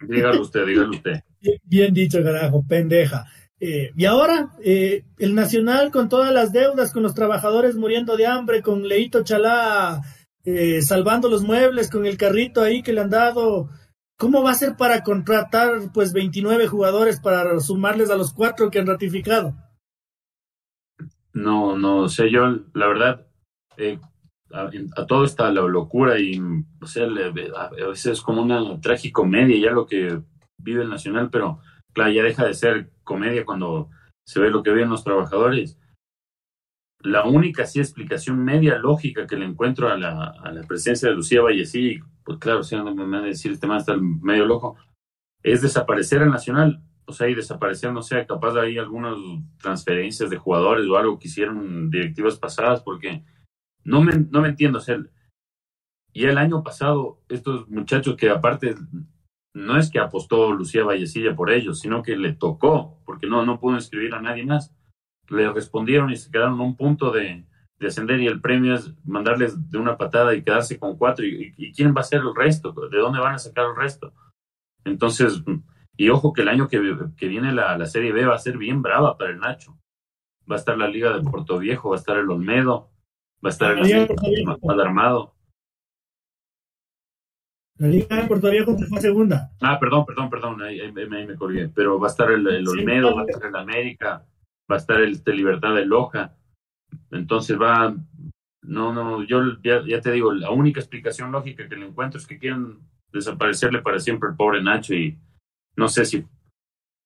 Dígalo 0.00 0.42
usted, 0.42 0.66
dígalo 0.66 0.90
usted. 0.90 1.20
Bien 1.64 1.92
dicho, 1.92 2.22
carajo, 2.22 2.64
pendeja. 2.66 3.26
Eh, 3.58 3.90
y 3.96 4.04
ahora, 4.04 4.50
eh, 4.62 5.04
el 5.18 5.34
Nacional 5.34 5.90
con 5.90 6.08
todas 6.08 6.32
las 6.32 6.52
deudas, 6.52 6.92
con 6.92 7.02
los 7.02 7.14
trabajadores 7.14 7.76
muriendo 7.76 8.16
de 8.16 8.26
hambre, 8.26 8.62
con 8.62 8.86
Leito 8.86 9.22
Chalá 9.22 10.02
eh, 10.44 10.82
salvando 10.82 11.28
los 11.28 11.42
muebles, 11.42 11.90
con 11.90 12.06
el 12.06 12.16
carrito 12.16 12.62
ahí 12.62 12.82
que 12.82 12.92
le 12.92 13.00
han 13.00 13.10
dado. 13.10 13.70
¿Cómo 14.18 14.42
va 14.42 14.52
a 14.52 14.54
ser 14.54 14.76
para 14.76 15.02
contratar 15.02 15.92
pues 15.92 16.12
29 16.12 16.66
jugadores 16.68 17.20
para 17.20 17.58
sumarles 17.60 18.10
a 18.10 18.16
los 18.16 18.32
cuatro 18.32 18.70
que 18.70 18.78
han 18.78 18.86
ratificado? 18.86 19.54
No, 21.32 21.76
no 21.76 22.08
sé, 22.08 22.30
yo 22.30 22.46
la 22.72 22.86
verdad, 22.86 23.26
a, 24.52 25.06
todo 25.06 25.24
está 25.24 25.50
la 25.50 25.62
locura 25.62 26.18
y 26.18 26.40
o 26.80 26.86
sea, 26.86 27.06
a 27.06 27.88
veces 27.88 28.06
es 28.06 28.20
como 28.20 28.42
una 28.42 28.80
tragicomedia 28.80 29.58
ya 29.58 29.70
lo 29.72 29.86
que 29.86 30.20
vive 30.58 30.82
el 30.82 30.90
Nacional, 30.90 31.30
pero 31.30 31.60
claro, 31.92 32.12
ya 32.12 32.22
deja 32.22 32.44
de 32.44 32.54
ser 32.54 32.90
comedia 33.04 33.44
cuando 33.44 33.90
se 34.26 34.40
ve 34.40 34.50
lo 34.50 34.62
que 34.62 34.70
ven 34.70 34.90
los 34.90 35.04
trabajadores. 35.04 35.78
La 37.00 37.24
única 37.24 37.66
sí 37.66 37.78
explicación 37.78 38.44
media 38.44 38.78
lógica 38.78 39.26
que 39.26 39.36
le 39.36 39.44
encuentro 39.44 39.88
a 39.88 39.96
la, 39.96 40.62
presencia 40.66 41.08
de 41.08 41.14
Lucía 41.14 41.42
Vallecillo, 41.42 42.04
pues 42.24 42.38
claro, 42.38 42.62
si 42.62 42.74
no 42.74 42.84
me 42.94 43.04
van 43.04 43.14
a 43.14 43.22
decir 43.22 43.52
este 43.52 43.66
man 43.66 43.78
está 43.78 43.96
medio 43.96 44.46
loco, 44.46 44.76
es 45.42 45.62
desaparecer 45.62 46.22
el 46.22 46.30
Nacional. 46.30 46.82
O 47.08 47.12
sea, 47.12 47.28
y 47.28 47.36
desaparecer, 47.36 47.92
no 47.92 48.02
sé, 48.02 48.26
capaz 48.26 48.52
de 48.54 48.62
ahí 48.62 48.78
algunas 48.78 49.16
transferencias 49.58 50.28
de 50.28 50.38
jugadores 50.38 50.88
o 50.88 50.96
algo 50.96 51.20
que 51.20 51.28
hicieron 51.28 51.88
directivas 51.88 52.36
pasadas, 52.36 52.82
porque 52.82 53.22
no 53.86 54.02
me, 54.02 54.12
no 54.30 54.42
me 54.42 54.48
entiendo. 54.48 54.78
O 54.78 54.82
sea, 54.82 54.98
el 56.12 56.38
año 56.38 56.62
pasado, 56.62 57.22
estos 57.28 57.68
muchachos 57.68 58.16
que 58.16 58.28
aparte 58.28 58.74
no 59.54 59.78
es 59.78 59.90
que 59.90 59.98
apostó 59.98 60.52
Lucía 60.52 60.84
Vallecilla 60.84 61.34
por 61.34 61.50
ellos, 61.50 61.80
sino 61.80 62.02
que 62.02 62.16
le 62.16 62.34
tocó, 62.34 63.00
porque 63.06 63.26
no, 63.26 63.46
no 63.46 63.58
pudo 63.58 63.76
inscribir 63.76 64.14
a 64.14 64.20
nadie 64.20 64.44
más. 64.44 64.74
Le 65.28 65.50
respondieron 65.52 66.10
y 66.10 66.16
se 66.16 66.30
quedaron 66.30 66.60
a 66.60 66.64
un 66.64 66.76
punto 66.76 67.10
de, 67.10 67.46
de 67.78 67.86
ascender 67.86 68.20
y 68.20 68.26
el 68.26 68.40
premio 68.40 68.74
es 68.74 68.92
mandarles 69.04 69.70
de 69.70 69.78
una 69.78 69.96
patada 69.96 70.34
y 70.34 70.42
quedarse 70.42 70.78
con 70.78 70.96
cuatro. 70.96 71.24
Y, 71.24 71.72
quién 71.72 71.94
va 71.96 72.00
a 72.00 72.04
ser 72.04 72.20
el 72.20 72.34
resto? 72.34 72.72
¿De 72.72 72.98
dónde 72.98 73.20
van 73.20 73.34
a 73.34 73.38
sacar 73.38 73.66
el 73.66 73.76
resto? 73.76 74.12
Entonces, 74.84 75.42
y 75.96 76.08
ojo 76.08 76.32
que 76.32 76.42
el 76.42 76.48
año 76.48 76.68
que, 76.68 76.80
que 77.16 77.28
viene 77.28 77.52
la, 77.52 77.78
la, 77.78 77.86
Serie 77.86 78.12
B 78.12 78.26
va 78.26 78.34
a 78.34 78.38
ser 78.38 78.58
bien 78.58 78.82
brava 78.82 79.16
para 79.16 79.30
el 79.30 79.38
Nacho. 79.38 79.78
Va 80.50 80.56
a 80.56 80.58
estar 80.58 80.76
la 80.76 80.88
Liga 80.88 81.16
de 81.16 81.22
Puerto 81.22 81.58
Viejo, 81.58 81.90
va 81.90 81.96
a 81.96 81.98
estar 81.98 82.18
el 82.18 82.30
Olmedo, 82.30 82.90
va 83.44 83.48
a 83.48 83.52
estar 83.52 83.78
el 83.78 84.44
mal 84.62 84.80
armado. 84.80 85.36
La 87.78 87.88
Liga 87.88 88.16
de 88.16 88.26
Puerto 88.26 88.50
Viejo 88.50 88.76
fue 88.88 89.00
segunda. 89.00 89.50
Ah, 89.60 89.78
perdón, 89.78 90.06
perdón, 90.06 90.30
perdón, 90.30 90.62
ahí, 90.62 90.80
me 90.92 91.36
colgué. 91.36 91.68
Pero 91.68 91.98
va 91.98 92.08
a 92.08 92.10
estar 92.10 92.30
el, 92.30 92.46
el 92.46 92.66
Olmedo, 92.66 93.14
va 93.14 93.22
a 93.22 93.24
estar 93.26 93.48
el 93.48 93.56
América, 93.56 94.26
va 94.70 94.76
a 94.76 94.78
estar 94.78 95.00
el 95.00 95.22
de 95.22 95.34
Libertad 95.34 95.74
de 95.74 95.84
Loja. 95.84 96.34
Entonces 97.10 97.60
va. 97.60 97.94
No, 98.62 98.92
no, 98.92 99.22
yo 99.22 99.60
ya, 99.62 99.82
ya, 99.86 100.00
te 100.00 100.10
digo, 100.10 100.32
la 100.32 100.50
única 100.50 100.80
explicación 100.80 101.30
lógica 101.30 101.68
que 101.68 101.76
le 101.76 101.86
encuentro 101.86 102.18
es 102.18 102.26
que 102.26 102.38
quieren 102.38 102.78
desaparecerle 103.12 103.80
para 103.80 104.00
siempre 104.00 104.30
el 104.30 104.36
pobre 104.36 104.62
Nacho 104.62 104.92
y 104.92 105.16
no 105.76 105.86
sé 105.88 106.04
si, 106.04 106.24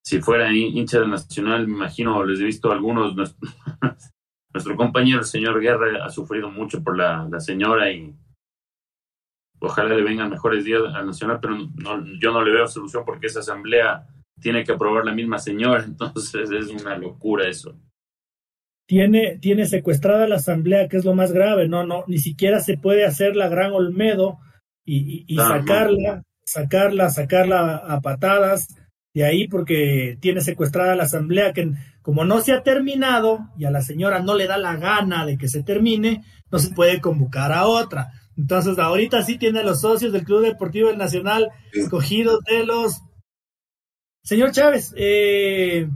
si 0.02 0.22
fuera 0.22 0.50
hincha 0.52 1.00
del 1.00 1.10
Nacional, 1.10 1.66
me 1.66 1.74
imagino, 1.74 2.24
les 2.24 2.40
he 2.40 2.44
visto 2.44 2.70
algunos. 2.70 3.14
Nuestro, 4.52 4.76
compañero, 4.76 5.20
el 5.20 5.24
señor 5.24 5.60
Guerra, 5.60 6.04
ha 6.04 6.10
sufrido 6.10 6.50
mucho 6.50 6.82
por 6.82 6.96
la, 6.96 7.28
la 7.30 7.40
señora 7.40 7.90
y 7.90 8.14
ojalá 9.60 9.94
le 9.94 10.02
vengan 10.02 10.30
mejores 10.30 10.64
días 10.64 10.82
al 10.92 11.06
Nacional, 11.06 11.38
pero 11.40 11.56
no, 11.56 12.04
yo 12.20 12.32
no 12.32 12.42
le 12.42 12.52
veo 12.52 12.66
solución 12.66 13.04
porque 13.04 13.26
esa 13.26 13.40
asamblea 13.40 14.06
tiene 14.40 14.64
que 14.64 14.72
aprobar 14.72 15.04
la 15.04 15.14
misma 15.14 15.38
señora, 15.38 15.84
entonces 15.86 16.50
es 16.50 16.68
una 16.68 16.96
locura 16.98 17.48
eso. 17.48 17.76
Tiene, 18.86 19.38
tiene 19.38 19.66
secuestrada 19.66 20.26
la 20.26 20.36
asamblea, 20.36 20.88
que 20.88 20.96
es 20.96 21.04
lo 21.04 21.14
más 21.14 21.32
grave, 21.32 21.68
no, 21.68 21.86
no, 21.86 22.04
ni 22.08 22.18
siquiera 22.18 22.58
se 22.58 22.76
puede 22.76 23.04
hacer 23.04 23.36
la 23.36 23.48
gran 23.48 23.72
Olmedo 23.72 24.38
y, 24.84 25.24
y, 25.28 25.36
sacarla, 25.36 26.24
sacarla, 26.44 27.08
sacarla 27.10 27.76
a 27.76 28.00
patadas 28.00 28.66
de 29.12 29.24
ahí 29.24 29.48
porque 29.48 30.16
tiene 30.20 30.40
secuestrada 30.40 30.94
la 30.94 31.04
asamblea 31.04 31.52
que 31.52 31.72
como 32.02 32.24
no 32.24 32.40
se 32.40 32.52
ha 32.52 32.62
terminado 32.62 33.40
y 33.58 33.64
a 33.64 33.70
la 33.70 33.82
señora 33.82 34.20
no 34.20 34.34
le 34.34 34.46
da 34.46 34.56
la 34.56 34.76
gana 34.76 35.26
de 35.26 35.36
que 35.36 35.48
se 35.48 35.62
termine, 35.62 36.24
no 36.50 36.58
se 36.58 36.70
puede 36.70 37.00
convocar 37.00 37.52
a 37.52 37.66
otra. 37.66 38.12
Entonces, 38.36 38.78
ahorita 38.78 39.22
sí 39.22 39.36
tiene 39.36 39.60
a 39.60 39.64
los 39.64 39.82
socios 39.82 40.12
del 40.12 40.24
Club 40.24 40.42
Deportivo 40.42 40.88
del 40.88 40.98
Nacional 40.98 41.50
escogidos 41.72 42.40
de 42.44 42.64
los. 42.64 43.02
Señor 44.22 44.52
Chávez, 44.52 44.94
eh, 44.96 45.88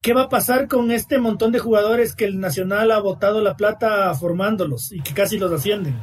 ¿qué 0.00 0.14
va 0.14 0.22
a 0.22 0.28
pasar 0.28 0.68
con 0.68 0.90
este 0.90 1.18
montón 1.18 1.50
de 1.50 1.58
jugadores 1.58 2.14
que 2.14 2.24
el 2.24 2.38
Nacional 2.38 2.92
ha 2.92 3.00
botado 3.00 3.40
la 3.40 3.56
plata 3.56 4.14
formándolos 4.14 4.92
y 4.92 5.00
que 5.00 5.14
casi 5.14 5.38
los 5.38 5.50
ascienden? 5.50 5.96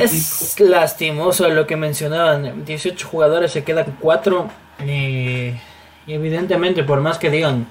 Es 0.00 0.60
lastimoso 0.60 1.48
lo 1.48 1.66
que 1.66 1.76
mencionaban. 1.76 2.64
18 2.64 3.08
jugadores, 3.08 3.52
se 3.52 3.64
quedan 3.64 3.96
4. 4.00 4.48
Eh, 4.80 5.58
y 6.06 6.12
evidentemente, 6.12 6.84
por 6.84 7.00
más 7.00 7.18
que 7.18 7.30
digan, 7.30 7.66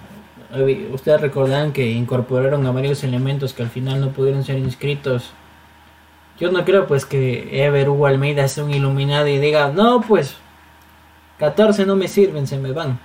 ustedes 0.92 1.22
recordarán 1.22 1.72
que 1.72 1.90
incorporaron 1.92 2.66
a 2.66 2.72
varios 2.72 3.04
elementos 3.04 3.54
que 3.54 3.64
al 3.64 3.70
final 3.70 4.02
no 4.02 4.10
pudieron 4.10 4.44
ser 4.44 4.58
inscritos 4.58 5.34
yo 6.42 6.52
no 6.52 6.66
creo 6.66 6.88
pues 6.88 7.06
que 7.06 7.64
Ever 7.64 7.88
Hugo 7.88 8.08
Almeida 8.08 8.48
sea 8.48 8.64
un 8.64 8.74
iluminado 8.74 9.28
y 9.28 9.38
diga, 9.38 9.70
no 9.70 10.02
pues 10.02 10.38
14 11.38 11.86
no 11.86 11.96
me 11.96 12.08
sirven, 12.08 12.48
se 12.48 12.58
me 12.58 12.72
van. 12.72 13.00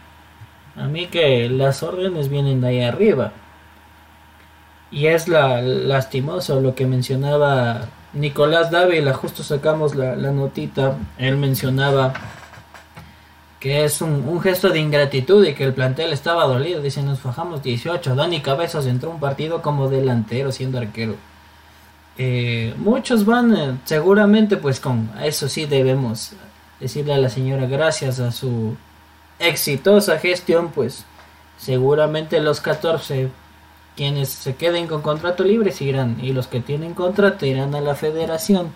A 0.74 0.86
mí 0.86 1.06
que 1.06 1.48
las 1.50 1.82
órdenes 1.82 2.30
vienen 2.30 2.62
de 2.62 2.68
ahí 2.68 2.82
arriba. 2.82 3.32
Y 4.90 5.08
es 5.08 5.28
la, 5.28 5.60
lastimoso 5.60 6.62
lo 6.62 6.74
que 6.74 6.86
mencionaba 6.86 7.88
Nicolás 8.16 8.70
Dávila, 8.70 9.12
justo 9.14 9.42
sacamos 9.42 9.94
la, 9.94 10.16
notita, 10.16 10.96
él 11.18 11.36
mencionaba 11.36 12.14
que 13.60 13.84
es 13.84 14.00
un, 14.00 14.26
un, 14.26 14.40
gesto 14.40 14.70
de 14.70 14.80
ingratitud 14.80 15.44
y 15.46 15.54
que 15.54 15.64
el 15.64 15.74
plantel 15.74 16.12
estaba 16.12 16.44
dolido, 16.44 16.80
dice 16.80 17.02
nos 17.02 17.20
fajamos 17.20 17.62
18, 17.62 18.14
Dani 18.14 18.40
Cabezas 18.40 18.86
entró 18.86 19.10
un 19.10 19.20
partido 19.20 19.62
como 19.62 19.88
delantero 19.88 20.52
siendo 20.52 20.78
arquero. 20.78 21.16
Eh, 22.18 22.74
muchos 22.78 23.26
van 23.26 23.54
eh, 23.54 23.78
seguramente 23.84 24.56
pues 24.56 24.80
con 24.80 25.10
eso 25.22 25.50
sí 25.50 25.66
debemos 25.66 26.32
decirle 26.80 27.12
a 27.12 27.18
la 27.18 27.28
señora 27.28 27.66
gracias 27.66 28.20
a 28.20 28.32
su 28.32 28.74
exitosa 29.38 30.18
gestión 30.18 30.70
pues 30.70 31.04
seguramente 31.58 32.40
los 32.40 32.62
14 32.62 33.28
quienes 33.96 34.28
se 34.28 34.54
queden 34.54 34.86
con 34.86 35.02
contrato 35.02 35.42
libre 35.42 35.72
irán 35.80 36.18
y 36.22 36.32
los 36.32 36.46
que 36.46 36.60
tienen 36.60 36.94
contrato 36.94 37.46
irán 37.46 37.74
a 37.74 37.80
la 37.80 37.94
federación. 37.94 38.72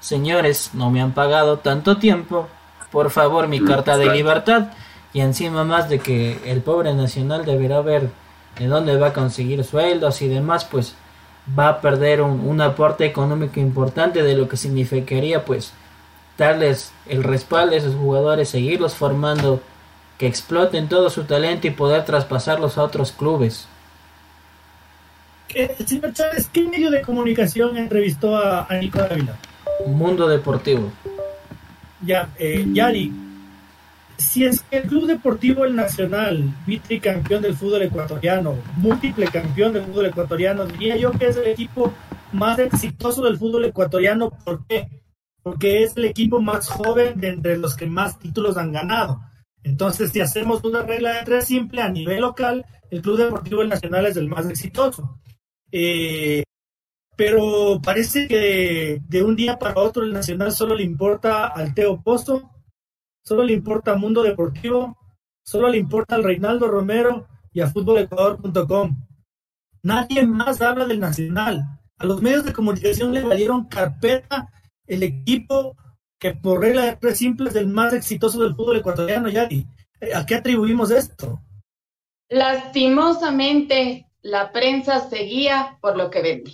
Señores 0.00 0.70
no 0.74 0.90
me 0.90 1.00
han 1.00 1.12
pagado 1.12 1.58
tanto 1.58 1.96
tiempo. 1.96 2.48
Por 2.92 3.10
favor 3.10 3.48
mi 3.48 3.60
carta 3.60 3.96
de 3.96 4.12
libertad. 4.12 4.68
Y 5.12 5.20
encima 5.20 5.64
más 5.64 5.88
de 5.88 5.98
que 5.98 6.38
el 6.44 6.60
pobre 6.60 6.94
nacional 6.94 7.44
deberá 7.44 7.80
ver 7.80 8.10
de 8.58 8.66
dónde 8.66 8.96
va 8.98 9.08
a 9.08 9.12
conseguir 9.12 9.64
sueldos 9.64 10.20
y 10.20 10.28
demás 10.28 10.64
pues 10.64 10.94
va 11.58 11.68
a 11.68 11.80
perder 11.80 12.20
un, 12.20 12.60
aporte 12.60 13.06
económico 13.06 13.58
importante 13.58 14.22
de 14.22 14.36
lo 14.36 14.48
que 14.48 14.56
significaría 14.56 15.44
pues 15.44 15.72
darles 16.36 16.92
el 17.06 17.24
respaldo 17.24 17.74
a 17.74 17.78
esos 17.78 17.94
jugadores, 17.94 18.50
seguirlos 18.50 18.94
formando, 18.94 19.60
que 20.18 20.26
exploten 20.26 20.88
todo 20.88 21.08
su 21.10 21.24
talento 21.24 21.66
y 21.66 21.70
poder 21.70 22.04
traspasarlos 22.04 22.76
a 22.76 22.82
otros 22.82 23.12
clubes. 23.12 23.66
¿Qué, 25.48 25.74
señor 25.86 26.12
Chávez, 26.12 26.48
¿qué 26.52 26.62
medio 26.68 26.90
de 26.90 27.00
comunicación 27.00 27.76
entrevistó 27.78 28.36
a, 28.36 28.66
a 28.68 28.74
Nico 28.76 29.00
Ávila? 29.00 29.36
Mundo 29.86 30.28
Deportivo. 30.28 30.92
Ya, 32.02 32.28
eh, 32.38 32.66
Yari, 32.70 33.12
si 34.18 34.44
es 34.44 34.60
que 34.62 34.78
el 34.78 34.88
Club 34.88 35.06
Deportivo 35.06 35.64
El 35.64 35.74
Nacional, 35.74 36.52
campeón 37.02 37.42
del 37.42 37.56
fútbol 37.56 37.82
ecuatoriano, 37.82 38.56
múltiple 38.76 39.26
campeón 39.28 39.72
del 39.72 39.84
fútbol 39.84 40.06
ecuatoriano, 40.06 40.66
diría 40.66 40.96
yo 40.96 41.12
que 41.12 41.28
es 41.28 41.36
el 41.36 41.46
equipo 41.46 41.92
más 42.32 42.58
exitoso 42.58 43.22
del 43.22 43.38
fútbol 43.38 43.64
ecuatoriano. 43.64 44.30
¿Por 44.30 44.66
qué? 44.66 44.88
Porque 45.42 45.82
es 45.82 45.96
el 45.96 46.04
equipo 46.04 46.40
más 46.40 46.68
joven 46.68 47.18
de 47.20 47.28
entre 47.28 47.56
los 47.56 47.74
que 47.74 47.86
más 47.86 48.18
títulos 48.18 48.56
han 48.56 48.72
ganado. 48.72 49.20
Entonces, 49.62 50.10
si 50.10 50.20
hacemos 50.20 50.62
una 50.64 50.82
regla 50.82 51.14
de 51.14 51.24
tres 51.24 51.46
simple 51.46 51.80
a 51.80 51.88
nivel 51.88 52.20
local, 52.20 52.66
el 52.90 53.02
Club 53.02 53.18
Deportivo 53.18 53.62
El 53.62 53.68
Nacional 53.68 54.06
es 54.06 54.16
el 54.16 54.28
más 54.28 54.46
exitoso. 54.46 55.18
Eh, 55.70 56.42
pero 57.16 57.80
parece 57.82 58.28
que 58.28 59.00
de 59.06 59.22
un 59.22 59.36
día 59.36 59.58
para 59.58 59.80
otro 59.80 60.02
el 60.02 60.12
Nacional 60.12 60.52
solo 60.52 60.74
le 60.74 60.84
importa 60.84 61.46
al 61.46 61.74
Teo 61.74 62.00
Pozo 62.00 62.50
solo 63.28 63.44
le 63.44 63.52
importa 63.52 63.92
a 63.92 63.96
Mundo 63.96 64.22
Deportivo, 64.22 64.96
solo 65.44 65.68
le 65.68 65.76
importa 65.76 66.14
al 66.14 66.24
Reinaldo 66.24 66.66
Romero 66.66 67.28
y 67.52 67.60
a 67.60 67.68
fútbolecuador.com. 67.68 68.96
Nadie 69.82 70.26
más 70.26 70.62
habla 70.62 70.86
del 70.86 70.98
Nacional. 70.98 71.78
A 71.98 72.06
los 72.06 72.22
medios 72.22 72.46
de 72.46 72.54
comunicación 72.54 73.12
le 73.12 73.22
valieron 73.22 73.66
carpeta 73.66 74.50
el 74.86 75.02
equipo 75.02 75.76
que 76.18 76.32
por 76.32 76.60
regla 76.60 76.96
de 76.96 77.14
simple 77.14 77.50
es 77.50 77.56
el 77.56 77.66
más 77.66 77.92
exitoso 77.92 78.42
del 78.42 78.54
fútbol 78.54 78.78
ecuatoriano, 78.78 79.28
Yadi. 79.28 79.66
¿A 80.14 80.24
qué 80.24 80.36
atribuimos 80.36 80.90
esto? 80.90 81.42
Lastimosamente, 82.30 84.07
la 84.22 84.52
prensa 84.52 85.08
seguía 85.08 85.78
por 85.80 85.96
lo 85.96 86.10
que 86.10 86.22
vende. 86.22 86.52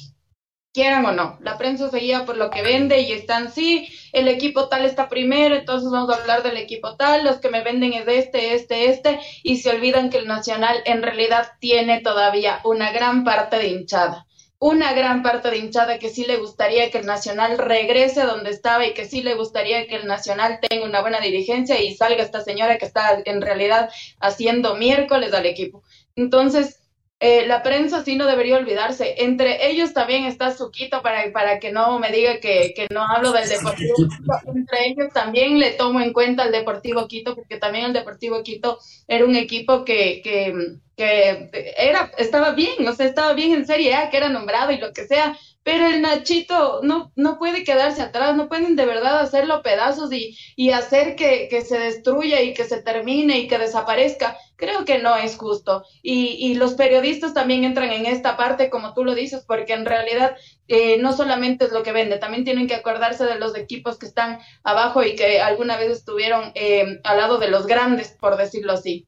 Quieran 0.72 1.06
o 1.06 1.12
no, 1.12 1.38
la 1.40 1.56
prensa 1.56 1.88
seguía 1.88 2.24
por 2.26 2.36
lo 2.36 2.50
que 2.50 2.62
vende 2.62 3.00
y 3.00 3.12
están, 3.12 3.52
sí, 3.52 3.88
el 4.12 4.26
equipo 4.26 4.68
tal 4.68 4.84
está 4.84 5.08
primero, 5.08 5.54
entonces 5.54 5.88
vamos 5.90 6.10
a 6.10 6.20
hablar 6.20 6.42
del 6.42 6.56
equipo 6.56 6.96
tal, 6.96 7.24
los 7.24 7.36
que 7.36 7.48
me 7.48 7.62
venden 7.62 7.92
es 7.92 8.08
este, 8.08 8.54
este, 8.54 8.90
este, 8.90 9.20
y 9.44 9.58
se 9.58 9.70
olvidan 9.70 10.10
que 10.10 10.18
el 10.18 10.26
Nacional 10.26 10.82
en 10.84 11.02
realidad 11.02 11.52
tiene 11.60 12.00
todavía 12.00 12.60
una 12.64 12.90
gran 12.90 13.22
parte 13.22 13.56
de 13.58 13.68
hinchada 13.68 14.26
una 14.64 14.94
gran 14.94 15.22
parte 15.22 15.50
de 15.50 15.58
hinchada 15.58 15.98
que 15.98 16.08
sí 16.08 16.24
le 16.24 16.38
gustaría 16.38 16.90
que 16.90 16.96
el 16.96 17.04
Nacional 17.04 17.58
regrese 17.58 18.22
donde 18.22 18.48
estaba 18.48 18.86
y 18.86 18.94
que 18.94 19.04
sí 19.04 19.22
le 19.22 19.34
gustaría 19.34 19.86
que 19.86 19.96
el 19.96 20.06
Nacional 20.06 20.58
tenga 20.66 20.86
una 20.86 21.02
buena 21.02 21.20
dirigencia 21.20 21.82
y 21.82 21.94
salga 21.94 22.22
esta 22.22 22.40
señora 22.40 22.78
que 22.78 22.86
está 22.86 23.22
en 23.26 23.42
realidad 23.42 23.90
haciendo 24.20 24.74
miércoles 24.76 25.34
al 25.34 25.44
equipo. 25.44 25.82
Entonces, 26.16 26.80
eh, 27.26 27.46
la 27.46 27.62
prensa 27.62 28.04
sí 28.04 28.16
no 28.16 28.26
debería 28.26 28.58
olvidarse. 28.58 29.14
Entre 29.16 29.70
ellos 29.70 29.94
también 29.94 30.24
está 30.24 30.54
Suquito 30.54 31.00
para, 31.00 31.32
para 31.32 31.58
que 31.58 31.72
no 31.72 31.98
me 31.98 32.12
diga 32.12 32.38
que, 32.38 32.74
que 32.76 32.86
no 32.92 33.02
hablo 33.02 33.32
del 33.32 33.48
Deportivo 33.48 33.94
Quito. 33.96 34.50
Entre 34.54 34.88
ellos 34.88 35.08
también 35.14 35.58
le 35.58 35.70
tomo 35.70 36.02
en 36.02 36.12
cuenta 36.12 36.44
el 36.44 36.52
Deportivo 36.52 37.08
Quito, 37.08 37.34
porque 37.34 37.56
también 37.56 37.86
el 37.86 37.92
Deportivo 37.94 38.42
Quito 38.42 38.78
era 39.08 39.24
un 39.24 39.36
equipo 39.36 39.86
que, 39.86 40.20
que, 40.22 40.76
que 40.98 41.50
era, 41.78 42.12
estaba 42.18 42.50
bien, 42.50 42.86
o 42.86 42.92
sea, 42.92 43.06
estaba 43.06 43.32
bien 43.32 43.54
en 43.54 43.66
Serie 43.66 43.94
A, 43.94 44.10
que 44.10 44.18
era 44.18 44.28
nombrado 44.28 44.72
y 44.72 44.76
lo 44.76 44.92
que 44.92 45.06
sea, 45.06 45.34
pero 45.62 45.86
el 45.86 46.02
Nachito 46.02 46.80
no, 46.82 47.10
no 47.16 47.38
puede 47.38 47.64
quedarse 47.64 48.02
atrás, 48.02 48.36
no 48.36 48.48
pueden 48.48 48.76
de 48.76 48.84
verdad 48.84 49.20
hacerlo 49.20 49.62
pedazos 49.62 50.12
y, 50.12 50.36
y 50.56 50.72
hacer 50.72 51.16
que, 51.16 51.48
que, 51.48 51.62
se 51.62 51.78
destruya 51.78 52.42
y 52.42 52.52
que 52.52 52.64
se 52.64 52.82
termine 52.82 53.38
y 53.38 53.48
que 53.48 53.56
desaparezca. 53.56 54.36
Creo 54.56 54.84
que 54.84 55.00
no 55.00 55.16
es 55.16 55.36
justo. 55.36 55.84
Y, 56.02 56.36
y 56.38 56.54
los 56.54 56.74
periodistas 56.74 57.34
también 57.34 57.64
entran 57.64 57.90
en 57.90 58.06
esta 58.06 58.36
parte, 58.36 58.70
como 58.70 58.94
tú 58.94 59.04
lo 59.04 59.14
dices, 59.14 59.44
porque 59.46 59.72
en 59.72 59.84
realidad 59.84 60.36
eh, 60.68 60.98
no 61.00 61.12
solamente 61.12 61.64
es 61.64 61.72
lo 61.72 61.82
que 61.82 61.92
vende, 61.92 62.18
también 62.18 62.44
tienen 62.44 62.66
que 62.66 62.74
acordarse 62.74 63.24
de 63.24 63.38
los 63.38 63.56
equipos 63.56 63.98
que 63.98 64.06
están 64.06 64.38
abajo 64.62 65.02
y 65.02 65.14
que 65.14 65.40
alguna 65.40 65.76
vez 65.76 65.90
estuvieron 65.90 66.52
eh, 66.54 67.00
al 67.04 67.16
lado 67.16 67.38
de 67.38 67.50
los 67.50 67.66
grandes, 67.66 68.16
por 68.20 68.36
decirlo 68.36 68.72
así. 68.72 69.06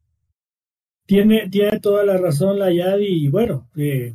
Tiene, 1.07 1.49
tiene 1.49 1.79
toda 1.79 2.05
la 2.05 2.17
razón 2.17 2.59
la 2.59 2.73
Yadi 2.73 3.27
y 3.27 3.29
bueno, 3.29 3.69
eh, 3.77 4.15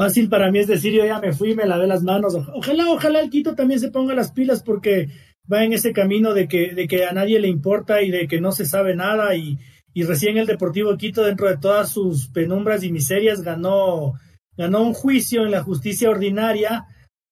Fácil 0.00 0.30
para 0.30 0.50
mí 0.50 0.60
es 0.60 0.66
decir, 0.66 0.94
yo 0.94 1.04
ya 1.04 1.20
me 1.20 1.34
fui, 1.34 1.54
me 1.54 1.66
lavé 1.66 1.86
las 1.86 2.02
manos. 2.02 2.34
Ojalá, 2.34 2.90
ojalá 2.90 3.20
el 3.20 3.28
Quito 3.28 3.54
también 3.54 3.80
se 3.80 3.90
ponga 3.90 4.14
las 4.14 4.32
pilas 4.32 4.62
porque 4.62 5.08
va 5.52 5.62
en 5.62 5.74
ese 5.74 5.92
camino 5.92 6.32
de 6.32 6.48
que, 6.48 6.72
de 6.72 6.88
que 6.88 7.04
a 7.04 7.12
nadie 7.12 7.38
le 7.38 7.48
importa 7.48 8.00
y 8.00 8.10
de 8.10 8.26
que 8.26 8.40
no 8.40 8.50
se 8.50 8.64
sabe 8.64 8.96
nada. 8.96 9.36
Y, 9.36 9.58
y 9.92 10.04
recién 10.04 10.38
el 10.38 10.46
Deportivo 10.46 10.96
Quito, 10.96 11.22
dentro 11.22 11.48
de 11.48 11.56
todas 11.56 11.90
sus 11.90 12.28
penumbras 12.28 12.82
y 12.84 12.92
miserias, 12.92 13.42
ganó, 13.42 14.14
ganó 14.56 14.82
un 14.82 14.94
juicio 14.94 15.44
en 15.44 15.50
la 15.50 15.62
justicia 15.62 16.10
ordinaria 16.10 16.86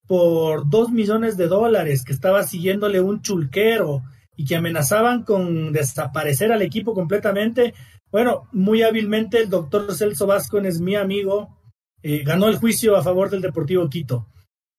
por 0.06 0.68
dos 0.68 0.90
millones 0.90 1.36
de 1.36 1.46
dólares 1.46 2.02
que 2.04 2.12
estaba 2.12 2.42
siguiéndole 2.42 3.00
un 3.00 3.22
chulquero 3.22 4.02
y 4.36 4.44
que 4.44 4.56
amenazaban 4.56 5.22
con 5.22 5.72
desaparecer 5.72 6.52
al 6.52 6.62
equipo 6.62 6.94
completamente. 6.94 7.74
Bueno, 8.10 8.48
muy 8.52 8.82
hábilmente 8.82 9.40
el 9.40 9.50
doctor 9.50 9.94
Celso 9.94 10.26
Vázquez 10.26 10.80
mi 10.80 10.96
amigo, 10.96 11.58
eh, 12.02 12.22
ganó 12.24 12.48
el 12.48 12.56
juicio 12.56 12.96
a 12.96 13.02
favor 13.02 13.28
del 13.30 13.42
Deportivo 13.42 13.88
Quito 13.88 14.26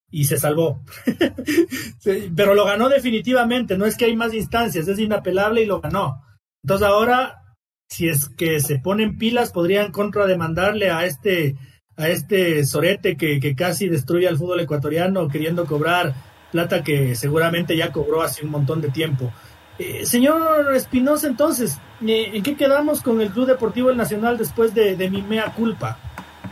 y 0.09 0.25
se 0.25 0.37
salvó. 0.37 0.81
Pero 2.35 2.55
lo 2.55 2.65
ganó 2.65 2.89
definitivamente, 2.89 3.77
no 3.77 3.85
es 3.85 3.95
que 3.95 4.05
hay 4.05 4.15
más 4.15 4.33
instancias, 4.33 4.87
es 4.87 4.99
inapelable 4.99 5.61
y 5.61 5.65
lo 5.65 5.81
ganó. 5.81 6.23
Entonces 6.63 6.87
ahora, 6.87 7.48
si 7.89 8.07
es 8.07 8.29
que 8.29 8.59
se 8.59 8.79
ponen 8.79 9.17
pilas, 9.17 9.51
podrían 9.51 9.91
contrademandarle 9.91 10.91
a 10.91 11.05
este, 11.05 11.55
a 11.97 12.07
este 12.07 12.63
Sorete 12.65 13.17
que, 13.17 13.39
que 13.39 13.55
casi 13.55 13.89
destruye 13.89 14.27
al 14.27 14.37
fútbol 14.37 14.61
ecuatoriano 14.61 15.27
queriendo 15.27 15.65
cobrar 15.65 16.13
plata 16.51 16.83
que 16.83 17.15
seguramente 17.15 17.75
ya 17.75 17.91
cobró 17.91 18.21
hace 18.21 18.45
un 18.45 18.51
montón 18.51 18.81
de 18.81 18.89
tiempo. 18.89 19.31
Eh, 19.77 20.05
señor 20.05 20.75
Espinosa, 20.75 21.27
entonces, 21.27 21.79
eh, 22.05 22.31
¿en 22.33 22.43
qué 22.43 22.55
quedamos 22.55 23.01
con 23.01 23.21
el 23.21 23.31
Club 23.31 23.47
Deportivo 23.47 23.89
El 23.89 23.97
Nacional 23.97 24.37
después 24.37 24.73
de, 24.75 25.09
mi 25.09 25.21
mea 25.21 25.53
culpa? 25.53 25.97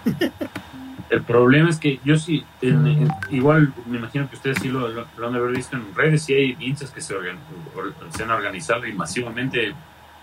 El 1.10 1.24
problema 1.24 1.70
es 1.70 1.78
que 1.78 2.02
yo 2.04 2.18
sí, 2.18 2.44
igual 3.30 3.74
me 3.86 3.98
imagino 3.98 4.30
que 4.30 4.36
ustedes 4.36 4.58
sí 4.62 4.68
lo, 4.68 4.88
han 4.88 5.32
de 5.32 5.40
haber 5.40 5.56
visto 5.56 5.78
en 5.78 5.96
redes, 5.96 6.24
sí 6.24 6.34
hay 6.34 6.58
hinchas 6.60 6.92
que 6.92 7.00
se, 7.00 7.16
se 8.10 8.24
han 8.24 8.32
organizado 8.32 8.86
y 8.86 8.92
masivamente, 8.92 9.74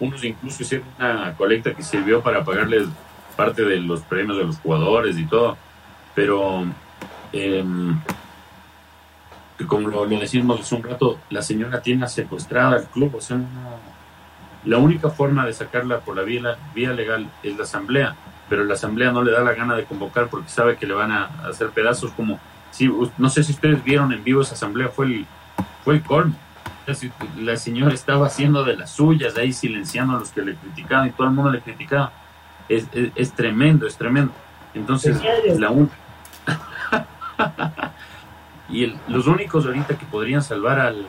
unos 0.01 0.25
incluso 0.25 0.63
hicieron 0.63 0.87
una 0.99 1.35
colecta 1.35 1.75
que 1.75 1.83
sirvió 1.83 2.21
para 2.23 2.45
pagarles 2.45 2.89
parte 3.37 3.65
de 3.65 3.79
los 3.79 4.01
premios 4.03 4.37
de 4.37 4.45
los 4.45 4.59
jugadores 4.59 5.19
y 5.19 5.25
todo, 5.27 5.57
pero 6.15 6.65
em, 7.33 7.99
como 9.67 9.89
lo, 9.89 10.07
decimos 10.07 10.61
hace 10.61 10.75
un 10.75 10.83
rato, 10.83 11.19
la 11.31 11.43
señora 11.43 11.81
tiene 11.81 12.09
secuestrada 12.09 12.77
al 12.77 12.85
club, 12.89 13.15
o 13.17 13.21
sea, 13.21 13.39
la 14.65 14.79
única 14.79 15.11
forma 15.11 15.45
de 15.47 15.53
sacarla 15.53 16.01
por 16.01 16.17
la 16.17 16.23
vía, 16.23 16.57
vía 16.75 16.93
legal 16.93 17.29
es 17.43 17.57
la 17.57 17.65
asamblea 17.65 18.17
pero 18.49 18.65
la 18.65 18.75
asamblea 18.75 19.13
no 19.13 19.23
le 19.23 19.33
da 19.33 19.43
la 19.43 19.55
gana 19.55 19.75
de 19.75 19.85
convocar 19.85 20.29
porque 20.29 20.49
sabe 20.49 20.77
que 20.77 20.87
le 20.87 20.95
van 20.95 21.13
a 21.13 21.25
hacer 21.49 21.71
pedazos 21.71 22.13
como 22.13 22.39
si 22.71 22.91
no 23.19 23.29
sé 23.29 23.43
si 23.43 23.53
ustedes 23.53 23.83
vieron 23.83 24.13
en 24.13 24.23
vivo 24.25 24.43
esa 24.43 24.55
asamblea 24.55 24.89
fue 24.89 25.07
el 25.07 25.27
fue 25.85 25.95
el 25.95 26.03
colmo 26.03 26.35
la 27.39 27.57
señora 27.57 27.95
estaba 27.95 28.27
haciendo 28.27 28.65
de 28.65 28.77
las 28.77 28.91
suyas 28.91 29.37
ahí 29.37 29.53
silenciando 29.53 30.17
a 30.17 30.21
los 30.21 30.31
que 30.31 30.43
le 30.43 30.55
criticaban 30.55 31.09
y 31.09 31.13
todo 31.13 31.27
el 31.27 31.33
mundo 31.33 31.51
le 31.51 31.61
criticaba 31.61 32.13
es, 32.69 32.87
es, 32.93 33.33
tremendo 33.33 33.87
es 33.87 33.97
tremendo 33.97 34.33
entonces 34.75 35.21
la 35.59 35.71
un... 35.71 35.91
y 38.69 38.95
los 39.09 39.27
únicos 39.27 39.67
ahorita 39.67 39.97
que 39.97 40.07
podrían 40.07 40.43
salvar 40.43 40.81
al, 40.81 41.07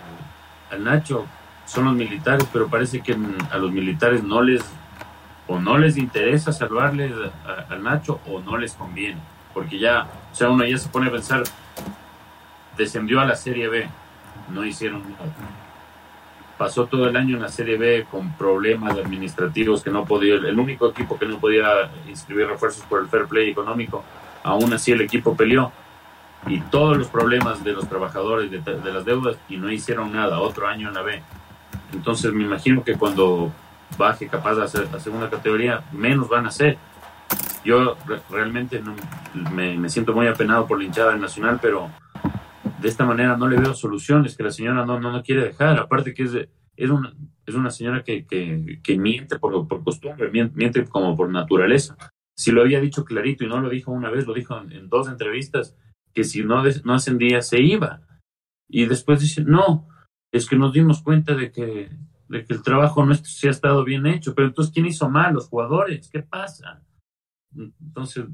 al 0.71 0.83
Nacho 0.83 1.25
son 1.65 1.85
los 1.85 1.95
militares 1.95 2.47
pero 2.51 2.67
parece 2.67 3.01
que 3.01 3.17
a 3.51 3.57
los 3.57 3.71
militares 3.71 4.23
no 4.23 4.41
les 4.41 4.63
o 5.47 5.59
no 5.59 5.77
les 5.77 5.97
interesa 5.97 6.51
salvarle 6.51 7.13
al 7.69 7.83
Nacho 7.83 8.19
o 8.27 8.41
no 8.41 8.57
les 8.57 8.73
conviene. 8.73 9.19
Porque 9.53 9.79
ya, 9.79 10.07
o 10.31 10.35
sea, 10.35 10.49
uno 10.49 10.65
ya 10.65 10.77
se 10.77 10.89
pone 10.89 11.07
a 11.07 11.11
pensar, 11.11 11.43
descendió 12.77 13.21
a 13.21 13.25
la 13.25 13.35
Serie 13.35 13.69
B, 13.69 13.87
no 14.49 14.65
hicieron 14.65 15.03
nada. 15.03 15.31
Pasó 16.57 16.85
todo 16.85 17.07
el 17.09 17.17
año 17.17 17.35
en 17.35 17.41
la 17.41 17.49
Serie 17.49 17.77
B 17.77 18.05
con 18.09 18.33
problemas 18.37 18.97
administrativos 18.97 19.83
que 19.83 19.89
no 19.89 20.05
podía, 20.05 20.35
el 20.35 20.57
único 20.57 20.89
equipo 20.89 21.19
que 21.19 21.25
no 21.25 21.37
podía 21.37 21.91
inscribir 22.07 22.47
refuerzos 22.47 22.85
por 22.85 23.01
el 23.01 23.07
fair 23.07 23.25
play 23.25 23.49
económico, 23.49 24.03
aún 24.43 24.71
así 24.73 24.91
el 24.91 25.01
equipo 25.01 25.35
peleó 25.35 25.71
y 26.47 26.59
todos 26.61 26.97
los 26.97 27.07
problemas 27.07 27.63
de 27.63 27.73
los 27.73 27.87
trabajadores 27.89 28.51
de, 28.51 28.93
las 28.93 29.05
deudas 29.05 29.37
y 29.49 29.57
no 29.57 29.71
hicieron 29.71 30.13
nada, 30.13 30.39
otro 30.39 30.67
año 30.67 30.89
en 30.89 30.93
la 30.93 31.01
B. 31.01 31.21
Entonces 31.93 32.31
me 32.33 32.43
imagino 32.43 32.83
que 32.83 32.95
cuando 32.95 33.51
baje 33.97 34.27
capaz 34.27 34.55
de 34.55 34.63
hacer 34.63 34.89
la 34.91 34.99
segunda 34.99 35.29
categoría, 35.29 35.83
menos 35.91 36.29
van 36.29 36.45
a 36.45 36.51
ser. 36.51 36.77
Yo 37.63 37.97
realmente 38.29 38.79
no, 38.79 38.93
me, 39.51 39.89
siento 39.89 40.13
muy 40.13 40.27
apenado 40.27 40.67
por 40.67 40.77
la 40.77 40.85
hinchada 40.85 41.15
nacional, 41.15 41.59
pero 41.61 41.89
de 42.81 42.87
esta 42.87 43.05
manera 43.05 43.37
no 43.37 43.47
le 43.47 43.59
veo 43.59 43.73
soluciones 43.73 44.35
que 44.35 44.43
la 44.43 44.51
señora 44.51 44.85
no, 44.85 44.99
no, 44.99 45.23
quiere 45.23 45.43
dejar. 45.43 45.77
Aparte 45.79 46.13
que 46.13 46.23
es, 46.23 46.33
es, 46.75 46.89
una, 46.89 47.13
es 47.45 47.55
una 47.55 47.71
señora 47.71 48.03
que, 48.03 48.25
que, 48.25 48.97
miente 48.97 49.39
por, 49.39 49.67
por 49.67 49.83
costumbre, 49.83 50.29
miente, 50.31 50.85
como 50.85 51.15
por 51.15 51.29
naturaleza. 51.29 51.97
Si 52.37 52.51
lo 52.51 52.61
había 52.61 52.81
dicho 52.81 53.05
clarito 53.05 53.43
y 53.43 53.47
no 53.47 53.61
lo 53.61 53.69
dijo 53.69 53.91
una 53.91 54.09
vez, 54.09 54.27
lo 54.27 54.33
dijo 54.33 54.59
en, 54.59 54.89
dos 54.89 55.07
entrevistas, 55.07 55.75
que 56.13 56.23
si 56.23 56.43
no, 56.43 56.63
no 56.83 56.93
ascendía 56.93 57.41
se 57.41 57.61
iba. 57.61 58.01
Y 58.67 58.85
después 58.85 59.21
dice, 59.21 59.43
no, 59.43 59.87
es 60.31 60.47
que 60.47 60.57
nos 60.57 60.73
dimos 60.73 61.01
cuenta 61.01 61.35
de 61.35 61.51
que 61.51 61.89
de 62.27 62.45
que 62.45 62.53
el 62.53 62.63
trabajo 62.63 63.05
no 63.05 63.13
se 63.13 63.47
ha 63.47 63.51
estado 63.51 63.83
bien 63.83 64.05
hecho, 64.05 64.33
pero 64.33 64.47
entonces 64.47 64.73
¿quién 64.73 64.85
hizo 64.85 65.09
mal? 65.09 65.33
Los 65.33 65.47
jugadores, 65.47 66.09
¿qué 66.09 66.23
pasa? 66.23 66.81
Entonces 67.55 68.25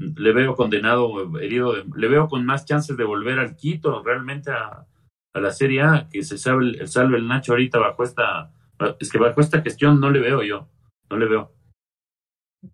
le 0.00 0.32
veo 0.32 0.54
condenado, 0.54 1.38
herido, 1.38 1.74
le 1.94 2.08
veo 2.08 2.28
con 2.28 2.44
más 2.46 2.64
chances 2.64 2.96
de 2.96 3.04
volver 3.04 3.38
al 3.38 3.56
Quito, 3.56 4.02
realmente 4.02 4.50
a, 4.50 4.86
la 5.34 5.50
Serie 5.52 5.82
A, 5.82 6.08
que 6.10 6.24
se 6.24 6.38
salve 6.38 6.70
el, 6.70 6.88
salve 6.88 7.18
el 7.18 7.28
Nacho 7.28 7.52
ahorita 7.52 7.78
bajo 7.78 8.02
esta, 8.02 8.52
es 8.98 9.10
que 9.10 9.18
bajo 9.18 9.40
esta 9.40 9.62
gestión 9.62 10.00
no 10.00 10.10
le 10.10 10.20
veo 10.20 10.42
yo, 10.42 10.68
no 11.08 11.16
le 11.16 11.28
veo. 11.28 11.52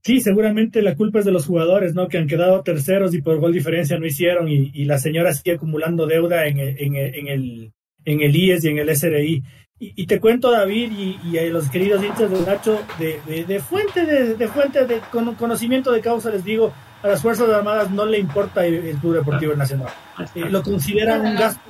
Sí, 0.02 0.20
seguramente 0.20 0.82
la 0.82 0.96
culpa 0.96 1.20
es 1.20 1.24
de 1.24 1.32
los 1.32 1.46
jugadores, 1.46 1.94
¿no? 1.94 2.08
Que 2.08 2.18
han 2.18 2.26
quedado 2.26 2.62
terceros 2.62 3.14
y 3.14 3.22
por 3.22 3.38
gol 3.38 3.52
diferencia 3.52 3.98
no 3.98 4.06
hicieron 4.06 4.48
y, 4.48 4.84
la 4.84 4.98
señora 4.98 5.32
sigue 5.32 5.56
acumulando 5.56 6.06
deuda 6.06 6.46
en, 6.46 6.58
en, 6.58 6.96
en, 6.96 7.28
el, 7.28 7.72
en 8.04 8.20
el 8.20 8.34
IES 8.34 8.64
y 8.64 8.68
en 8.68 8.78
el 8.78 8.96
SRI. 8.96 9.44
Y, 9.78 10.06
te 10.06 10.20
cuento, 10.20 10.50
David, 10.50 10.90
y, 11.22 11.36
a 11.36 11.44
los 11.50 11.68
queridos 11.68 12.02
hinchas 12.02 12.30
de 12.30 12.40
Nacho, 12.46 12.80
de, 12.98 13.44
de, 13.44 13.60
fuente 13.60 14.06
de, 14.06 14.48
fuente 14.48 14.86
de 14.86 15.02
conocimiento 15.38 15.92
de 15.92 16.00
causa, 16.00 16.30
les 16.30 16.42
digo, 16.44 16.72
a 17.06 17.10
las 17.10 17.22
Fuerzas 17.22 17.48
Armadas 17.48 17.90
no 17.90 18.04
le 18.04 18.18
importa 18.18 18.66
el, 18.66 18.96
Club 18.98 19.14
Deportivo 19.14 19.54
Nacional. 19.54 19.88
Eh, 20.34 20.40
lo 20.50 20.62
consideran 20.62 21.24
un 21.24 21.36
gasto, 21.36 21.60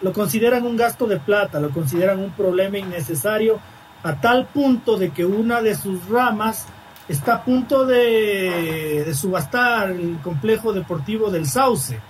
lo 0.00 0.12
consideran 0.12 0.66
un 0.66 0.76
gasto 0.76 1.06
de 1.06 1.18
plata, 1.18 1.60
lo 1.60 1.70
consideran 1.70 2.18
un 2.18 2.32
problema 2.32 2.78
innecesario 2.78 3.60
a 4.02 4.20
tal 4.20 4.46
punto 4.46 4.96
de 4.96 5.10
que 5.10 5.24
una 5.24 5.62
de 5.62 5.76
sus 5.76 6.08
ramas 6.08 6.66
está 7.08 7.34
a 7.34 7.44
punto 7.44 7.86
de, 7.86 9.08
subastar 9.14 9.90
el 9.90 10.18
complejo 10.22 10.72
deportivo 10.72 11.30
del 11.30 11.46
Sauce. 11.46 12.00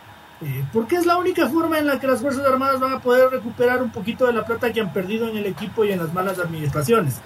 Eh, 0.40 0.64
porque 0.72 0.96
es 0.96 1.06
la 1.06 1.18
única 1.18 1.48
forma 1.48 1.78
en 1.78 1.86
la 1.86 2.00
que 2.00 2.06
las 2.06 2.20
Fuerzas 2.20 2.44
Armadas 2.46 2.80
van 2.80 2.94
a 2.94 3.00
poder 3.00 3.28
recuperar 3.30 3.82
un 3.82 3.90
poquito 3.90 4.26
de 4.26 4.32
la 4.32 4.44
plata 4.44 4.72
que 4.72 4.80
han 4.80 4.92
perdido 4.92 5.28
en 5.28 5.36
el 5.36 5.46
equipo 5.46 5.84
y 5.84 5.92
en 5.92 5.98
las 5.98 6.12
malas 6.12 6.38
administraciones. 6.38 7.20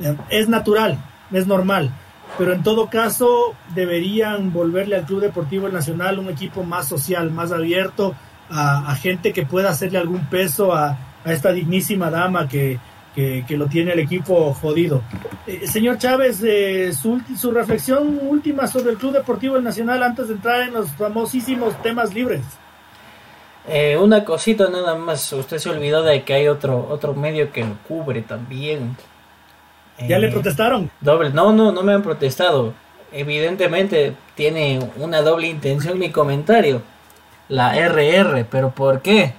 Eh, 0.00 0.16
es 0.28 0.48
natural, 0.48 0.98
es 1.30 1.46
normal, 1.46 1.92
pero 2.36 2.52
en 2.52 2.62
todo 2.62 2.88
caso 2.88 3.54
deberían 3.74 4.52
volverle 4.52 4.96
al 4.96 5.06
Club 5.06 5.20
Deportivo 5.20 5.68
Nacional 5.68 6.18
un 6.18 6.28
equipo 6.28 6.62
más 6.62 6.88
social, 6.88 7.30
más 7.30 7.52
abierto, 7.52 8.14
a, 8.50 8.94
gente 8.94 9.32
que 9.32 9.44
pueda 9.44 9.70
hacerle 9.70 9.98
algún 9.98 10.26
peso 10.26 10.74
a 10.74 10.96
esta 11.24 11.52
dignísima 11.52 12.10
dama 12.10 12.48
que, 12.48 12.78
que, 13.46 13.56
lo 13.56 13.66
tiene 13.66 13.92
el 13.92 13.98
equipo 13.98 14.54
jodido. 14.54 15.02
Eh, 15.46 15.66
señor 15.66 15.98
Chávez, 15.98 16.40
eh, 16.44 16.92
su, 16.92 17.20
su, 17.36 17.50
reflexión 17.50 18.20
última 18.22 18.66
sobre 18.66 18.92
el 18.92 18.98
Club 18.98 19.12
Deportivo 19.12 19.60
Nacional 19.60 20.02
antes 20.02 20.28
de 20.28 20.34
entrar 20.34 20.60
en 20.62 20.74
los 20.74 20.90
famosísimos 20.92 21.80
temas 21.82 22.14
libres. 22.14 22.42
Eh, 23.66 23.96
una 23.96 24.24
cosita 24.24 24.68
nada 24.70 24.94
más, 24.94 25.32
usted 25.32 25.58
se 25.58 25.68
olvidó 25.68 26.02
de 26.02 26.22
que 26.22 26.34
hay 26.34 26.48
otro, 26.48 26.86
otro 26.88 27.12
medio 27.12 27.50
que 27.50 27.64
lo 27.64 27.76
cubre 27.86 28.22
también. 28.22 28.96
¿Ya 30.06 30.18
le 30.18 30.28
protestaron? 30.28 30.90
Doble, 31.00 31.30
no, 31.30 31.52
no, 31.52 31.72
no 31.72 31.82
me 31.82 31.92
han 31.92 32.02
protestado. 32.02 32.74
Evidentemente 33.10 34.14
tiene 34.34 34.78
una 34.96 35.22
doble 35.22 35.48
intención 35.48 35.98
mi 35.98 36.10
comentario. 36.10 36.82
La 37.48 37.74
RR, 37.74 38.44
pero 38.44 38.70
¿por 38.70 39.00
qué? 39.00 39.32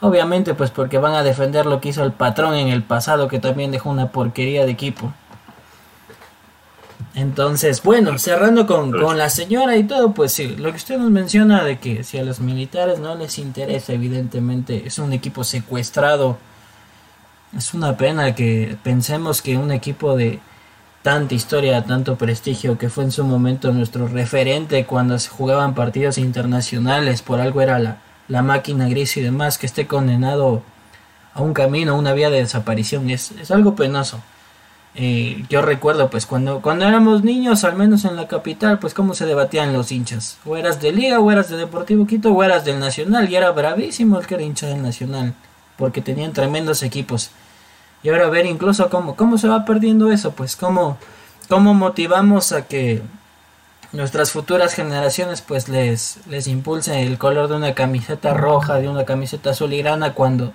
Obviamente 0.00 0.54
pues 0.54 0.70
porque 0.70 0.98
van 0.98 1.14
a 1.14 1.22
defender 1.22 1.66
lo 1.66 1.80
que 1.80 1.90
hizo 1.90 2.04
el 2.04 2.12
patrón 2.12 2.54
en 2.54 2.68
el 2.68 2.82
pasado 2.82 3.28
que 3.28 3.38
también 3.38 3.70
dejó 3.70 3.90
una 3.90 4.10
porquería 4.10 4.64
de 4.64 4.72
equipo. 4.72 5.12
Entonces, 7.14 7.82
bueno, 7.82 8.18
cerrando 8.18 8.66
con, 8.66 8.90
con, 8.90 9.18
la 9.18 9.28
señora 9.28 9.76
y 9.76 9.84
todo, 9.84 10.12
pues 10.12 10.32
sí, 10.32 10.56
lo 10.56 10.70
que 10.70 10.76
usted 10.76 10.96
nos 10.96 11.10
menciona 11.10 11.62
de 11.62 11.78
que 11.78 12.04
si 12.04 12.16
a 12.16 12.24
los 12.24 12.40
militares 12.40 13.00
no 13.00 13.14
les 13.16 13.38
interesa, 13.38 13.92
evidentemente, 13.92 14.86
es 14.86 14.98
un 14.98 15.12
equipo 15.12 15.44
secuestrado. 15.44 16.38
Es 17.56 17.74
una 17.74 17.96
pena 17.96 18.34
que 18.34 18.76
pensemos 18.82 19.42
que 19.42 19.58
un 19.58 19.72
equipo 19.72 20.16
de 20.16 20.40
tanta 21.02 21.34
historia, 21.34 21.84
tanto 21.84 22.16
prestigio, 22.16 22.78
que 22.78 22.88
fue 22.88 23.04
en 23.04 23.12
su 23.12 23.24
momento 23.24 23.72
nuestro 23.72 24.08
referente 24.08 24.86
cuando 24.86 25.18
se 25.18 25.28
jugaban 25.28 25.74
partidos 25.74 26.16
internacionales, 26.16 27.20
por 27.20 27.40
algo 27.40 27.60
era 27.60 27.78
la, 27.78 27.98
la 28.28 28.42
máquina 28.42 28.88
gris 28.88 29.16
y 29.16 29.20
demás, 29.20 29.58
que 29.58 29.66
esté 29.66 29.86
condenado 29.86 30.62
a 31.34 31.42
un 31.42 31.52
camino, 31.52 31.92
a 31.92 31.96
una 31.96 32.14
vía 32.14 32.30
de 32.30 32.38
desaparición, 32.38 33.10
es, 33.10 33.32
es 33.32 33.50
algo 33.50 33.74
penoso. 33.74 34.22
Eh, 34.94 35.44
yo 35.48 35.62
recuerdo 35.62 36.10
pues 36.10 36.26
cuando, 36.26 36.60
cuando 36.60 36.86
éramos 36.86 37.24
niños, 37.24 37.64
al 37.64 37.76
menos 37.76 38.04
en 38.04 38.16
la 38.16 38.28
capital, 38.28 38.78
pues 38.78 38.94
cómo 38.94 39.14
se 39.14 39.26
debatían 39.26 39.72
los 39.72 39.90
hinchas. 39.90 40.38
O 40.44 40.56
eras 40.56 40.80
de 40.80 40.92
Liga, 40.92 41.20
o 41.20 41.30
eras 41.30 41.48
de 41.48 41.56
Deportivo 41.56 42.06
Quito, 42.06 42.30
o 42.32 42.42
eras 42.42 42.64
del 42.64 42.78
Nacional. 42.78 43.30
Y 43.30 43.36
era 43.36 43.50
bravísimo 43.50 44.18
el 44.18 44.26
que 44.26 44.34
era 44.34 44.42
hincha 44.42 44.66
del 44.66 44.82
Nacional, 44.82 45.34
porque 45.78 46.02
tenían 46.02 46.32
tremendos 46.32 46.82
equipos. 46.82 47.30
Y 48.02 48.08
ahora 48.08 48.28
ver 48.28 48.46
incluso 48.46 48.90
cómo, 48.90 49.16
cómo 49.16 49.38
se 49.38 49.48
va 49.48 49.64
perdiendo 49.64 50.10
eso, 50.10 50.32
pues 50.32 50.56
cómo, 50.56 50.98
cómo 51.48 51.74
motivamos 51.74 52.52
a 52.52 52.66
que 52.66 53.02
nuestras 53.92 54.32
futuras 54.32 54.74
generaciones 54.74 55.42
pues 55.42 55.68
les, 55.68 56.18
les 56.26 56.46
impulse 56.46 57.02
el 57.02 57.18
color 57.18 57.48
de 57.48 57.56
una 57.56 57.74
camiseta 57.74 58.34
roja, 58.34 58.76
de 58.76 58.88
una 58.88 59.04
camiseta 59.04 59.50
azul 59.50 59.72
y 59.72 59.78
grana 59.82 60.14
cuando 60.14 60.52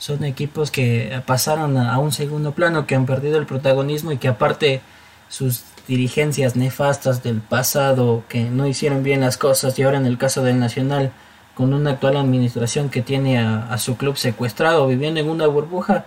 son 0.00 0.24
equipos 0.24 0.70
que 0.70 1.22
pasaron 1.26 1.76
a, 1.76 1.98
un 1.98 2.10
segundo 2.10 2.52
plano, 2.52 2.86
que 2.86 2.94
han 2.94 3.04
perdido 3.04 3.38
el 3.38 3.44
protagonismo 3.44 4.12
y 4.12 4.16
que 4.16 4.28
aparte 4.28 4.80
sus 5.28 5.62
dirigencias 5.86 6.56
nefastas 6.56 7.22
del 7.22 7.42
pasado, 7.42 8.24
que 8.28 8.44
no 8.44 8.66
hicieron 8.66 9.02
bien 9.02 9.20
las 9.20 9.36
cosas 9.36 9.78
y 9.78 9.82
ahora 9.82 9.98
en 9.98 10.06
el 10.06 10.16
caso 10.16 10.42
del 10.42 10.58
Nacional, 10.58 11.12
con 11.54 11.74
una 11.74 11.90
actual 11.90 12.16
administración 12.16 12.88
que 12.88 13.02
tiene 13.02 13.38
a, 13.38 13.76
su 13.76 13.98
club 13.98 14.16
secuestrado, 14.16 14.86
viviendo 14.86 15.20
en 15.20 15.28
una 15.28 15.46
burbuja, 15.46 16.06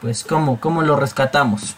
pues 0.00 0.24
cómo, 0.24 0.60
cómo 0.60 0.82
lo 0.82 0.96
rescatamos. 0.96 1.74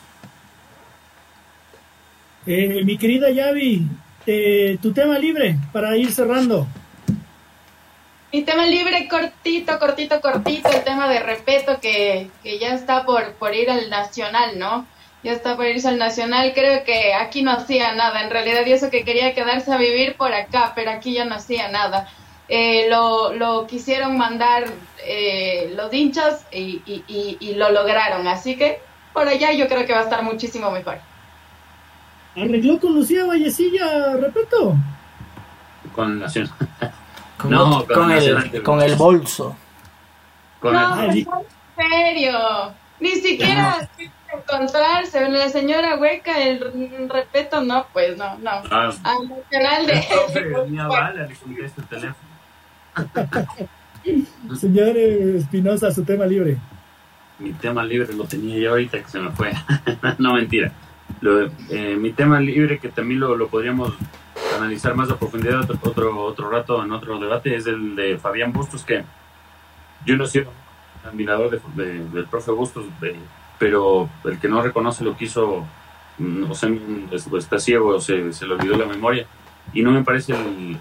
Eh, 2.46 2.82
mi 2.84 2.96
querida 2.96 3.30
Yavi, 3.30 3.86
este, 4.28 4.78
tu 4.82 4.92
tema 4.92 5.18
libre 5.18 5.56
para 5.72 5.96
ir 5.96 6.12
cerrando. 6.12 6.66
Mi 8.30 8.42
tema 8.42 8.66
libre, 8.66 9.08
cortito, 9.08 9.78
cortito, 9.78 10.20
cortito, 10.20 10.68
el 10.68 10.84
tema 10.84 11.08
de 11.08 11.20
respeto 11.20 11.80
que, 11.80 12.30
ya 12.44 12.74
está 12.74 13.06
por, 13.06 13.32
por 13.34 13.54
ir 13.54 13.70
al 13.70 13.88
nacional, 13.88 14.58
¿no? 14.58 14.86
Ya 15.22 15.32
está 15.32 15.56
por 15.56 15.64
irse 15.64 15.88
al 15.88 15.98
nacional, 15.98 16.52
creo 16.54 16.84
que 16.84 17.14
aquí 17.14 17.42
no 17.42 17.52
hacía 17.52 17.94
nada, 17.94 18.22
en 18.22 18.28
realidad, 18.28 18.66
y 18.66 18.72
eso 18.72 18.90
que 18.90 19.02
quería 19.02 19.34
quedarse 19.34 19.72
a 19.72 19.78
vivir 19.78 20.14
por 20.16 20.34
acá, 20.34 20.72
pero 20.74 20.90
aquí 20.90 21.14
ya 21.14 21.24
no 21.24 21.36
hacía 21.36 21.68
nada. 21.70 22.06
Eh, 22.48 22.88
lo, 22.88 23.34
lo, 23.34 23.66
quisieron 23.66 24.16
mandar 24.16 24.64
eh, 25.04 25.72
los 25.76 25.92
hinchas 25.92 26.46
y, 26.50 26.82
y 27.06 27.54
lo 27.54 27.70
lograron, 27.70 28.26
así 28.26 28.56
que 28.56 28.80
por 29.12 29.28
allá 29.28 29.52
yo 29.52 29.68
creo 29.68 29.84
que 29.84 29.92
va 29.92 30.00
a 30.00 30.04
estar 30.04 30.22
muchísimo 30.22 30.70
mejor. 30.70 30.98
¿Arregló 32.36 32.78
con 32.78 32.94
Lucía 32.94 33.26
Vallecilla, 33.26 34.14
repito? 34.16 34.76
Con 35.94 36.20
Nacional. 36.20 36.52
Con, 37.38 37.50
no, 37.52 37.86
con, 37.86 38.10
el, 38.10 38.62
con 38.64 38.82
el 38.82 38.96
bolso. 38.96 39.56
Con 40.58 40.72
no, 40.72 41.02
el... 41.02 41.18
en 41.18 41.26
serio. 41.76 42.72
Ni 42.98 43.10
siquiera 43.10 43.88
encontrarse 44.32 45.28
la 45.28 45.48
señora 45.48 45.96
hueca 45.96 46.36
el 46.42 47.08
respeto 47.08 47.62
no 47.62 47.86
pues 47.94 48.18
no 48.18 48.36
no 48.38 48.50
ah, 48.70 48.92
al 49.04 49.28
nacional 49.28 49.86
de 49.86 49.94
este 51.64 51.82
teléfono 51.82 52.27
señor 54.58 54.96
Espinosa 54.96 55.90
su 55.90 56.04
tema 56.04 56.26
libre. 56.26 56.58
Mi 57.38 57.52
tema 57.52 57.84
libre 57.84 58.14
lo 58.14 58.24
tenía 58.24 58.58
yo 58.58 58.70
ahorita 58.70 59.02
que 59.02 59.08
se 59.08 59.20
me 59.20 59.30
fue. 59.30 59.52
No 60.18 60.34
mentira. 60.34 60.72
Eh, 61.70 61.96
mi 61.98 62.12
tema 62.12 62.40
libre, 62.40 62.78
que 62.78 62.88
también 62.88 63.20
lo, 63.20 63.48
podríamos 63.48 63.94
analizar 64.56 64.94
más 64.94 65.10
a 65.10 65.18
profundidad 65.18 65.68
otro, 65.70 66.24
otro 66.24 66.50
rato 66.50 66.82
en 66.82 66.92
otro 66.92 67.18
debate, 67.18 67.56
es 67.56 67.66
el 67.66 67.96
de 67.96 68.18
Fabián 68.18 68.52
Bustos, 68.52 68.84
que 68.84 69.04
yo 70.04 70.16
no 70.16 70.26
soy 70.26 70.46
admirador 71.04 71.60
de, 71.74 72.04
del 72.08 72.26
profe 72.26 72.50
Bustos, 72.50 72.86
pero 73.58 74.08
el 74.24 74.38
que 74.38 74.48
no 74.48 74.62
reconoce 74.62 75.04
lo 75.04 75.16
que 75.16 75.24
hizo, 75.24 75.66
mm, 76.18 76.50
o 76.50 76.54
sea, 76.54 76.70
está 77.36 77.58
ciego, 77.58 77.96
o 77.96 78.00
se, 78.00 78.32
se 78.32 78.46
le 78.46 78.54
olvidó 78.54 78.76
la 78.76 78.86
memoria, 78.86 79.26
y 79.72 79.82
no 79.82 79.90
me 79.90 80.04
parece 80.04 80.34
el, 80.34 80.78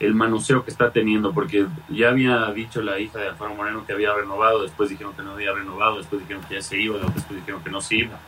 el 0.00 0.14
manoseo 0.14 0.64
que 0.64 0.70
está 0.70 0.90
teniendo, 0.90 1.32
porque 1.32 1.66
ya 1.90 2.08
había 2.08 2.50
dicho 2.52 2.80
la 2.80 2.98
hija 2.98 3.18
de 3.18 3.28
Alfaro 3.28 3.54
Moreno 3.54 3.84
que 3.86 3.92
había 3.92 4.14
renovado, 4.14 4.62
después 4.62 4.88
dijeron 4.88 5.12
que 5.12 5.22
no 5.22 5.32
había 5.32 5.52
renovado, 5.52 5.98
después 5.98 6.22
dijeron 6.22 6.42
que 6.48 6.54
ya 6.54 6.62
se 6.62 6.78
iba, 6.78 6.98
después 6.98 7.28
dijeron 7.28 7.62
que 7.62 7.70
no 7.70 7.82
se 7.82 7.96
iba. 7.96 8.18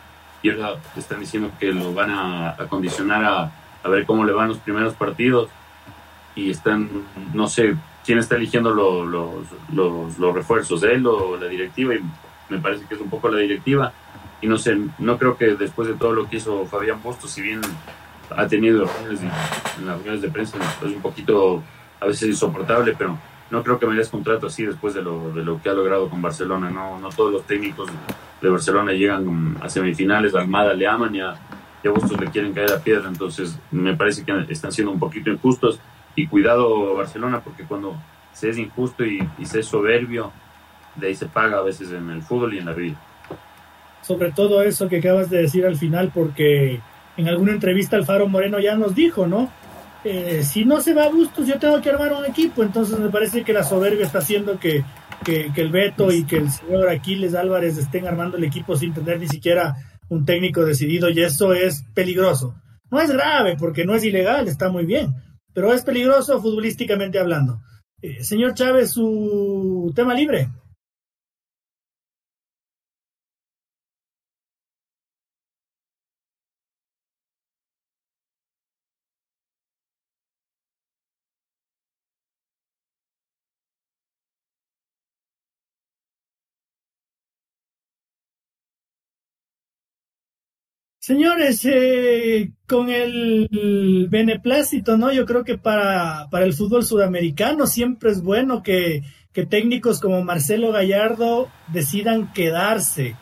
Y 0.42 0.50
ahora 0.50 0.76
están 0.96 1.20
diciendo 1.20 1.50
que 1.58 1.72
lo 1.72 1.94
van 1.94 2.10
a 2.10 2.50
acondicionar 2.50 3.24
a, 3.24 3.52
a, 3.82 3.88
ver 3.88 4.04
cómo 4.04 4.24
le 4.24 4.32
van 4.32 4.48
los 4.48 4.58
primeros 4.58 4.94
partidos. 4.94 5.48
Y 6.34 6.50
están, 6.50 6.90
no 7.32 7.46
sé 7.48 7.74
quién 8.04 8.18
está 8.18 8.36
eligiendo 8.36 8.70
los, 8.74 9.06
los, 9.72 10.18
los, 10.18 10.34
refuerzos, 10.34 10.82
él 10.82 11.06
o 11.06 11.36
la 11.36 11.46
directiva 11.46 11.94
y 11.94 12.00
me 12.48 12.58
parece 12.58 12.84
que 12.86 12.94
es 12.94 13.00
un 13.00 13.08
poco 13.08 13.28
la 13.28 13.38
directiva. 13.38 13.92
Y 14.40 14.46
no 14.46 14.58
sé, 14.58 14.76
no 14.98 15.16
creo 15.18 15.36
que 15.36 15.54
después 15.54 15.88
de 15.88 15.94
todo 15.94 16.12
lo 16.12 16.28
que 16.28 16.36
hizo 16.36 16.66
Fabián 16.66 17.00
Posto, 17.00 17.28
si 17.28 17.40
bien 17.40 17.60
ha 18.36 18.46
tenido 18.46 18.88
en 19.08 19.86
las 19.86 19.96
reuniones 19.96 20.22
de 20.22 20.30
prensa, 20.30 20.58
es 20.58 20.88
un 20.88 21.02
poquito 21.02 21.62
a 22.00 22.06
veces 22.06 22.28
insoportable, 22.28 22.94
pero 22.96 23.18
no 23.50 23.62
creo 23.62 23.78
que 23.78 23.86
me 23.86 23.94
des 23.94 24.08
contrato 24.08 24.46
así 24.46 24.64
después 24.64 24.94
de 24.94 25.02
lo, 25.02 25.32
de 25.32 25.44
lo 25.44 25.60
que 25.60 25.68
ha 25.68 25.74
logrado 25.74 26.08
con 26.08 26.22
Barcelona, 26.22 26.70
no, 26.70 26.98
no 26.98 27.10
todos 27.10 27.32
los 27.32 27.46
técnicos 27.46 27.90
de 28.40 28.48
Barcelona 28.48 28.92
llegan 28.92 29.56
a 29.60 29.68
semifinales, 29.68 30.34
a 30.34 30.40
Almada 30.40 30.74
le 30.74 30.86
aman 30.86 31.14
y 31.14 31.20
a, 31.20 31.34
y 31.84 31.88
Bustos 31.88 32.18
le 32.20 32.28
quieren 32.28 32.52
caer 32.52 32.72
a 32.72 32.78
piedra, 32.78 33.08
entonces 33.08 33.58
me 33.70 33.94
parece 33.94 34.24
que 34.24 34.46
están 34.48 34.72
siendo 34.72 34.92
un 34.92 34.98
poquito 34.98 35.30
injustos 35.30 35.80
y 36.14 36.26
cuidado 36.26 36.94
Barcelona 36.94 37.40
porque 37.42 37.64
cuando 37.64 37.96
se 38.32 38.50
es 38.50 38.58
injusto 38.58 39.04
y, 39.04 39.26
se 39.44 39.60
es 39.60 39.66
soberbio, 39.66 40.32
de 40.96 41.08
ahí 41.08 41.14
se 41.14 41.26
paga 41.26 41.58
a 41.58 41.62
veces 41.62 41.92
en 41.92 42.10
el 42.10 42.22
fútbol 42.22 42.54
y 42.54 42.58
en 42.58 42.66
la 42.66 42.72
vida. 42.72 42.96
Sobre 44.02 44.32
todo 44.32 44.62
eso 44.62 44.88
que 44.88 44.98
acabas 44.98 45.30
de 45.30 45.42
decir 45.42 45.64
al 45.64 45.76
final, 45.76 46.10
porque 46.12 46.80
en 47.16 47.28
alguna 47.28 47.52
entrevista 47.52 47.96
Alfaro 47.96 48.28
Moreno 48.28 48.58
ya 48.60 48.76
nos 48.76 48.94
dijo, 48.94 49.26
¿no? 49.26 49.50
Eh, 50.04 50.42
si 50.42 50.64
no 50.64 50.80
se 50.80 50.94
va 50.94 51.04
a 51.04 51.10
Bustos, 51.10 51.46
yo 51.46 51.58
tengo 51.58 51.80
que 51.80 51.90
armar 51.90 52.12
un 52.12 52.24
equipo, 52.24 52.62
entonces 52.62 52.98
me 52.98 53.10
parece 53.10 53.44
que 53.44 53.52
la 53.52 53.62
soberbia 53.62 54.04
está 54.04 54.18
haciendo 54.18 54.58
que 54.58 54.84
que, 55.22 55.50
el 55.56 55.70
Beto 55.70 56.12
y 56.12 56.24
que 56.24 56.38
el 56.38 56.50
señor 56.50 56.88
Aquiles 56.88 57.34
Álvarez 57.34 57.78
estén 57.78 58.06
armando 58.06 58.36
el 58.36 58.44
equipo 58.44 58.76
sin 58.76 58.92
tener 58.92 59.18
ni 59.18 59.28
siquiera 59.28 59.76
un 60.08 60.24
técnico 60.24 60.64
decidido 60.64 61.08
y 61.10 61.20
eso 61.22 61.54
es 61.54 61.84
peligroso. 61.94 62.54
No 62.90 63.00
es 63.00 63.10
grave 63.10 63.56
porque 63.58 63.84
no 63.84 63.94
es 63.94 64.04
ilegal, 64.04 64.48
está 64.48 64.68
muy 64.68 64.84
bien, 64.84 65.14
pero 65.54 65.72
es 65.72 65.82
peligroso 65.82 66.40
futbolísticamente 66.40 67.18
hablando. 67.18 67.60
Eh, 68.02 68.22
señor 68.22 68.54
Chávez, 68.54 68.90
su 68.92 69.92
tema 69.94 70.14
libre. 70.14 70.48
Señores, 91.04 91.64
eh, 91.64 92.52
con 92.68 92.88
el 92.88 94.06
beneplácito, 94.08 94.96
¿no? 94.96 95.10
Yo 95.10 95.26
creo 95.26 95.42
que 95.42 95.58
para, 95.58 96.28
para 96.30 96.44
el 96.44 96.52
fútbol 96.52 96.84
sudamericano 96.84 97.66
siempre 97.66 98.12
es 98.12 98.22
bueno 98.22 98.62
que, 98.62 99.02
que 99.32 99.44
técnicos 99.44 100.00
como 100.00 100.22
Marcelo 100.22 100.70
Gallardo 100.70 101.48
decidan 101.72 102.32
quedarse 102.32 103.16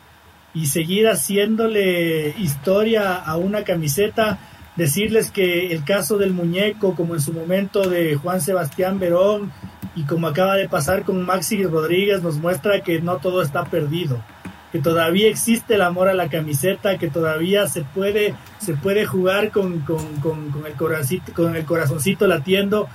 y 0.53 0.67
seguir 0.67 1.07
haciéndole 1.07 2.35
historia 2.37 3.15
a 3.15 3.35
una 3.37 3.63
camiseta, 3.63 4.37
decirles 4.75 5.31
que 5.31 5.73
el 5.73 5.83
caso 5.83 6.19
del 6.19 6.33
muñeco, 6.33 6.93
como 6.93 7.15
en 7.15 7.21
su 7.21 7.33
momento 7.33 7.89
de 7.89 8.13
Juan 8.13 8.41
Sebastián 8.41 8.99
Verón 8.99 9.51
y 9.95 10.03
como 10.03 10.27
acaba 10.27 10.55
de 10.55 10.69
pasar 10.69 11.03
con 11.03 11.25
Maxi 11.25 11.63
Rodríguez, 11.63 12.21
nos 12.21 12.37
muestra 12.37 12.81
que 12.81 13.01
no 13.01 13.17
todo 13.17 13.41
está 13.41 13.65
perdido 13.65 14.23
que 14.71 14.79
todavía 14.79 15.27
existe 15.27 15.75
el 15.75 15.81
amor 15.81 16.07
a 16.07 16.13
la 16.13 16.29
camiseta, 16.29 16.97
que 16.97 17.09
todavía 17.09 17.67
se 17.67 17.81
puede, 17.83 18.35
se 18.59 18.73
puede 18.73 19.05
jugar 19.05 19.51
con, 19.51 19.79
con, 19.81 20.19
con, 20.21 20.65
el, 20.65 20.73
corazoncito, 20.73 21.33
con 21.33 21.55
el 21.55 21.65
corazoncito 21.65 22.27
latiendo. 22.27 22.87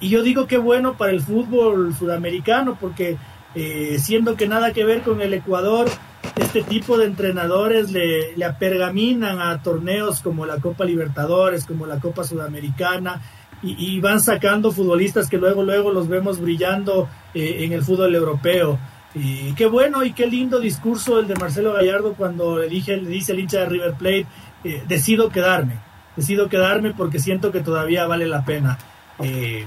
Y, 0.00 0.08
yo 0.08 0.22
digo 0.22 0.46
que 0.46 0.58
bueno 0.58 0.96
para 0.96 1.12
el 1.12 1.20
fútbol 1.20 1.94
sudamericano, 1.94 2.78
porque 2.80 3.16
eh, 3.54 3.96
siendo 3.98 4.36
que 4.36 4.46
nada 4.46 4.72
que 4.72 4.84
ver 4.84 5.02
con 5.02 5.20
el 5.20 5.34
Ecuador, 5.34 5.88
este 6.36 6.62
tipo 6.62 6.98
de 6.98 7.06
entrenadores 7.06 7.90
le, 7.90 8.36
le 8.36 8.44
apergaminan 8.44 9.40
a 9.40 9.62
torneos 9.62 10.20
como 10.20 10.46
la 10.46 10.58
Copa 10.58 10.84
Libertadores, 10.84 11.64
como 11.64 11.86
la 11.86 11.98
Copa 11.98 12.24
Sudamericana, 12.24 13.20
y, 13.62 14.00
van 14.00 14.20
sacando 14.20 14.70
futbolistas 14.70 15.28
que 15.28 15.38
luego, 15.38 15.62
luego 15.62 15.90
los 15.90 16.08
vemos 16.08 16.40
brillando 16.40 17.08
eh, 17.34 17.64
en 17.64 17.72
el 17.72 17.82
fútbol 17.82 18.14
europeo. 18.14 18.78
Y 19.14 19.54
qué 19.54 19.66
bueno 19.66 20.04
y 20.04 20.12
qué 20.12 20.26
lindo 20.26 20.60
discurso 20.60 21.18
el 21.18 21.26
de 21.26 21.36
Marcelo 21.36 21.72
Gallardo 21.72 22.14
cuando 22.14 22.58
le, 22.58 22.68
dije, 22.68 22.96
le 22.96 23.08
dice 23.08 23.32
el 23.32 23.40
hincha 23.40 23.60
de 23.60 23.66
River 23.66 23.94
Plate, 23.94 24.26
eh, 24.64 24.82
decido 24.86 25.30
quedarme, 25.30 25.78
decido 26.16 26.48
quedarme 26.48 26.92
porque 26.92 27.18
siento 27.18 27.50
que 27.50 27.60
todavía 27.60 28.06
vale 28.06 28.26
la 28.26 28.44
pena. 28.44 28.78
Eh, 29.18 29.66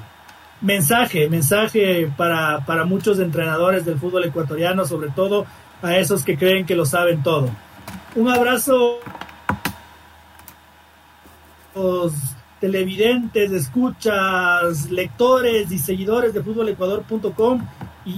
mensaje, 0.61 1.29
mensaje 1.29 2.11
para, 2.15 2.65
para 2.65 2.85
muchos 2.85 3.19
entrenadores 3.19 3.85
del 3.85 3.97
fútbol 3.97 4.25
ecuatoriano, 4.25 4.85
sobre 4.85 5.09
todo 5.09 5.45
a 5.81 5.97
esos 5.97 6.23
que 6.23 6.37
creen 6.37 6.65
que 6.65 6.75
lo 6.75 6.85
saben 6.85 7.23
todo. 7.23 7.49
Un 8.15 8.29
abrazo 8.29 8.99
los 11.75 12.13
televidentes, 12.59 13.51
escuchas, 13.51 14.89
lectores 14.91 15.71
y 15.71 15.79
seguidores 15.79 16.33
de 16.33 16.43
fútbolecuador.com 16.43 17.65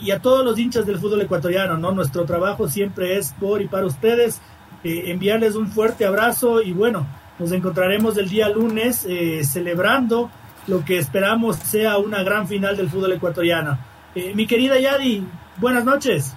y, 0.01 0.11
a 0.11 0.19
todos 0.19 0.45
los 0.45 0.57
hinchas 0.57 0.85
del 0.85 0.99
fútbol 0.99 1.21
ecuatoriano, 1.21 1.77
¿no? 1.77 1.91
Nuestro 1.91 2.25
trabajo 2.25 2.67
siempre 2.67 3.17
es 3.17 3.33
por 3.39 3.61
y 3.61 3.67
para 3.67 3.85
ustedes, 3.85 4.41
eh, 4.83 5.03
enviarles 5.07 5.55
un 5.55 5.67
fuerte 5.67 6.05
abrazo 6.05 6.61
y 6.61 6.71
bueno, 6.71 7.07
nos 7.39 7.51
encontraremos 7.51 8.17
el 8.17 8.29
día 8.29 8.49
lunes 8.49 9.05
eh, 9.07 9.43
celebrando 9.43 10.29
lo 10.67 10.85
que 10.85 10.97
esperamos 10.97 11.57
sea 11.57 11.97
una 11.97 12.23
gran 12.23 12.47
final 12.47 12.77
del 12.77 12.89
fútbol 12.89 13.13
ecuatoriano. 13.13 13.77
Eh, 14.15 14.33
mi 14.35 14.45
querida 14.45 14.79
Yadi, 14.79 15.23
buenas 15.57 15.85
noches. 15.85 16.35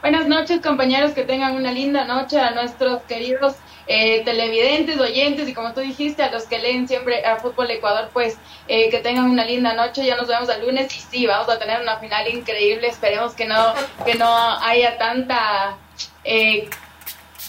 Buenas 0.00 0.28
noches 0.28 0.60
compañeros, 0.60 1.12
que 1.12 1.24
tengan 1.24 1.56
una 1.56 1.72
linda 1.72 2.06
noche 2.06 2.40
a 2.40 2.52
nuestros 2.52 3.02
queridos 3.02 3.54
eh, 3.92 4.22
televidentes, 4.24 5.00
oyentes 5.00 5.48
y 5.48 5.52
como 5.52 5.74
tú 5.74 5.80
dijiste, 5.80 6.22
a 6.22 6.30
los 6.30 6.44
que 6.44 6.60
leen 6.60 6.86
siempre 6.86 7.26
a 7.26 7.38
Fútbol 7.38 7.72
Ecuador, 7.72 8.08
pues 8.12 8.38
eh, 8.68 8.88
que 8.88 8.98
tengan 8.98 9.28
una 9.28 9.44
linda 9.44 9.74
noche. 9.74 10.06
Ya 10.06 10.14
nos 10.14 10.28
vemos 10.28 10.48
el 10.48 10.64
lunes 10.64 10.94
y 10.96 11.00
sí, 11.00 11.26
vamos 11.26 11.48
a 11.48 11.58
tener 11.58 11.80
una 11.82 11.98
final 11.98 12.28
increíble. 12.28 12.86
Esperemos 12.86 13.34
que 13.34 13.46
no, 13.46 13.74
que 14.04 14.14
no 14.14 14.32
haya 14.62 14.96
tanta, 14.96 15.76
eh, 16.22 16.70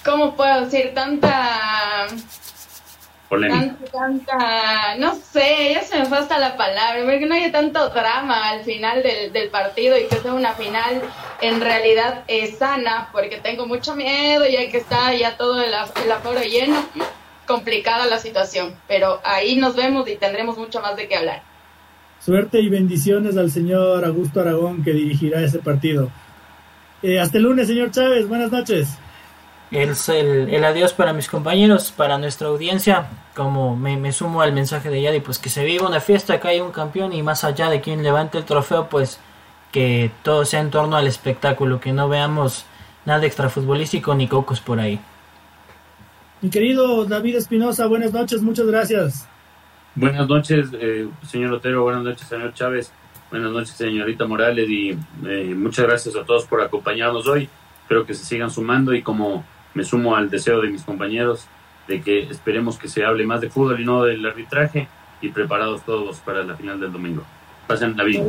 ¿cómo 0.03 0.35
puedo 0.35 0.65
decir? 0.65 0.95
Tanta 0.95 2.07
Tanta, 3.31 3.85
tanta, 3.85 4.95
no 4.97 5.15
sé, 5.15 5.71
ya 5.73 5.83
se 5.83 5.97
me 5.99 6.05
fue 6.05 6.17
hasta 6.17 6.37
la 6.37 6.57
palabra, 6.57 7.01
porque 7.05 7.25
no 7.25 7.33
haya 7.33 7.49
tanto 7.49 7.87
drama 7.89 8.49
al 8.49 8.65
final 8.65 9.01
del, 9.01 9.31
del 9.31 9.47
partido 9.47 9.97
y 9.97 10.07
que 10.07 10.17
sea 10.17 10.33
una 10.33 10.51
final 10.53 11.01
en 11.39 11.61
realidad 11.61 12.25
eh, 12.27 12.51
sana, 12.51 13.07
porque 13.13 13.37
tengo 13.37 13.65
mucho 13.65 13.95
miedo 13.95 14.43
ya 14.45 14.69
que 14.69 14.77
está 14.77 15.13
ya 15.13 15.37
todo 15.37 15.61
el, 15.61 15.71
el 15.71 16.11
aforo 16.11 16.41
lleno, 16.41 16.75
complicada 17.47 18.05
la 18.05 18.19
situación, 18.19 18.75
pero 18.89 19.21
ahí 19.23 19.55
nos 19.55 19.77
vemos 19.77 20.09
y 20.09 20.17
tendremos 20.17 20.57
mucho 20.57 20.81
más 20.81 20.97
de 20.97 21.07
qué 21.07 21.15
hablar. 21.15 21.41
Suerte 22.19 22.59
y 22.59 22.67
bendiciones 22.67 23.37
al 23.37 23.49
señor 23.49 24.03
Augusto 24.03 24.41
Aragón 24.41 24.83
que 24.83 24.91
dirigirá 24.91 25.41
ese 25.41 25.59
partido. 25.59 26.11
Eh, 27.01 27.17
hasta 27.17 27.37
el 27.37 27.45
lunes, 27.45 27.67
señor 27.67 27.91
Chávez, 27.91 28.27
buenas 28.27 28.51
noches 28.51 28.89
el, 29.71 29.95
el, 30.49 30.65
adiós 30.65 30.93
para 30.93 31.13
mis 31.13 31.29
compañeros, 31.29 31.91
para 31.91 32.17
nuestra 32.17 32.49
audiencia, 32.49 33.07
como 33.35 33.77
me, 33.77 34.11
sumo 34.11 34.41
al 34.41 34.51
mensaje 34.51 34.89
de 34.89 35.01
Yadi, 35.01 35.21
pues 35.21 35.39
que 35.39 35.49
se 35.49 35.63
viva 35.63 35.87
una 35.87 36.01
fiesta, 36.01 36.39
que 36.39 36.47
haya 36.49 36.63
un 36.63 36.71
campeón 36.71 37.13
y 37.13 37.23
más 37.23 37.45
allá 37.45 37.69
de 37.69 37.79
quien 37.79 38.03
levante 38.03 38.37
el 38.37 38.43
trofeo, 38.43 38.89
pues 38.89 39.19
que 39.71 40.11
todo 40.23 40.43
sea 40.43 40.59
en 40.59 40.71
torno 40.71 40.97
al 40.97 41.07
espectáculo, 41.07 41.79
que 41.79 41.93
no 41.93 42.09
veamos 42.09 42.65
nada 43.05 43.25
extrafutbolístico 43.25 44.13
ni 44.13 44.27
cocos 44.27 44.59
por 44.59 44.79
ahí. 44.79 44.99
Mi 46.41 46.49
querido 46.49 47.05
David 47.05 47.37
Espinosa, 47.37 47.87
buenas 47.87 48.11
noches, 48.11 48.41
muchas 48.41 48.65
gracias. 48.65 49.27
Buenas 49.95 50.27
noches, 50.27 50.69
eh, 50.73 51.07
señor 51.25 51.53
Otero, 51.53 51.83
buenas 51.83 52.03
noches, 52.03 52.27
señor 52.27 52.53
Chávez, 52.53 52.91
buenas 53.29 53.51
noches, 53.51 53.71
señorita 53.71 54.25
Morales, 54.25 54.69
y 54.69 54.97
eh, 55.25 55.53
muchas 55.55 55.85
gracias 55.85 56.15
a 56.17 56.25
todos 56.25 56.45
por 56.45 56.61
acompañarnos 56.61 57.25
hoy. 57.27 57.47
Espero 57.83 58.05
que 58.05 58.13
se 58.13 58.25
sigan 58.25 58.49
sumando 58.49 58.93
y 58.93 59.01
como 59.01 59.45
me 59.73 59.83
sumo 59.83 60.15
al 60.15 60.29
deseo 60.29 60.61
de 60.61 60.69
mis 60.69 60.83
compañeros 60.83 61.47
de 61.87 62.01
que 62.01 62.23
esperemos 62.23 62.77
que 62.77 62.87
se 62.87 63.05
hable 63.05 63.25
más 63.25 63.41
de 63.41 63.49
fútbol 63.49 63.79
y 63.79 63.85
no 63.85 64.03
del 64.03 64.25
arbitraje 64.25 64.87
y 65.21 65.29
preparados 65.29 65.83
todos 65.83 66.19
para 66.19 66.43
la 66.43 66.55
final 66.55 66.79
del 66.79 66.91
domingo. 66.91 67.23
Pasen 67.67 67.95
la 67.95 68.03
vida. 68.03 68.23